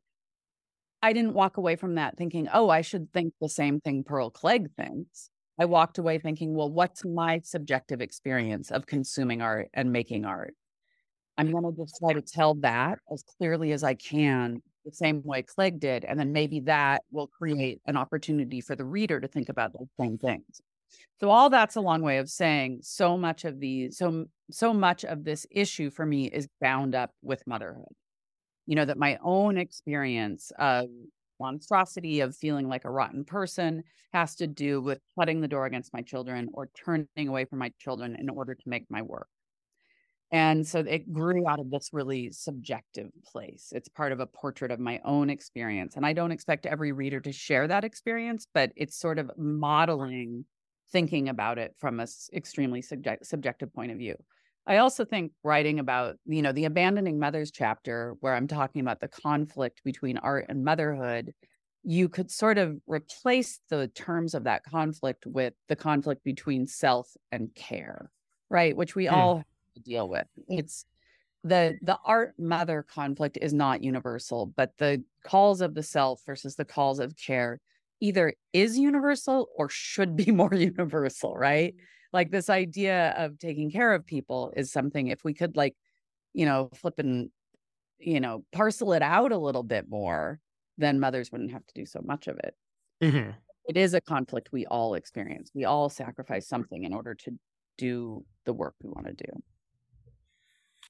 I 1.02 1.12
didn't 1.12 1.34
walk 1.34 1.56
away 1.56 1.76
from 1.76 1.94
that 1.94 2.16
thinking, 2.16 2.48
oh, 2.52 2.68
I 2.68 2.80
should 2.80 3.12
think 3.12 3.34
the 3.40 3.48
same 3.48 3.80
thing 3.80 4.04
Pearl 4.04 4.30
Cleage 4.30 4.68
thinks. 4.76 5.30
I 5.58 5.64
walked 5.64 5.98
away 5.98 6.18
thinking, 6.18 6.54
well, 6.54 6.70
what's 6.70 7.04
my 7.04 7.40
subjective 7.44 8.00
experience 8.00 8.70
of 8.70 8.86
consuming 8.86 9.40
art 9.40 9.68
and 9.72 9.90
making 9.90 10.24
art? 10.24 10.54
I'm 11.38 11.50
going 11.50 11.64
to 11.64 11.82
just 11.82 11.98
try 11.98 12.12
to 12.12 12.22
tell 12.22 12.54
that 12.56 12.98
as 13.12 13.22
clearly 13.38 13.72
as 13.72 13.82
I 13.82 13.94
can, 13.94 14.62
the 14.84 14.92
same 14.92 15.22
way 15.22 15.42
Cleage 15.42 15.78
did. 15.78 16.04
And 16.04 16.18
then 16.18 16.32
maybe 16.32 16.60
that 16.60 17.02
will 17.10 17.26
create 17.26 17.80
an 17.86 17.96
opportunity 17.96 18.60
for 18.60 18.76
the 18.76 18.84
reader 18.84 19.20
to 19.20 19.28
think 19.28 19.48
about 19.48 19.72
those 19.72 19.88
same 19.98 20.18
things. 20.18 20.60
So 21.20 21.30
all 21.30 21.50
that's 21.50 21.76
a 21.76 21.80
long 21.80 22.02
way 22.02 22.18
of 22.18 22.28
saying 22.28 22.80
so 22.82 23.16
much 23.16 23.44
of 23.44 23.58
the 23.60 23.90
so 23.90 24.26
so 24.50 24.72
much 24.72 25.04
of 25.04 25.24
this 25.24 25.46
issue 25.50 25.90
for 25.90 26.06
me 26.06 26.26
is 26.26 26.48
bound 26.60 26.94
up 26.94 27.10
with 27.22 27.46
motherhood 27.46 27.92
you 28.66 28.74
know, 28.74 28.84
that 28.84 28.98
my 28.98 29.18
own 29.22 29.56
experience 29.56 30.52
of 30.58 30.86
monstrosity 31.40 32.20
of 32.20 32.36
feeling 32.36 32.68
like 32.68 32.84
a 32.84 32.90
rotten 32.90 33.24
person 33.24 33.82
has 34.12 34.34
to 34.36 34.46
do 34.46 34.80
with 34.80 34.98
shutting 35.18 35.40
the 35.40 35.48
door 35.48 35.66
against 35.66 35.92
my 35.92 36.02
children 36.02 36.48
or 36.52 36.68
turning 36.84 37.28
away 37.28 37.44
from 37.44 37.58
my 37.58 37.70
children 37.78 38.16
in 38.18 38.28
order 38.28 38.54
to 38.54 38.68
make 38.68 38.84
my 38.90 39.02
work. 39.02 39.28
And 40.32 40.66
so 40.66 40.80
it 40.80 41.12
grew 41.12 41.48
out 41.48 41.60
of 41.60 41.70
this 41.70 41.90
really 41.92 42.32
subjective 42.32 43.10
place. 43.24 43.72
It's 43.72 43.88
part 43.88 44.10
of 44.10 44.18
a 44.18 44.26
portrait 44.26 44.72
of 44.72 44.80
my 44.80 45.00
own 45.04 45.30
experience. 45.30 45.96
And 45.96 46.04
I 46.04 46.14
don't 46.14 46.32
expect 46.32 46.66
every 46.66 46.90
reader 46.90 47.20
to 47.20 47.32
share 47.32 47.68
that 47.68 47.84
experience, 47.84 48.46
but 48.52 48.72
it's 48.74 48.98
sort 48.98 49.18
of 49.20 49.30
modeling 49.36 50.44
thinking 50.90 51.28
about 51.28 51.58
it 51.58 51.74
from 51.78 52.00
a 52.00 52.06
extremely 52.32 52.82
subject, 52.82 53.26
subjective 53.26 53.72
point 53.72 53.92
of 53.92 53.98
view. 53.98 54.16
I 54.66 54.78
also 54.78 55.04
think 55.04 55.32
writing 55.44 55.78
about, 55.78 56.16
you 56.26 56.42
know, 56.42 56.52
the 56.52 56.64
abandoning 56.64 57.18
mothers 57.18 57.50
chapter, 57.50 58.16
where 58.20 58.34
I'm 58.34 58.48
talking 58.48 58.80
about 58.80 59.00
the 59.00 59.08
conflict 59.08 59.82
between 59.84 60.18
art 60.18 60.46
and 60.48 60.64
motherhood, 60.64 61.32
you 61.84 62.08
could 62.08 62.30
sort 62.30 62.58
of 62.58 62.78
replace 62.86 63.60
the 63.70 63.86
terms 63.88 64.34
of 64.34 64.44
that 64.44 64.64
conflict 64.64 65.24
with 65.24 65.54
the 65.68 65.76
conflict 65.76 66.24
between 66.24 66.66
self 66.66 67.08
and 67.30 67.54
care, 67.54 68.10
right? 68.50 68.76
Which 68.76 68.96
we 68.96 69.06
hmm. 69.06 69.14
all 69.14 69.44
deal 69.84 70.08
with. 70.08 70.26
It's 70.48 70.84
the 71.44 71.78
the 71.82 71.98
art 72.04 72.34
mother 72.36 72.84
conflict 72.92 73.38
is 73.40 73.52
not 73.52 73.84
universal, 73.84 74.46
but 74.56 74.72
the 74.78 75.04
calls 75.22 75.60
of 75.60 75.74
the 75.74 75.82
self 75.82 76.22
versus 76.26 76.56
the 76.56 76.64
calls 76.64 76.98
of 76.98 77.14
care 77.16 77.60
either 78.00 78.34
is 78.52 78.76
universal 78.76 79.48
or 79.56 79.68
should 79.68 80.16
be 80.16 80.30
more 80.32 80.52
universal, 80.52 81.36
right? 81.36 81.74
Like 82.12 82.30
this 82.30 82.50
idea 82.50 83.14
of 83.16 83.38
taking 83.38 83.70
care 83.70 83.92
of 83.92 84.06
people 84.06 84.52
is 84.56 84.72
something 84.72 85.08
if 85.08 85.24
we 85.24 85.34
could 85.34 85.56
like 85.56 85.74
you 86.34 86.46
know 86.46 86.70
flip 86.74 86.98
and 86.98 87.30
you 87.98 88.20
know 88.20 88.44
parcel 88.52 88.92
it 88.92 89.02
out 89.02 89.32
a 89.32 89.38
little 89.38 89.62
bit 89.62 89.88
more 89.88 90.40
then 90.78 91.00
mothers 91.00 91.32
wouldn't 91.32 91.52
have 91.52 91.66
to 91.66 91.74
do 91.74 91.86
so 91.86 92.00
much 92.04 92.26
of 92.26 92.38
it. 92.38 92.54
Mm-hmm. 93.02 93.30
it 93.68 93.76
is 93.76 93.92
a 93.92 94.00
conflict 94.00 94.52
we 94.52 94.64
all 94.66 94.94
experience. 94.94 95.50
We 95.54 95.66
all 95.66 95.90
sacrifice 95.90 96.48
something 96.48 96.84
in 96.84 96.94
order 96.94 97.14
to 97.14 97.38
do 97.76 98.24
the 98.46 98.54
work 98.54 98.74
we 98.82 98.88
want 98.88 99.06
to 99.06 99.12
do. 99.12 99.42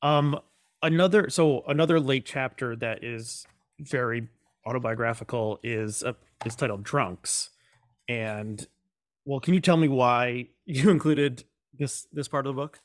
Um 0.03 0.39
another 0.83 1.31
so 1.31 1.65
another 1.67 1.99
late 1.99 2.25
chapter 2.25 2.77
that 2.77 3.03
is 3.03 3.47
very 3.81 4.29
autobiographical 4.67 5.59
is 5.63 6.03
uh, 6.03 6.13
is 6.45 6.55
titled 6.55 6.85
drunks 6.85 7.51
and 8.09 8.67
well, 9.27 9.41
can 9.41 9.53
you 9.53 9.61
tell 9.61 9.77
me 9.77 9.89
why 9.89 10.49
you 10.65 10.89
included 10.97 11.45
this 11.75 12.07
this 12.13 12.29
part 12.29 12.47
of 12.47 12.55
the 12.55 12.63
book? 12.63 12.81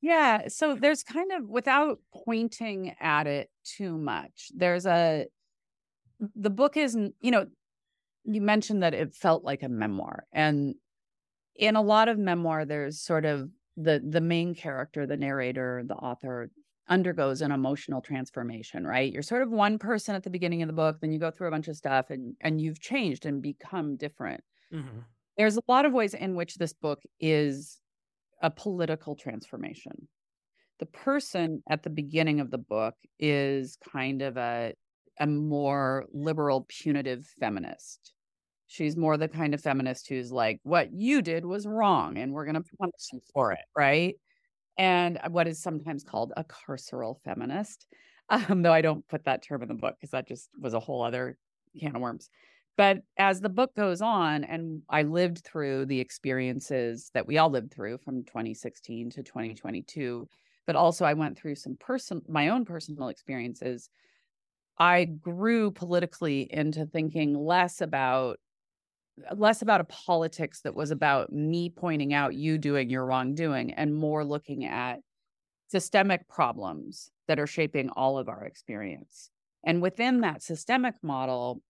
Yeah, 0.00 0.48
so 0.48 0.74
there's 0.76 1.02
kind 1.02 1.30
of 1.32 1.46
without 1.46 1.98
pointing 2.24 2.94
at 3.00 3.26
it 3.26 3.50
too 3.64 3.98
much. 3.98 4.50
There's 4.54 4.86
a 4.86 5.26
the 6.34 6.50
book 6.50 6.76
is, 6.76 6.96
you 7.20 7.30
know, 7.30 7.46
you 8.24 8.40
mentioned 8.40 8.82
that 8.82 8.94
it 8.94 9.14
felt 9.14 9.44
like 9.44 9.62
a 9.62 9.68
memoir. 9.68 10.26
And 10.32 10.76
in 11.56 11.76
a 11.76 11.82
lot 11.82 12.08
of 12.08 12.18
memoir 12.18 12.64
there's 12.64 13.00
sort 13.02 13.24
of 13.24 13.50
the 13.76 14.02
the 14.06 14.20
main 14.20 14.54
character, 14.54 15.06
the 15.06 15.16
narrator, 15.16 15.82
the 15.86 15.96
author 15.96 16.50
undergoes 16.88 17.40
an 17.42 17.52
emotional 17.52 18.00
transformation, 18.00 18.86
right? 18.86 19.12
You're 19.12 19.22
sort 19.22 19.42
of 19.42 19.50
one 19.50 19.78
person 19.78 20.14
at 20.14 20.22
the 20.22 20.30
beginning 20.30 20.62
of 20.62 20.68
the 20.68 20.72
book, 20.72 21.00
then 21.00 21.12
you 21.12 21.18
go 21.18 21.30
through 21.30 21.48
a 21.48 21.50
bunch 21.50 21.68
of 21.68 21.76
stuff 21.76 22.10
and 22.10 22.36
and 22.40 22.60
you've 22.60 22.80
changed 22.80 23.26
and 23.26 23.42
become 23.42 23.96
different. 23.96 24.44
Mm-hmm 24.72 25.00
there's 25.40 25.56
a 25.56 25.62
lot 25.68 25.86
of 25.86 25.94
ways 25.94 26.12
in 26.12 26.34
which 26.34 26.56
this 26.56 26.74
book 26.74 27.00
is 27.18 27.78
a 28.42 28.50
political 28.50 29.16
transformation. 29.16 30.06
The 30.80 30.86
person 30.86 31.62
at 31.66 31.82
the 31.82 31.88
beginning 31.88 32.40
of 32.40 32.50
the 32.50 32.58
book 32.58 32.94
is 33.18 33.78
kind 33.90 34.20
of 34.20 34.36
a 34.36 34.74
a 35.18 35.26
more 35.26 36.04
liberal 36.12 36.66
punitive 36.68 37.26
feminist. 37.40 38.12
She's 38.66 38.98
more 38.98 39.16
the 39.16 39.28
kind 39.28 39.54
of 39.54 39.62
feminist 39.62 40.08
who's 40.08 40.30
like, 40.30 40.60
what 40.62 40.92
you 40.92 41.22
did 41.22 41.46
was 41.46 41.66
wrong 41.66 42.18
and 42.18 42.34
we're 42.34 42.44
going 42.44 42.62
to 42.62 42.76
punish 42.78 43.08
you 43.10 43.20
for 43.32 43.52
it. 43.52 43.64
Right. 43.74 44.16
And 44.76 45.18
what 45.30 45.48
is 45.48 45.62
sometimes 45.62 46.04
called 46.04 46.34
a 46.36 46.44
carceral 46.44 47.16
feminist, 47.24 47.86
um, 48.28 48.60
though 48.60 48.74
I 48.74 48.82
don't 48.82 49.08
put 49.08 49.24
that 49.24 49.42
term 49.42 49.62
in 49.62 49.68
the 49.68 49.74
book 49.74 49.94
because 49.98 50.10
that 50.10 50.28
just 50.28 50.50
was 50.60 50.74
a 50.74 50.80
whole 50.80 51.02
other 51.02 51.38
can 51.78 51.96
of 51.96 52.02
worms. 52.02 52.28
But 52.80 53.02
as 53.18 53.42
the 53.42 53.50
book 53.50 53.76
goes 53.76 54.00
on, 54.00 54.42
and 54.42 54.80
I 54.88 55.02
lived 55.02 55.44
through 55.44 55.84
the 55.84 56.00
experiences 56.00 57.10
that 57.12 57.26
we 57.26 57.36
all 57.36 57.50
lived 57.50 57.74
through 57.74 57.98
from 57.98 58.24
2016 58.24 59.10
to 59.10 59.22
2022, 59.22 60.26
but 60.66 60.76
also 60.76 61.04
I 61.04 61.12
went 61.12 61.36
through 61.36 61.56
some 61.56 61.76
person 61.76 62.22
my 62.26 62.48
own 62.48 62.64
personal 62.64 63.08
experiences. 63.08 63.90
I 64.78 65.04
grew 65.04 65.72
politically 65.72 66.48
into 66.50 66.86
thinking 66.86 67.34
less 67.34 67.82
about 67.82 68.40
less 69.36 69.60
about 69.60 69.82
a 69.82 69.84
politics 69.84 70.62
that 70.62 70.74
was 70.74 70.90
about 70.90 71.30
me 71.30 71.68
pointing 71.68 72.14
out 72.14 72.34
you 72.34 72.56
doing 72.56 72.88
your 72.88 73.04
wrongdoing 73.04 73.74
and 73.74 73.94
more 73.94 74.24
looking 74.24 74.64
at 74.64 75.00
systemic 75.68 76.26
problems 76.28 77.10
that 77.28 77.38
are 77.38 77.46
shaping 77.46 77.90
all 77.90 78.16
of 78.16 78.30
our 78.30 78.44
experience. 78.44 79.28
And 79.66 79.82
within 79.82 80.22
that 80.22 80.42
systemic 80.42 80.94
model, 81.02 81.60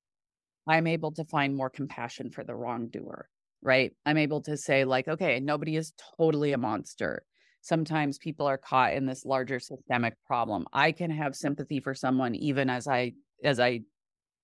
I'm 0.70 0.86
able 0.86 1.12
to 1.12 1.24
find 1.24 1.56
more 1.56 1.70
compassion 1.70 2.30
for 2.30 2.44
the 2.44 2.54
wrongdoer, 2.54 3.28
right? 3.60 3.90
I'm 4.06 4.16
able 4.26 4.40
to 4.42 4.56
say, 4.56 4.84
like, 4.84 5.08
okay, 5.08 5.40
nobody 5.40 5.74
is 5.76 5.92
totally 6.16 6.52
a 6.52 6.58
monster. 6.58 7.24
sometimes 7.62 8.18
people 8.18 8.46
are 8.46 8.58
caught 8.58 8.94
in 8.94 9.06
this 9.06 9.24
larger 9.24 9.60
systemic 9.60 10.14
problem. 10.26 10.66
I 10.72 10.92
can 10.92 11.10
have 11.10 11.34
sympathy 11.36 11.80
for 11.80 11.94
someone 11.94 12.34
even 12.34 12.70
as 12.70 12.88
I 12.88 13.12
as 13.44 13.60
I 13.60 13.82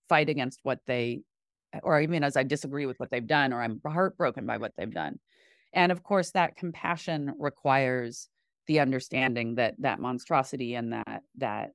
fight 0.08 0.28
against 0.28 0.60
what 0.62 0.80
they 0.86 1.22
or 1.82 2.00
even 2.00 2.24
as 2.24 2.36
I 2.36 2.42
disagree 2.42 2.86
with 2.86 2.98
what 2.98 3.10
they've 3.10 3.26
done 3.26 3.52
or 3.52 3.62
I'm 3.62 3.80
heartbroken 3.84 4.46
by 4.46 4.58
what 4.58 4.72
they've 4.76 4.92
done. 4.92 5.18
And 5.72 5.92
of 5.92 6.02
course 6.02 6.30
that 6.32 6.56
compassion 6.56 7.34
requires 7.38 8.28
the 8.66 8.80
understanding 8.80 9.56
that 9.56 9.74
that 9.78 10.00
monstrosity 10.00 10.74
and 10.74 10.92
that 10.92 11.22
that 11.38 11.70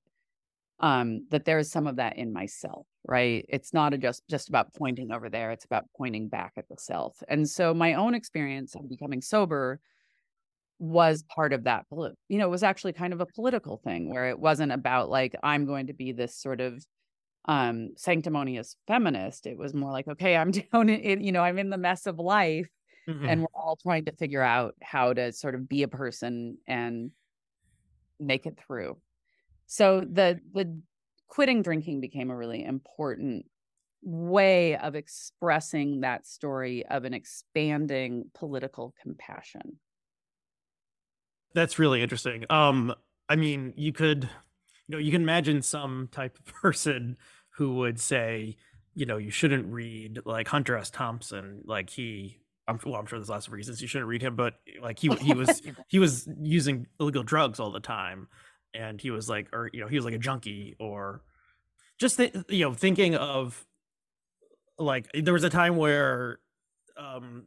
um 0.81 1.25
that 1.29 1.45
there 1.45 1.59
is 1.59 1.71
some 1.71 1.87
of 1.87 1.95
that 1.97 2.17
in 2.17 2.33
myself 2.33 2.85
right? 3.05 3.45
It's 3.49 3.73
not 3.73 3.93
a 3.93 3.97
just 3.97 4.27
just 4.29 4.49
about 4.49 4.73
pointing 4.75 5.11
over 5.11 5.29
there 5.29 5.51
it's 5.51 5.65
about 5.65 5.85
pointing 5.97 6.27
back 6.27 6.53
at 6.57 6.67
the 6.69 6.77
self. 6.77 7.21
And 7.27 7.49
so 7.49 7.73
my 7.73 7.95
own 7.95 8.13
experience 8.13 8.75
of 8.75 8.89
becoming 8.89 9.21
sober 9.21 9.79
was 10.79 11.23
part 11.23 11.53
of 11.53 11.65
that 11.65 11.85
you 12.27 12.39
know 12.39 12.47
it 12.47 12.49
was 12.49 12.63
actually 12.63 12.91
kind 12.91 13.13
of 13.13 13.21
a 13.21 13.25
political 13.27 13.77
thing 13.83 14.09
where 14.09 14.29
it 14.29 14.39
wasn't 14.39 14.71
about 14.71 15.11
like 15.11 15.35
i'm 15.43 15.67
going 15.67 15.85
to 15.85 15.93
be 15.93 16.11
this 16.11 16.35
sort 16.35 16.59
of 16.59 16.83
um 17.45 17.91
sanctimonious 17.97 18.75
feminist. 18.87 19.45
It 19.45 19.59
was 19.59 19.75
more 19.75 19.91
like 19.91 20.07
okay 20.07 20.35
i'm 20.35 20.49
down 20.73 20.89
in 20.89 21.21
you 21.21 21.31
know 21.31 21.43
i'm 21.43 21.59
in 21.59 21.69
the 21.69 21.77
mess 21.77 22.07
of 22.07 22.17
life 22.17 22.67
mm-hmm. 23.07 23.29
and 23.29 23.41
we're 23.41 23.47
all 23.53 23.75
trying 23.75 24.05
to 24.05 24.11
figure 24.11 24.41
out 24.41 24.73
how 24.81 25.13
to 25.13 25.31
sort 25.31 25.53
of 25.53 25.69
be 25.69 25.83
a 25.83 25.87
person 25.87 26.57
and 26.65 27.11
make 28.19 28.47
it 28.47 28.57
through 28.65 28.97
so 29.71 30.01
the 30.01 30.37
the 30.53 30.81
quitting 31.29 31.61
drinking 31.61 32.01
became 32.01 32.29
a 32.29 32.35
really 32.35 32.61
important 32.61 33.45
way 34.03 34.75
of 34.75 34.95
expressing 34.95 36.01
that 36.01 36.27
story 36.27 36.85
of 36.87 37.05
an 37.05 37.13
expanding 37.13 38.25
political 38.33 38.93
compassion. 39.01 39.79
That's 41.53 41.79
really 41.79 42.01
interesting. 42.01 42.43
Um 42.49 42.93
I 43.29 43.37
mean, 43.37 43.73
you 43.77 43.93
could 43.93 44.23
you 44.87 44.91
know, 44.91 44.97
you 44.97 45.09
can 45.09 45.21
imagine 45.21 45.61
some 45.61 46.09
type 46.11 46.37
of 46.37 46.45
person 46.61 47.15
who 47.51 47.75
would 47.75 47.97
say, 47.97 48.57
you 48.93 49.05
know, 49.05 49.15
you 49.15 49.31
shouldn't 49.31 49.71
read 49.71 50.19
like 50.25 50.49
Hunter 50.49 50.75
S. 50.75 50.89
Thompson, 50.89 51.61
like 51.63 51.89
he 51.89 52.39
I'm 52.67 52.77
well, 52.85 52.95
I'm 52.95 53.05
sure 53.05 53.19
there's 53.19 53.29
lots 53.29 53.47
of 53.47 53.53
reasons 53.53 53.81
you 53.81 53.87
shouldn't 53.87 54.09
read 54.09 54.21
him, 54.21 54.35
but 54.35 54.55
like 54.81 54.99
he 54.99 55.07
he 55.21 55.33
was 55.41 55.61
he 55.87 55.97
was 55.97 56.27
using 56.41 56.87
illegal 56.99 57.23
drugs 57.23 57.57
all 57.57 57.71
the 57.71 57.79
time 57.79 58.27
and 58.73 58.99
he 59.01 59.11
was 59.11 59.29
like 59.29 59.47
or 59.53 59.69
you 59.73 59.81
know, 59.81 59.87
he 59.87 59.95
was 59.95 60.05
like 60.05 60.13
a 60.13 60.19
junkie 60.19 60.75
or 60.79 61.21
just 61.99 62.17
th- 62.17 62.33
you 62.49 62.65
know 62.65 62.73
thinking 62.73 63.15
of 63.15 63.65
like 64.77 65.07
there 65.13 65.33
was 65.33 65.43
a 65.43 65.49
time 65.49 65.75
where 65.75 66.39
um 66.97 67.43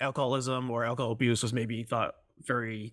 alcoholism 0.00 0.70
or 0.70 0.84
alcohol 0.84 1.12
abuse 1.12 1.42
was 1.42 1.52
maybe 1.52 1.82
thought 1.82 2.14
very 2.40 2.92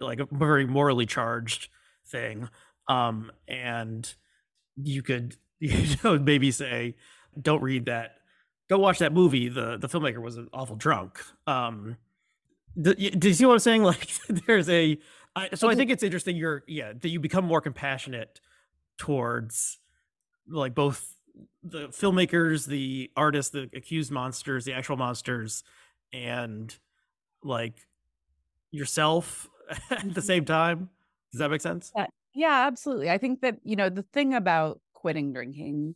like 0.00 0.20
a 0.20 0.28
very 0.30 0.66
morally 0.66 1.06
charged 1.06 1.68
thing 2.06 2.48
um 2.88 3.30
and 3.48 4.14
you 4.76 5.02
could 5.02 5.36
you 5.60 5.96
know 6.02 6.18
maybe 6.18 6.50
say 6.50 6.94
don't 7.40 7.62
read 7.62 7.86
that 7.86 8.16
go 8.68 8.78
watch 8.78 8.98
that 8.98 9.12
movie 9.12 9.48
the 9.48 9.76
the 9.76 9.88
filmmaker 9.88 10.18
was 10.18 10.36
an 10.36 10.48
awful 10.52 10.76
drunk. 10.76 11.20
Um 11.46 11.96
do, 12.80 12.94
do 12.94 13.28
you 13.28 13.34
see 13.34 13.44
what 13.44 13.52
i'm 13.52 13.58
saying? 13.58 13.82
Like 13.92 14.08
there's 14.46 14.68
a 14.68 14.98
I, 15.34 15.50
so 15.54 15.68
i 15.68 15.74
think 15.74 15.90
it's 15.90 16.02
interesting 16.02 16.36
you're 16.36 16.62
yeah 16.66 16.92
that 16.92 17.08
you 17.08 17.20
become 17.20 17.44
more 17.44 17.60
compassionate 17.60 18.40
towards 18.98 19.78
like 20.48 20.74
both 20.74 21.16
the 21.62 21.88
filmmakers, 21.88 22.66
the 22.66 23.10
artists, 23.16 23.52
the 23.52 23.70
accused 23.74 24.10
monsters, 24.10 24.64
the 24.64 24.72
actual 24.72 24.96
monsters, 24.96 25.64
and 26.12 26.76
like 27.42 27.74
yourself 28.70 29.48
at 29.70 29.78
the 29.88 29.94
mm-hmm. 30.06 30.20
same 30.20 30.44
time. 30.44 30.90
Does 31.30 31.38
that 31.38 31.50
make 31.50 31.60
sense? 31.60 31.92
Yeah, 31.96 32.06
yeah, 32.34 32.66
absolutely. 32.66 33.10
I 33.10 33.18
think 33.18 33.40
that, 33.40 33.56
you 33.62 33.76
know, 33.76 33.88
the 33.88 34.02
thing 34.02 34.34
about 34.34 34.80
quitting 34.92 35.32
drinking, 35.32 35.94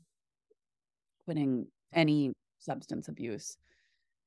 quitting 1.25 1.67
any 1.93 2.33
substance 2.59 3.09
abuse 3.09 3.59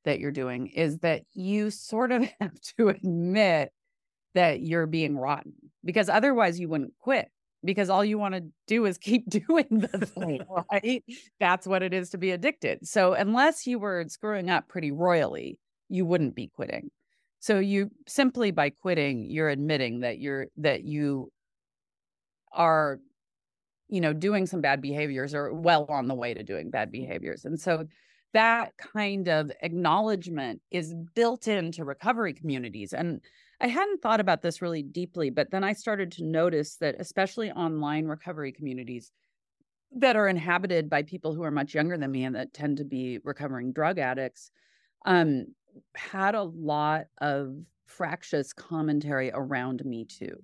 that 0.06 0.20
you're 0.20 0.32
doing 0.32 0.68
is 0.68 1.00
that 1.00 1.24
you 1.34 1.72
sort 1.72 2.12
of 2.12 2.28
have 2.40 2.60
to 2.78 2.90
admit 2.90 3.72
that 4.36 4.62
you're 4.62 4.88
being 4.88 5.18
rotten 5.18 5.54
because 5.84 6.10
otherwise 6.10 6.60
you 6.60 6.70
wouldn't 6.70 6.94
quit 7.00 7.30
because 7.64 7.90
all 7.90 8.06
you 8.06 8.18
want 8.18 8.36
to 8.36 8.44
do 8.68 8.86
is 8.86 8.98
keep 9.00 9.30
doing 9.30 9.68
the 9.70 10.06
thing, 10.06 10.42
right? 10.72 11.04
That's 11.40 11.68
what 11.68 11.84
it 11.84 11.94
is 11.94 12.10
to 12.12 12.18
be 12.18 12.32
addicted. 12.32 12.88
So, 12.88 13.14
unless 13.14 13.68
you 13.68 13.80
were 13.80 14.06
screwing 14.08 14.50
up 14.50 14.68
pretty 14.68 14.92
royally, 14.92 15.60
you 15.90 16.06
wouldn't 16.06 16.36
be 16.36 16.48
quitting. 16.48 16.92
So, 17.40 17.60
you 17.60 17.92
simply 18.08 18.52
by 18.52 18.70
quitting, 18.70 19.26
you're 19.30 19.50
admitting 19.50 20.02
that 20.02 20.20
you're 20.20 20.48
that 20.58 20.84
you 20.84 21.32
are 22.52 23.00
you 23.90 24.02
know 24.02 24.14
doing 24.14 24.46
some 24.46 24.62
bad 24.62 24.82
behaviors 24.82 25.34
or 25.34 25.54
well 25.54 25.86
on 25.90 26.08
the 26.08 26.16
way 26.16 26.34
to 26.34 26.44
doing 26.44 26.70
bad 26.70 26.92
behaviors. 26.92 27.46
And 27.46 27.60
so 27.60 27.86
that 28.34 28.74
kind 28.78 29.28
of 29.28 29.52
acknowledgement 29.62 30.62
is 30.70 30.94
built 31.16 31.48
into 31.48 31.84
recovery 31.84 32.34
communities 32.34 32.94
and 32.94 33.22
I 33.62 33.68
hadn't 33.68 34.02
thought 34.02 34.20
about 34.20 34.42
this 34.42 34.62
really 34.62 34.84
deeply, 34.84 35.30
but 35.30 35.52
then 35.52 35.64
I 35.64 35.74
started 35.74 36.12
to 36.14 36.24
notice 36.24 36.78
that, 36.78 36.96
especially 37.00 37.52
online 37.52 38.06
recovery 38.06 38.52
communities 38.52 39.12
that 39.98 40.16
are 40.16 40.28
inhabited 40.28 40.90
by 40.90 41.04
people 41.04 41.34
who 41.34 41.44
are 41.44 41.52
much 41.52 41.74
younger 41.74 41.98
than 41.98 42.12
me 42.12 42.24
and 42.24 42.36
that 42.36 42.54
tend 42.54 42.78
to 42.78 42.86
be 42.86 43.20
recovering 43.24 43.74
drug 43.74 44.00
addicts, 44.00 44.52
um, 45.06 45.48
had 45.96 46.36
a 46.36 46.44
lot 46.44 47.06
of 47.20 47.56
fractious 47.86 48.54
commentary 48.54 49.32
around 49.34 49.84
Me 49.84 50.06
Too. 50.06 50.36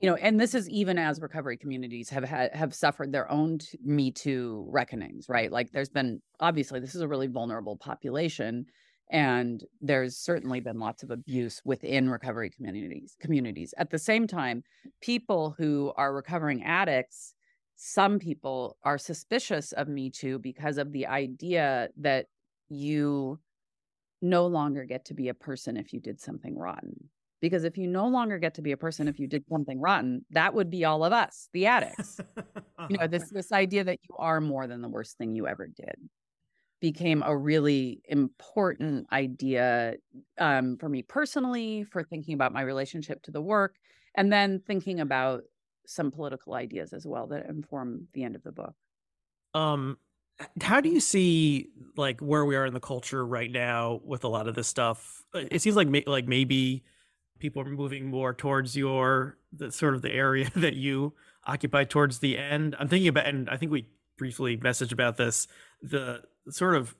You 0.00 0.10
know, 0.10 0.16
and 0.16 0.38
this 0.38 0.54
is 0.54 0.68
even 0.68 0.98
as 0.98 1.20
recovery 1.20 1.56
communities 1.56 2.10
have 2.10 2.24
had 2.24 2.54
have 2.54 2.74
suffered 2.74 3.12
their 3.12 3.30
own 3.30 3.58
t- 3.58 3.78
Me 3.84 4.10
Too 4.10 4.66
reckonings, 4.68 5.26
right? 5.28 5.50
Like, 5.50 5.70
there's 5.72 5.88
been 5.88 6.20
obviously 6.40 6.80
this 6.80 6.94
is 6.94 7.02
a 7.02 7.08
really 7.08 7.28
vulnerable 7.28 7.76
population, 7.76 8.66
and 9.10 9.64
there's 9.80 10.16
certainly 10.16 10.60
been 10.60 10.78
lots 10.78 11.02
of 11.02 11.10
abuse 11.10 11.60
within 11.64 12.08
recovery 12.08 12.50
communities 12.50 13.16
communities. 13.20 13.74
At 13.76 13.90
the 13.90 13.98
same 13.98 14.26
time 14.26 14.64
people 15.00 15.54
who 15.58 15.92
are 15.96 16.14
recovering 16.14 16.64
addicts 16.64 17.34
some 17.76 18.18
people 18.20 18.76
are 18.84 18.96
suspicious 18.98 19.72
of 19.72 19.88
me 19.88 20.08
too 20.08 20.38
because 20.38 20.78
of 20.78 20.92
the 20.92 21.06
idea 21.06 21.88
that 21.96 22.26
you 22.68 23.40
no 24.20 24.46
longer 24.46 24.84
get 24.84 25.04
to 25.06 25.14
be 25.14 25.28
a 25.28 25.34
person 25.34 25.76
if 25.76 25.92
you 25.92 25.98
did 25.98 26.20
something 26.20 26.56
rotten. 26.56 27.08
Because 27.40 27.64
if 27.64 27.76
you 27.76 27.88
no 27.88 28.06
longer 28.06 28.38
get 28.38 28.54
to 28.54 28.62
be 28.62 28.70
a 28.70 28.76
person 28.76 29.08
if 29.08 29.18
you 29.18 29.26
did 29.26 29.42
something 29.50 29.80
rotten 29.80 30.24
that 30.30 30.54
would 30.54 30.70
be 30.70 30.84
all 30.84 31.04
of 31.04 31.12
us 31.12 31.48
the 31.52 31.66
addicts. 31.66 32.20
You 32.88 32.98
know 32.98 33.08
this 33.08 33.30
this 33.32 33.52
idea 33.52 33.84
that 33.84 33.98
you 34.08 34.16
are 34.16 34.40
more 34.40 34.66
than 34.66 34.80
the 34.80 34.88
worst 34.88 35.18
thing 35.18 35.34
you 35.34 35.46
ever 35.48 35.66
did 35.66 35.96
became 36.82 37.22
a 37.24 37.34
really 37.34 38.02
important 38.06 39.06
idea 39.12 39.94
um, 40.38 40.76
for 40.78 40.88
me 40.88 41.00
personally, 41.00 41.84
for 41.84 42.02
thinking 42.02 42.34
about 42.34 42.52
my 42.52 42.60
relationship 42.60 43.22
to 43.22 43.30
the 43.30 43.40
work, 43.40 43.76
and 44.16 44.32
then 44.32 44.60
thinking 44.66 44.98
about 44.98 45.44
some 45.86 46.10
political 46.10 46.54
ideas 46.54 46.92
as 46.92 47.06
well 47.06 47.28
that 47.28 47.48
inform 47.48 48.08
the 48.14 48.24
end 48.24 48.34
of 48.34 48.42
the 48.42 48.50
book. 48.50 48.74
Um, 49.54 49.96
how 50.60 50.80
do 50.80 50.88
you 50.88 50.98
see 50.98 51.68
like 51.96 52.20
where 52.20 52.44
we 52.44 52.56
are 52.56 52.66
in 52.66 52.74
the 52.74 52.80
culture 52.80 53.24
right 53.24 53.50
now 53.50 54.00
with 54.04 54.24
a 54.24 54.28
lot 54.28 54.48
of 54.48 54.56
this 54.56 54.66
stuff? 54.66 55.22
Uh, 55.32 55.44
it 55.52 55.62
seems 55.62 55.76
like 55.76 55.88
like 56.08 56.26
maybe 56.26 56.82
people 57.38 57.62
are 57.62 57.66
moving 57.66 58.06
more 58.06 58.34
towards 58.34 58.76
your 58.76 59.38
the 59.52 59.70
sort 59.70 59.94
of 59.94 60.02
the 60.02 60.10
area 60.10 60.50
that 60.56 60.74
you 60.74 61.14
occupy 61.46 61.84
towards 61.84 62.18
the 62.18 62.36
end. 62.36 62.74
I'm 62.80 62.88
thinking 62.88 63.08
about, 63.08 63.26
and 63.26 63.48
I 63.48 63.56
think 63.56 63.70
we 63.70 63.86
briefly 64.18 64.56
messaged 64.56 64.92
about 64.92 65.16
this 65.16 65.46
the 65.80 66.22
sort 66.50 66.74
of 66.74 66.94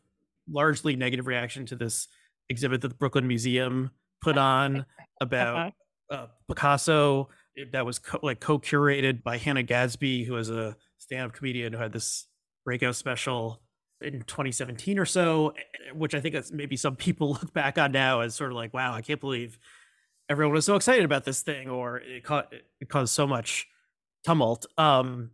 largely 0.49 0.97
negative 0.97 1.27
reaction 1.27 1.67
to 1.67 1.77
this 1.77 2.09
exhibit 2.49 2.81
that 2.83 2.89
the 2.89 2.95
Brooklyn 2.95 3.27
Museum 3.27 3.91
put 4.21 4.39
on 4.39 4.87
about 5.21 5.73
uh-huh. 6.11 6.17
uh, 6.17 6.27
Picasso 6.49 7.29
that 7.73 7.85
was 7.85 7.99
co- 7.99 8.21
like 8.23 8.41
co-curated 8.41 9.23
by 9.23 9.37
Hannah 9.37 9.63
Gadsby, 9.63 10.25
who 10.25 10.37
is 10.37 10.51
a 10.51 10.77
stand-up 10.99 11.33
comedian 11.33 11.73
who 11.73 11.79
had 11.79 11.93
this 11.93 12.27
breakout 12.65 12.97
special 12.97 13.61
in 14.01 14.23
2017 14.23 14.99
or 14.99 15.05
so, 15.05 15.53
which 15.95 16.15
I 16.15 16.21
think 16.21 16.35
that's 16.35 16.53
maybe 16.53 16.77
some 16.77 16.97
people 16.97 17.31
look 17.33 17.53
back 17.53 17.79
on 17.79 17.93
now 17.93 18.21
as 18.21 18.35
sort 18.35 18.51
of 18.51 18.57
like, 18.57 18.75
wow, 18.75 18.95
I 18.95 19.03
can't 19.03 19.21
believe 19.21 19.59
everyone 20.29 20.55
was 20.55 20.65
so 20.65 20.77
excited 20.77 21.05
about 21.05 21.25
this 21.25 21.43
thing, 21.43 21.69
or 21.69 21.99
it, 21.99 22.25
ca- 22.25 22.47
it 22.81 22.89
caused 22.89 23.13
so 23.13 23.27
much 23.27 23.67
tumult. 24.25 24.67
Um, 24.79 25.31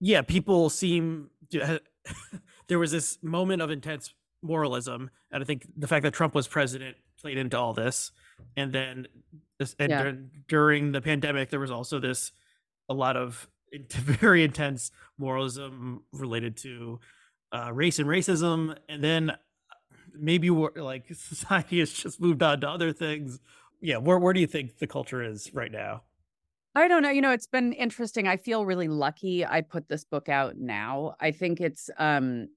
yeah, 0.00 0.22
people 0.22 0.70
seem 0.70 1.30
to, 1.50 1.80
there 2.68 2.78
was 2.78 2.90
this 2.90 3.18
moment 3.22 3.62
of 3.62 3.70
intense 3.70 4.12
moralism, 4.42 5.10
and 5.30 5.42
I 5.42 5.46
think 5.46 5.66
the 5.76 5.86
fact 5.86 6.02
that 6.02 6.14
Trump 6.14 6.34
was 6.34 6.48
president 6.48 6.96
played 7.20 7.38
into 7.38 7.58
all 7.58 7.72
this. 7.72 8.10
And 8.56 8.72
then, 8.72 9.06
this, 9.58 9.76
and 9.78 9.90
yeah. 9.90 10.12
during 10.48 10.92
the 10.92 11.00
pandemic, 11.00 11.50
there 11.50 11.60
was 11.60 11.70
also 11.70 12.00
this 12.00 12.32
a 12.88 12.94
lot 12.94 13.16
of 13.16 13.48
very 13.90 14.42
intense 14.42 14.90
moralism 15.18 16.02
related 16.12 16.56
to 16.58 17.00
uh, 17.52 17.72
race 17.72 17.98
and 17.98 18.08
racism, 18.08 18.76
and 18.88 19.02
then 19.04 19.32
maybe 20.14 20.50
we're 20.50 20.72
like 20.76 21.06
society 21.14 21.78
has 21.78 21.92
just 21.92 22.20
moved 22.20 22.42
on 22.42 22.60
to 22.60 22.68
other 22.68 22.92
things 22.92 23.40
yeah, 23.82 23.96
where 23.96 24.18
where 24.18 24.32
do 24.32 24.40
you 24.40 24.46
think 24.46 24.78
the 24.78 24.86
culture 24.86 25.22
is 25.22 25.52
right 25.52 25.70
now? 25.70 26.02
I 26.74 26.88
don't 26.88 27.02
know. 27.02 27.10
You 27.10 27.20
know, 27.20 27.32
it's 27.32 27.46
been 27.46 27.72
interesting. 27.74 28.26
I 28.26 28.36
feel 28.36 28.64
really 28.64 28.88
lucky 28.88 29.44
I 29.44 29.60
put 29.60 29.88
this 29.88 30.04
book 30.04 30.28
out 30.28 30.56
now. 30.56 31.14
I 31.20 31.30
think 31.30 31.60
it's 31.60 31.90
um 31.98 32.48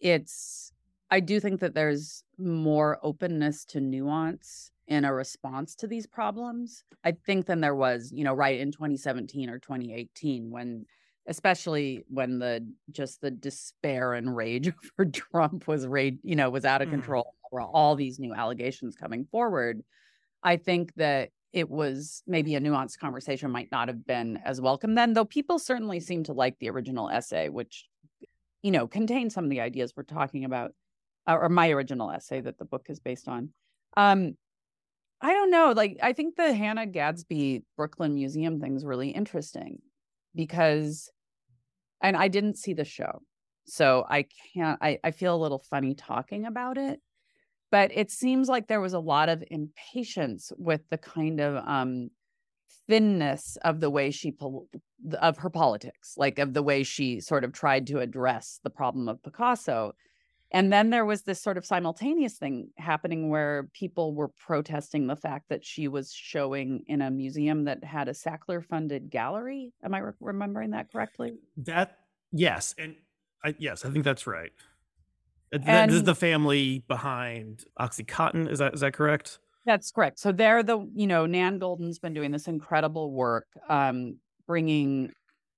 it's 0.00 0.72
I 1.10 1.20
do 1.20 1.40
think 1.40 1.60
that 1.60 1.74
there's 1.74 2.24
more 2.38 2.98
openness 3.02 3.64
to 3.66 3.80
nuance 3.80 4.72
in 4.88 5.04
a 5.04 5.14
response 5.14 5.74
to 5.76 5.86
these 5.86 6.06
problems. 6.06 6.84
I 7.04 7.12
think 7.12 7.46
than 7.46 7.60
there 7.60 7.74
was, 7.76 8.12
you 8.12 8.24
know, 8.24 8.34
right 8.34 8.60
in 8.60 8.72
2017 8.72 9.50
or 9.50 9.58
2018 9.58 10.50
when 10.50 10.86
especially 11.28 12.04
when 12.08 12.38
the 12.40 12.66
just 12.90 13.20
the 13.20 13.30
despair 13.30 14.14
and 14.14 14.36
rage 14.36 14.72
for 14.96 15.06
Trump 15.06 15.68
was 15.68 15.86
rage, 15.86 16.18
you 16.24 16.36
know, 16.36 16.50
was 16.50 16.64
out 16.64 16.82
of 16.82 16.88
Mm. 16.88 16.90
control. 16.90 17.34
There 17.52 17.60
were 17.62 17.68
all 17.68 17.96
these 17.96 18.18
new 18.18 18.34
allegations 18.34 18.96
coming 18.96 19.26
forward. 19.26 19.82
I 20.42 20.56
think 20.56 20.94
that 20.94 21.30
it 21.52 21.68
was 21.68 22.22
maybe 22.26 22.54
a 22.54 22.60
nuanced 22.60 22.98
conversation 22.98 23.50
might 23.50 23.70
not 23.70 23.88
have 23.88 24.06
been 24.06 24.38
as 24.44 24.60
welcome 24.60 24.94
then, 24.94 25.12
though 25.12 25.24
people 25.24 25.58
certainly 25.58 26.00
seem 26.00 26.24
to 26.24 26.32
like 26.32 26.58
the 26.58 26.70
original 26.70 27.10
essay, 27.10 27.48
which, 27.48 27.86
you 28.62 28.70
know, 28.70 28.86
contains 28.86 29.34
some 29.34 29.44
of 29.44 29.50
the 29.50 29.60
ideas 29.60 29.92
we're 29.94 30.02
talking 30.04 30.44
about, 30.44 30.72
uh, 31.26 31.36
or 31.38 31.48
my 31.48 31.70
original 31.70 32.10
essay 32.10 32.40
that 32.40 32.58
the 32.58 32.64
book 32.64 32.86
is 32.88 33.00
based 33.00 33.28
on. 33.28 33.50
Um, 33.96 34.36
I 35.20 35.32
don't 35.32 35.50
know. 35.50 35.72
Like, 35.76 35.98
I 36.02 36.14
think 36.14 36.36
the 36.36 36.54
Hannah 36.54 36.86
Gadsby 36.86 37.64
Brooklyn 37.76 38.14
Museum 38.14 38.58
thing's 38.58 38.84
really 38.84 39.10
interesting 39.10 39.80
because, 40.34 41.10
and 42.00 42.16
I 42.16 42.28
didn't 42.28 42.56
see 42.56 42.72
the 42.72 42.84
show, 42.84 43.22
so 43.64 44.04
I 44.08 44.26
can't, 44.54 44.78
I, 44.82 44.98
I 45.04 45.10
feel 45.10 45.36
a 45.36 45.42
little 45.42 45.62
funny 45.70 45.94
talking 45.94 46.46
about 46.46 46.78
it 46.78 47.00
but 47.72 47.90
it 47.92 48.10
seems 48.12 48.48
like 48.48 48.68
there 48.68 48.80
was 48.80 48.92
a 48.92 49.00
lot 49.00 49.28
of 49.28 49.42
impatience 49.50 50.52
with 50.56 50.82
the 50.90 50.98
kind 50.98 51.40
of 51.40 51.56
um 51.66 52.10
thinness 52.88 53.56
of 53.64 53.80
the 53.80 53.90
way 53.90 54.10
she 54.10 54.30
pol- 54.30 54.68
of 55.20 55.38
her 55.38 55.50
politics 55.50 56.14
like 56.16 56.38
of 56.38 56.52
the 56.52 56.62
way 56.62 56.82
she 56.82 57.20
sort 57.20 57.44
of 57.44 57.52
tried 57.52 57.86
to 57.86 57.98
address 57.98 58.60
the 58.62 58.70
problem 58.70 59.08
of 59.08 59.22
picasso. 59.22 59.92
And 60.54 60.70
then 60.70 60.90
there 60.90 61.06
was 61.06 61.22
this 61.22 61.40
sort 61.40 61.56
of 61.56 61.64
simultaneous 61.64 62.36
thing 62.36 62.68
happening 62.76 63.30
where 63.30 63.70
people 63.72 64.14
were 64.14 64.28
protesting 64.28 65.06
the 65.06 65.16
fact 65.16 65.48
that 65.48 65.64
she 65.64 65.88
was 65.88 66.12
showing 66.12 66.84
in 66.88 67.00
a 67.00 67.10
museum 67.10 67.64
that 67.64 67.82
had 67.82 68.08
a 68.08 68.12
sackler 68.12 68.62
funded 68.62 69.08
gallery. 69.08 69.72
Am 69.82 69.94
i 69.94 69.98
re- 69.98 70.12
remembering 70.20 70.72
that 70.72 70.92
correctly? 70.92 71.32
That 71.56 72.00
yes, 72.32 72.74
and 72.76 72.96
I, 73.42 73.54
yes, 73.58 73.86
I 73.86 73.90
think 73.90 74.04
that's 74.04 74.26
right. 74.26 74.52
Uh, 75.52 75.58
th- 75.58 75.86
This 75.86 75.96
is 75.96 76.02
the 76.04 76.14
family 76.14 76.80
behind 76.88 77.64
OxyContin. 77.78 78.48
Is 78.50 78.58
that 78.58 78.74
is 78.74 78.80
that 78.80 78.92
correct? 78.94 79.38
That's 79.64 79.90
correct. 79.92 80.18
So 80.18 80.32
they're 80.32 80.62
the, 80.62 80.88
you 80.94 81.06
know, 81.06 81.26
Nan 81.26 81.58
Goldin's 81.58 81.98
been 81.98 82.14
doing 82.14 82.32
this 82.32 82.48
incredible 82.48 83.12
work, 83.12 83.46
um, 83.68 84.18
bringing 84.46 85.12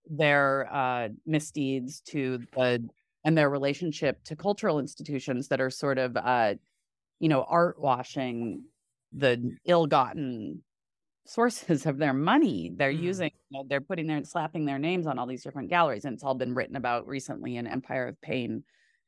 their 0.06 0.68
uh, 0.72 1.08
misdeeds 1.24 2.00
to 2.02 2.38
the 2.54 2.86
and 3.24 3.38
their 3.38 3.48
relationship 3.48 4.22
to 4.24 4.36
cultural 4.36 4.78
institutions 4.78 5.48
that 5.48 5.60
are 5.60 5.70
sort 5.70 5.96
of, 5.96 6.14
uh, 6.18 6.54
you 7.20 7.28
know, 7.28 7.44
art 7.44 7.80
washing 7.80 8.64
the 9.12 9.56
ill-gotten 9.66 10.64
sources 11.26 11.86
of 11.86 11.98
their 11.98 12.12
money. 12.14 12.72
They're 12.76 12.90
Mhm. 12.90 12.92
using, 12.92 13.30
you 13.50 13.58
know, 13.58 13.66
they're 13.68 13.80
putting 13.80 14.06
their 14.06 14.24
slapping 14.24 14.64
their 14.66 14.78
names 14.78 15.06
on 15.06 15.18
all 15.18 15.26
these 15.26 15.42
different 15.44 15.70
galleries, 15.70 16.04
and 16.04 16.14
it's 16.14 16.24
all 16.24 16.34
been 16.34 16.54
written 16.54 16.76
about 16.76 17.06
recently 17.06 17.56
in 17.56 17.66
Empire 17.66 18.08
of 18.08 18.20
Pain, 18.20 18.64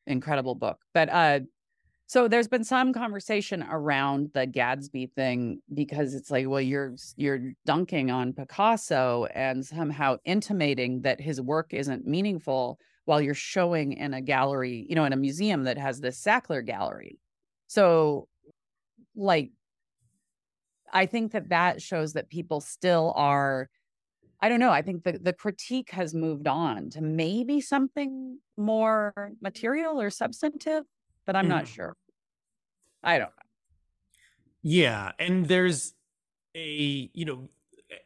incredible 0.07 0.55
book. 0.55 0.79
But 0.95 1.09
uh, 1.11 1.41
so 2.07 2.29
there's 2.29 2.47
been 2.47 2.63
some 2.63 2.93
conversation 2.93 3.65
around 3.69 4.31
the 4.33 4.47
Gadsby 4.47 5.07
thing 5.17 5.61
because 5.75 6.15
it's 6.15 6.31
like, 6.31 6.49
well, 6.49 6.61
you're 6.61 6.95
you're 7.17 7.53
dunking 7.65 8.11
on 8.11 8.33
Picasso 8.33 9.27
and 9.35 9.67
somehow 9.67 10.17
intimating 10.25 11.03
that 11.03 11.21
his 11.21 11.41
work 11.41 11.75
isn't 11.75 12.07
meaningful 12.07 12.79
while 13.07 13.21
you're 13.21 13.35
showing 13.35 13.93
in 13.93 14.15
a 14.15 14.21
gallery, 14.21 14.87
you 14.89 14.95
know, 14.95 15.05
in 15.05 15.13
a 15.13 15.17
museum 15.17 15.65
that 15.65 15.79
has 15.79 16.01
this 16.01 16.23
Sackler 16.23 16.65
gallery. 16.65 17.19
So, 17.67 18.29
like, 19.17 19.51
I 20.93 21.07
think 21.07 21.33
that 21.33 21.49
that 21.49 21.83
shows 21.83 22.13
that 22.13 22.29
people 22.29 22.61
still 22.61 23.13
are. 23.17 23.69
I 24.41 24.49
don't 24.49 24.61
know. 24.61 24.71
I 24.71 24.83
think 24.83 25.05
the 25.05 25.13
the 25.19 25.33
critique 25.33 25.91
has 25.91 26.15
moved 26.15 26.47
on 26.47 26.91
to 26.91 27.01
maybe 27.01 27.61
something 27.61 28.41
more 28.57 29.33
material 29.41 30.01
or 30.01 30.11
substantive, 30.11 30.85
but 31.27 31.37
I'm 31.37 31.49
not 31.49 31.67
Mhm. 31.67 31.67
sure. 31.67 31.97
I 33.03 33.19
don't 33.19 33.31
know. 33.37 33.43
Yeah, 34.63 35.13
and 35.19 35.47
there's 35.47 35.95
a 36.57 37.11
you 37.15 37.25
know 37.27 37.51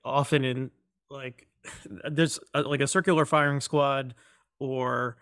often 0.04 0.44
in 0.44 0.70
like 1.10 1.48
there's 2.10 2.40
a, 2.54 2.62
like 2.62 2.80
a 2.80 2.86
circular 2.88 3.26
firing 3.26 3.60
squad 3.60 4.14
or 4.58 5.18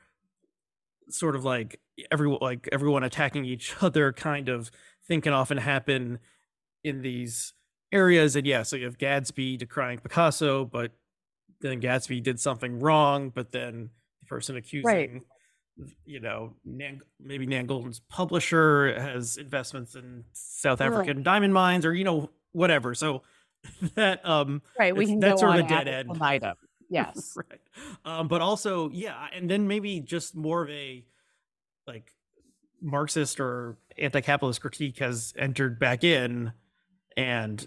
sort 1.08 1.34
of 1.36 1.44
like 1.44 1.80
everyone 2.10 2.38
like 2.40 2.68
everyone 2.72 3.02
attacking 3.02 3.44
each 3.44 3.74
other 3.82 4.12
kind 4.12 4.48
of 4.48 4.70
thing 5.06 5.20
can 5.20 5.32
often 5.32 5.58
happen 5.58 6.18
in 6.84 7.02
these 7.02 7.54
areas 7.92 8.36
and 8.36 8.46
yeah 8.46 8.62
so 8.62 8.76
you 8.76 8.84
have 8.84 8.98
gadsby 8.98 9.56
decrying 9.56 10.02
picasso 10.02 10.64
but 10.64 10.92
then 11.60 11.80
gadsby 11.80 12.20
did 12.20 12.38
something 12.38 12.78
wrong 12.80 13.30
but 13.30 13.50
then 13.52 13.90
the 14.20 14.26
person 14.26 14.54
Right. 14.54 14.64
accusing 14.64 15.22
you 16.04 16.20
know 16.20 16.54
nan, 16.64 17.00
maybe 17.20 17.46
nan 17.46 17.66
goldin's 17.66 18.00
publisher 18.00 18.98
has 19.00 19.36
investments 19.36 19.94
in 19.94 20.24
south 20.32 20.80
Right. 20.80 20.88
african 20.92 21.22
diamond 21.22 21.54
mines 21.54 21.86
or 21.86 21.94
you 21.94 22.04
know 22.04 22.30
whatever 22.52 22.94
so 22.94 23.22
that 23.94 24.24
um 24.28 24.62
Right. 24.78 24.94
We 24.96 25.06
can 25.06 25.18
that's 25.20 25.40
go 25.40 25.46
sort 25.48 25.52
on 25.52 25.60
of 25.60 25.66
a 25.66 25.68
dead 25.68 25.88
end 25.88 26.10
infinitum. 26.10 26.56
Yes. 26.90 27.36
right 27.36 27.60
um 28.04 28.28
but 28.28 28.40
also 28.40 28.88
yeah 28.90 29.26
and 29.34 29.50
then 29.50 29.66
maybe 29.68 30.00
just 30.00 30.34
more 30.34 30.62
of 30.62 30.70
a 30.70 31.04
like 31.86 32.12
marxist 32.80 33.40
or 33.40 33.76
anti-capitalist 33.98 34.60
critique 34.60 34.98
has 34.98 35.34
entered 35.36 35.78
back 35.78 36.02
in 36.04 36.52
and 37.16 37.66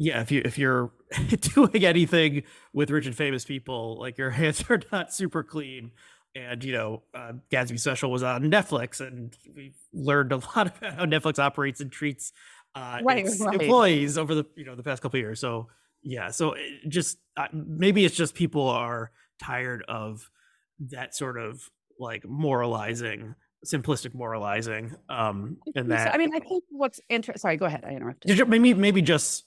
yeah 0.00 0.20
if 0.22 0.32
you 0.32 0.40
if 0.44 0.56
you're 0.58 0.90
doing 1.54 1.84
anything 1.84 2.42
with 2.72 2.90
rich 2.90 3.06
and 3.06 3.14
famous 3.14 3.44
people 3.44 3.98
like 4.00 4.16
your 4.18 4.30
hands 4.40 4.64
are 4.68 4.80
not 4.90 5.12
super 5.14 5.44
clean 5.44 5.92
and 6.34 6.64
you 6.64 6.72
know 6.72 7.02
uh, 7.14 7.32
gadsby 7.50 7.76
special 7.78 8.10
was 8.10 8.22
on 8.22 8.42
netflix 8.44 9.00
and 9.06 9.36
we've 9.54 9.76
learned 9.92 10.32
a 10.32 10.36
lot 10.56 10.76
about 10.78 10.94
how 10.94 11.04
netflix 11.04 11.38
operates 11.38 11.80
and 11.80 11.92
treats 11.92 12.32
uh 12.74 12.98
Right. 13.04 13.26
its 13.26 13.38
Right. 13.40 13.60
employees 13.60 14.16
over 14.16 14.34
the 14.34 14.44
you 14.56 14.64
know 14.64 14.74
the 14.74 14.82
past 14.82 15.02
couple 15.02 15.18
of 15.18 15.22
years 15.22 15.38
so 15.38 15.68
yeah 16.02 16.30
so 16.30 16.54
it 16.54 16.88
just 16.88 17.18
uh, 17.36 17.48
maybe 17.52 18.04
it's 18.04 18.16
just 18.16 18.34
people 18.34 18.68
are 18.68 19.10
tired 19.38 19.84
of 19.86 20.30
that 20.78 21.14
sort 21.14 21.36
of 21.38 21.68
like 21.98 22.24
moralizing 22.26 23.34
simplistic 23.66 24.14
moralizing 24.14 24.94
um 25.10 25.58
and 25.74 25.90
so. 25.90 25.96
I 25.96 26.16
mean, 26.16 26.30
I 26.34 26.38
think 26.38 26.64
what's 26.70 26.98
interesting. 27.10 27.40
Sorry, 27.40 27.58
go 27.58 27.66
ahead. 27.66 27.84
I 27.86 27.90
interrupted. 27.90 28.48
Maybe 28.48 28.72
maybe 28.72 29.02
just 29.02 29.44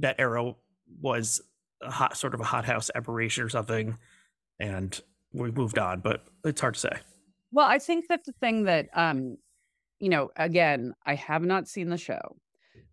that 0.00 0.16
era 0.18 0.52
was 1.00 1.40
a 1.82 1.90
hot 1.90 2.16
sort 2.16 2.34
of 2.34 2.40
a 2.40 2.44
hothouse 2.44 2.90
aberration 2.94 3.44
or 3.44 3.48
something 3.48 3.96
and 4.58 5.00
we 5.32 5.50
moved 5.50 5.78
on 5.78 6.00
but 6.00 6.26
it's 6.44 6.60
hard 6.60 6.74
to 6.74 6.80
say. 6.80 6.98
Well, 7.52 7.66
I 7.66 7.78
think 7.78 8.06
that 8.08 8.24
the 8.24 8.32
thing 8.32 8.64
that, 8.64 8.88
um, 8.94 9.36
you 9.98 10.08
know, 10.08 10.30
again, 10.36 10.94
I 11.04 11.14
have 11.16 11.42
not 11.42 11.68
seen 11.68 11.88
the 11.88 11.98
show, 11.98 12.36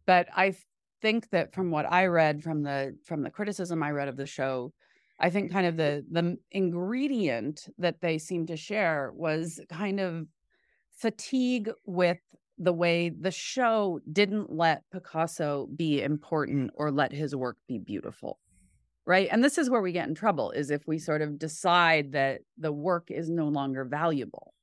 but 0.05 0.28
I 0.36 0.55
think 1.01 1.30
that 1.30 1.53
from 1.53 1.70
what 1.70 1.91
I 1.91 2.08
read 2.08 2.43
from 2.43 2.64
the 2.64 2.97
from 3.05 3.22
the 3.22 3.30
criticism 3.30 3.84
I 3.84 3.91
read 3.91 4.08
of 4.08 4.18
the 4.18 4.26
show, 4.26 4.74
I 5.20 5.30
think 5.30 5.51
kind 5.51 5.68
of 5.68 5.78
the 5.78 6.05
the 6.12 6.38
ingredient 6.51 7.68
that 7.78 8.01
they 8.01 8.18
seem 8.18 8.47
to 8.47 8.58
share 8.58 9.12
was 9.14 9.60
kind 9.70 9.99
of 9.99 10.28
fatigue 10.91 11.70
with 11.86 12.20
the 12.58 12.74
way 12.74 13.10
the 13.10 13.32
show 13.32 13.99
didn't 14.12 14.51
let 14.51 14.84
Picasso 14.91 15.68
be 15.76 16.01
important 16.01 16.72
or 16.74 16.91
let 16.91 17.12
his 17.12 17.36
work 17.36 17.58
be 17.68 17.78
beautiful. 17.78 18.39
Right. 19.05 19.30
And 19.32 19.43
this 19.43 19.58
is 19.58 19.70
where 19.70 19.82
we 19.82 19.93
get 19.93 20.10
in 20.10 20.16
trouble 20.16 20.51
is 20.51 20.70
if 20.70 20.86
we 20.86 20.97
sort 20.97 21.22
of 21.22 21.39
decide 21.39 22.12
that 22.12 22.41
the 22.58 22.74
work 22.74 23.10
is 23.10 23.30
no 23.30 23.47
longer 23.47 23.86
valuable. 23.86 24.53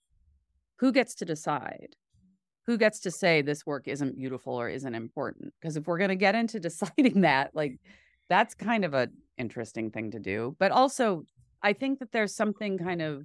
Who 0.80 0.92
gets 0.92 1.14
to 1.16 1.24
decide? 1.24 1.96
Who 2.66 2.76
gets 2.76 3.00
to 3.00 3.10
say 3.10 3.40
this 3.40 3.64
work 3.64 3.88
isn't 3.88 4.18
beautiful 4.18 4.54
or 4.54 4.68
isn't 4.68 4.94
important? 4.94 5.54
Because 5.58 5.76
if 5.76 5.86
we're 5.86 5.98
going 5.98 6.10
to 6.10 6.16
get 6.16 6.34
into 6.34 6.60
deciding 6.60 7.22
that, 7.22 7.52
like 7.54 7.78
that's 8.28 8.54
kind 8.54 8.84
of 8.84 8.92
an 8.92 9.12
interesting 9.38 9.90
thing 9.90 10.10
to 10.10 10.18
do. 10.18 10.56
But 10.58 10.72
also, 10.72 11.24
I 11.62 11.72
think 11.72 12.00
that 12.00 12.12
there's 12.12 12.34
something 12.34 12.76
kind 12.76 13.00
of, 13.00 13.24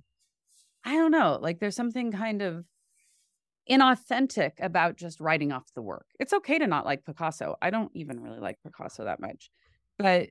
I 0.85 0.95
don't 0.95 1.11
know, 1.11 1.37
like 1.41 1.59
there's 1.59 1.75
something 1.75 2.11
kind 2.13 2.41
of 2.41 2.63
inauthentic 3.69 4.53
about 4.59 4.97
just 4.97 5.19
writing 5.19 5.51
off 5.51 5.73
the 5.75 5.81
work. 5.81 6.07
It's 6.19 6.33
okay 6.33 6.59
to 6.59 6.67
not 6.67 6.85
like 6.85 7.05
Picasso. 7.05 7.55
I 7.61 7.69
don't 7.69 7.91
even 7.95 8.19
really 8.21 8.39
like 8.39 8.57
Picasso 8.63 9.05
that 9.05 9.19
much. 9.19 9.51
But 9.97 10.29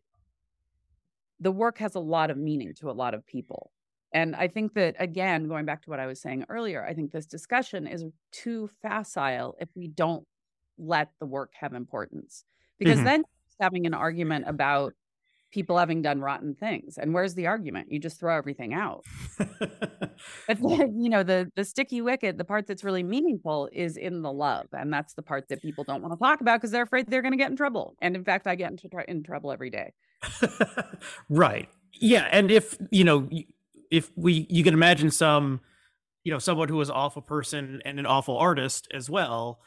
the 1.41 1.53
work 1.53 1.79
has 1.79 1.95
a 1.95 2.01
lot 2.01 2.31
of 2.31 2.37
meaning 2.37 2.75
to 2.75 2.91
a 2.91 2.93
lot 2.93 3.15
of 3.15 3.25
people. 3.27 3.73
And 4.13 4.35
I 4.35 4.49
think 4.49 4.75
that, 4.75 4.97
again, 4.99 5.49
going 5.49 5.67
back 5.67 5.83
to 5.83 5.91
what 5.91 6.01
I 6.01 6.07
was 6.07 6.21
saying 6.21 6.47
earlier, 6.49 6.85
I 6.85 6.95
think 6.95 7.13
this 7.13 7.27
discussion 7.27 7.87
is 7.87 8.05
too 8.33 8.69
facile 8.81 9.55
if 9.61 9.69
we 9.77 9.89
don't 9.89 10.27
let 10.79 11.13
the 11.21 11.27
work 11.27 11.53
have 11.61 11.75
importance. 11.75 12.45
because 12.79 13.03
Mhm. 13.03 13.03
then 13.03 13.25
having 13.61 13.87
an 13.87 13.95
argument 13.95 14.45
about 14.47 14.95
people 15.51 15.79
having 15.79 16.03
done 16.03 16.21
rotten 16.21 16.55
things. 16.55 16.99
And 16.99 17.15
where's 17.15 17.35
the 17.35 17.47
argument? 17.47 17.91
You 17.91 17.99
just 17.99 18.21
throw 18.21 18.37
everything 18.37 18.75
out. 18.75 19.05
But 20.47 20.59
then, 20.63 21.01
you 21.01 21.09
know, 21.09 21.23
the 21.23 21.51
the 21.55 21.65
sticky 21.65 22.01
wicket, 22.01 22.39
the 22.39 22.45
part 22.45 22.67
that's 22.67 22.83
really 22.83 23.03
meaningful 23.03 23.69
is 23.73 23.97
in 23.97 24.23
the 24.23 24.33
love, 24.33 24.67
and 24.73 24.93
that's 24.93 25.15
the 25.15 25.23
part 25.23 25.49
that 25.49 25.63
people 25.63 25.85
don't 25.85 26.03
want 26.03 26.13
to 26.13 26.19
talk 26.19 26.41
about 26.41 26.59
because 26.59 26.71
they're 26.71 26.83
afraid 26.83 27.07
they're 27.09 27.23
going 27.23 27.33
to 27.33 27.39
get 27.39 27.51
in 27.51 27.57
trouble. 27.57 27.97
And 28.01 28.17
in 28.17 28.25
fact, 28.25 28.47
I 28.47 28.55
get 28.55 28.71
into 28.71 28.89
tr- 28.89 29.01
in 29.01 29.23
trouble 29.23 29.53
every 29.53 29.71
day. 29.71 29.93
right. 31.29 31.69
Yeah, 31.93 32.29
and 32.31 32.51
if 32.51 32.77
you 32.91 33.05
know, 33.05 33.29
if 33.91 34.11
we, 34.17 34.47
you 34.49 34.65
can 34.65 34.75
imagine 34.75 35.11
some, 35.11 35.61
you 36.25 36.33
know, 36.33 36.39
someone 36.39 36.69
who 36.69 36.77
was 36.77 36.89
an 36.89 36.95
awful 36.95 37.23
person 37.23 37.81
and 37.85 37.99
an 37.99 38.07
awful 38.07 38.37
artist 38.37 38.89
as 38.93 39.09
well, 39.09 39.61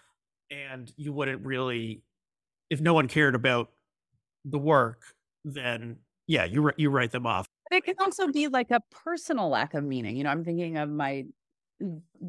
and 0.49 0.91
you 0.97 1.13
wouldn't 1.13 1.45
really, 1.45 2.03
if 2.69 2.81
no 2.81 2.93
one 2.93 3.07
cared 3.07 3.35
about 3.35 3.69
the 4.45 4.59
work, 4.59 5.01
then 5.43 5.97
yeah, 6.27 6.45
you 6.45 6.71
you 6.77 6.89
write 6.89 7.11
them 7.11 7.25
off. 7.25 7.45
It 7.71 7.83
can 7.83 7.95
also 7.99 8.27
be 8.27 8.47
like 8.47 8.71
a 8.71 8.81
personal 8.91 9.49
lack 9.49 9.73
of 9.73 9.83
meaning. 9.83 10.15
You 10.15 10.23
know, 10.23 10.29
I'm 10.29 10.43
thinking 10.43 10.77
of 10.77 10.89
my 10.89 11.25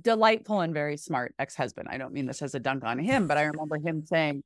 delightful 0.01 0.61
and 0.61 0.73
very 0.73 0.97
smart 0.97 1.35
ex-husband. 1.39 1.89
I 1.91 1.99
don't 1.99 2.13
mean 2.13 2.27
this 2.27 2.43
as 2.43 2.55
a 2.55 2.61
dunk 2.61 2.85
on 2.85 2.99
him, 2.99 3.27
but 3.27 3.39
I 3.39 3.43
remember 3.43 3.77
him 3.79 4.05
saying, 4.07 4.43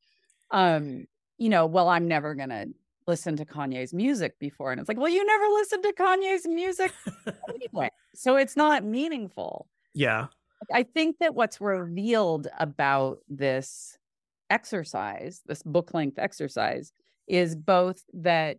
um, 0.51 1.07
you 1.39 1.49
know, 1.49 1.67
well, 1.67 1.89
I'm 1.89 2.09
never 2.09 2.35
gonna 2.35 2.67
listen 3.07 3.37
to 3.37 3.45
Kanye's 3.45 3.95
music 3.95 4.39
before. 4.39 4.73
And 4.73 4.81
it's 4.81 4.89
like, 4.89 4.99
well, 4.99 5.09
you 5.09 5.25
never 5.25 5.45
listened 5.55 5.83
to 5.85 5.93
Kanye's 5.93 6.47
music 6.47 6.93
anyway. 7.49 7.91
So 8.15 8.37
it's 8.37 8.57
not 8.57 8.85
meaningful. 8.85 9.69
Yeah. 9.95 10.27
I 10.73 10.83
think 10.83 11.19
that 11.21 11.35
what's 11.35 11.61
revealed 11.61 12.49
about 12.59 13.19
this 13.29 13.99
exercise, 14.51 15.43
this 15.47 15.63
book 15.63 15.95
length 15.95 16.19
exercise, 16.19 16.93
is 17.27 17.57
both 17.57 18.03
that, 18.13 18.59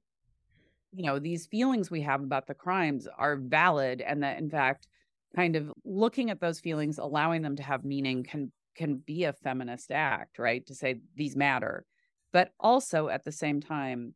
you 0.93 1.05
know, 1.05 1.19
these 1.19 1.45
feelings 1.47 1.91
we 1.91 2.01
have 2.01 2.21
about 2.21 2.47
the 2.47 2.53
crimes 2.53 3.07
are 3.17 3.35
valid 3.37 4.01
and 4.01 4.23
that 4.23 4.39
in 4.39 4.49
fact, 4.49 4.87
kind 5.35 5.55
of 5.55 5.71
looking 5.83 6.29
at 6.29 6.39
those 6.39 6.59
feelings, 6.59 6.97
allowing 6.97 7.41
them 7.41 7.55
to 7.55 7.63
have 7.63 7.83
meaning 7.83 8.23
can 8.23 8.51
can 8.75 8.97
be 8.97 9.23
a 9.23 9.33
feminist 9.33 9.91
act, 9.91 10.37
right? 10.37 10.65
To 10.67 10.75
say 10.75 10.99
these 11.15 11.35
matter. 11.35 11.85
But 12.31 12.51
also 12.59 13.07
at 13.07 13.23
the 13.23 13.31
same 13.31 13.59
time, 13.59 14.13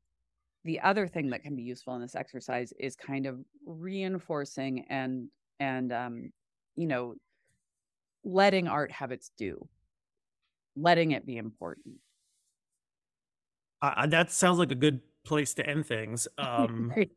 the 0.63 0.79
other 0.81 1.07
thing 1.07 1.31
that 1.31 1.41
can 1.41 1.55
be 1.55 1.63
useful 1.63 1.95
in 1.95 2.01
this 2.01 2.15
exercise 2.15 2.71
is 2.79 2.95
kind 2.95 3.25
of 3.25 3.39
reinforcing 3.65 4.85
and 4.89 5.29
and 5.59 5.91
um, 5.91 6.31
you 6.75 6.87
know, 6.87 7.15
letting 8.23 8.67
art 8.67 8.91
have 8.91 9.11
its 9.11 9.31
due, 9.37 9.67
letting 10.75 11.11
it 11.11 11.25
be 11.25 11.37
important. 11.37 11.95
Uh, 13.81 14.05
that 14.07 14.31
sounds 14.31 14.59
like 14.59 14.71
a 14.71 14.75
good 14.75 15.01
place 15.23 15.53
to 15.55 15.65
end 15.67 15.85
things. 15.85 16.27
Um, 16.37 16.93
Right. 16.95 17.09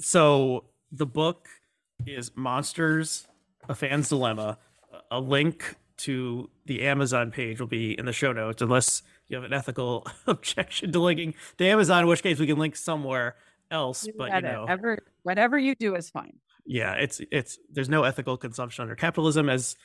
so 0.00 0.64
the 0.90 1.06
book 1.06 1.48
is 2.06 2.30
Monsters: 2.36 3.26
A 3.68 3.74
Fan's 3.74 4.08
Dilemma. 4.08 4.58
A 5.10 5.20
link 5.20 5.76
to 5.98 6.50
the 6.66 6.82
Amazon 6.82 7.30
page 7.30 7.60
will 7.60 7.66
be 7.66 7.98
in 7.98 8.06
the 8.06 8.12
show 8.12 8.32
notes, 8.32 8.60
unless 8.62 9.02
you 9.28 9.36
have 9.36 9.44
an 9.44 9.52
ethical 9.52 10.06
objection 10.26 10.92
to 10.92 10.98
linking 10.98 11.34
to 11.58 11.64
Amazon, 11.66 12.02
in 12.02 12.06
which 12.08 12.22
case 12.22 12.38
we 12.38 12.46
can 12.46 12.58
link 12.58 12.76
somewhere 12.76 13.36
else. 13.70 14.02
Do 14.02 14.12
But 14.16 14.32
you 14.34 14.40
know, 14.42 14.62
whatever, 14.62 14.98
whatever 15.22 15.58
you 15.58 15.74
do 15.74 15.94
is 15.94 16.10
fine. 16.10 16.38
yeah, 16.66 16.92
it's 16.94 17.20
it's 17.30 17.58
there's 17.70 17.88
no 17.88 18.02
ethical 18.04 18.36
consumption 18.36 18.82
under 18.82 18.94
capitalism, 18.94 19.48
as 19.48 19.76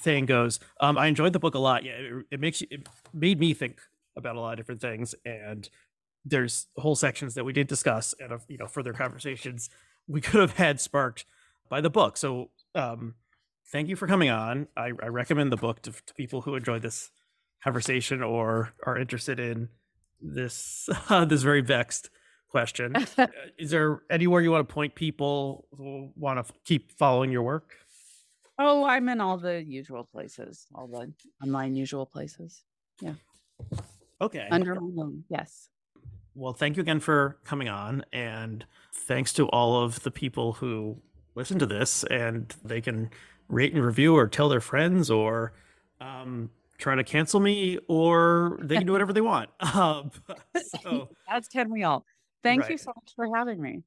saying 0.00 0.26
goes. 0.26 0.60
Um, 0.80 0.98
I 0.98 1.06
enjoyed 1.06 1.32
the 1.32 1.38
book 1.38 1.54
a 1.54 1.58
lot. 1.58 1.84
Yeah, 1.84 1.92
it, 1.92 2.26
it 2.32 2.40
makes 2.40 2.60
you 2.60 2.66
it 2.70 2.86
made 3.14 3.38
me 3.40 3.54
think 3.54 3.80
about 4.16 4.36
a 4.36 4.40
lot 4.40 4.52
of 4.52 4.56
different 4.58 4.80
things, 4.80 5.14
and 5.24 5.68
there's 6.24 6.66
whole 6.76 6.96
sections 6.96 7.34
that 7.34 7.44
we 7.44 7.52
did 7.52 7.66
discuss 7.66 8.14
and 8.20 8.30
of 8.30 8.44
you 8.48 8.58
know 8.58 8.66
further 8.66 8.92
conversations 8.92 9.70
we 10.06 10.20
could 10.20 10.40
have 10.40 10.56
had 10.56 10.80
sparked 10.80 11.24
by 11.68 11.80
the 11.80 11.90
book. 11.90 12.16
So 12.16 12.50
um, 12.74 13.14
thank 13.68 13.88
you 13.88 13.96
for 13.96 14.06
coming 14.06 14.30
on. 14.30 14.68
I, 14.76 14.92
I 15.02 15.06
recommend 15.06 15.52
the 15.52 15.56
book 15.56 15.82
to, 15.82 15.92
to 15.92 16.14
people 16.14 16.42
who 16.42 16.54
enjoy 16.54 16.78
this 16.78 17.10
conversation 17.62 18.22
or 18.22 18.72
are 18.84 18.98
interested 18.98 19.38
in 19.38 19.68
this 20.20 20.88
this 21.26 21.42
very 21.42 21.60
vexed 21.60 22.10
question. 22.48 22.96
Uh, 22.96 23.26
Is 23.58 23.70
there 23.70 24.02
anywhere 24.10 24.40
you 24.40 24.50
want 24.50 24.68
to 24.68 24.74
point 24.74 24.94
people 24.94 25.66
who 25.76 26.10
want 26.16 26.44
to 26.44 26.52
keep 26.64 26.92
following 26.92 27.30
your 27.30 27.42
work? 27.42 27.76
oh, 28.60 28.84
I'm 28.84 29.08
in 29.08 29.20
all 29.20 29.38
the 29.38 29.62
usual 29.62 30.04
places, 30.04 30.66
all 30.74 30.86
the 30.86 31.12
online 31.42 31.74
usual 31.74 32.06
places. 32.06 32.62
Okay. 34.20 34.46
Under 34.50 34.74
my 34.74 34.88
name, 34.92 35.24
yes. 35.28 35.68
Well, 36.34 36.52
thank 36.52 36.76
you 36.76 36.82
again 36.82 37.00
for 37.00 37.38
coming 37.44 37.68
on, 37.68 38.04
and 38.12 38.64
thanks 38.92 39.32
to 39.34 39.48
all 39.48 39.82
of 39.82 40.02
the 40.02 40.10
people 40.10 40.54
who 40.54 40.96
listen 41.34 41.58
to 41.58 41.66
this, 41.66 42.04
and 42.04 42.54
they 42.64 42.80
can 42.80 43.10
rate 43.48 43.74
and 43.74 43.84
review 43.84 44.16
or 44.16 44.28
tell 44.28 44.48
their 44.48 44.60
friends 44.60 45.10
or 45.10 45.52
um, 46.00 46.50
try 46.78 46.94
to 46.94 47.04
cancel 47.04 47.40
me, 47.40 47.78
or 47.88 48.58
they 48.62 48.76
can 48.76 48.86
do 48.86 48.92
whatever 48.96 49.12
they 49.12 49.20
want. 49.20 49.50
Um, 49.74 50.10
so, 50.82 51.10
As 51.28 51.48
can 51.48 51.70
we 51.70 51.82
all. 51.82 52.04
Thank 52.42 52.68
you 52.70 52.78
so 52.78 52.92
much 52.96 53.12
for 53.14 53.28
having 53.36 53.60
me. 53.60 53.82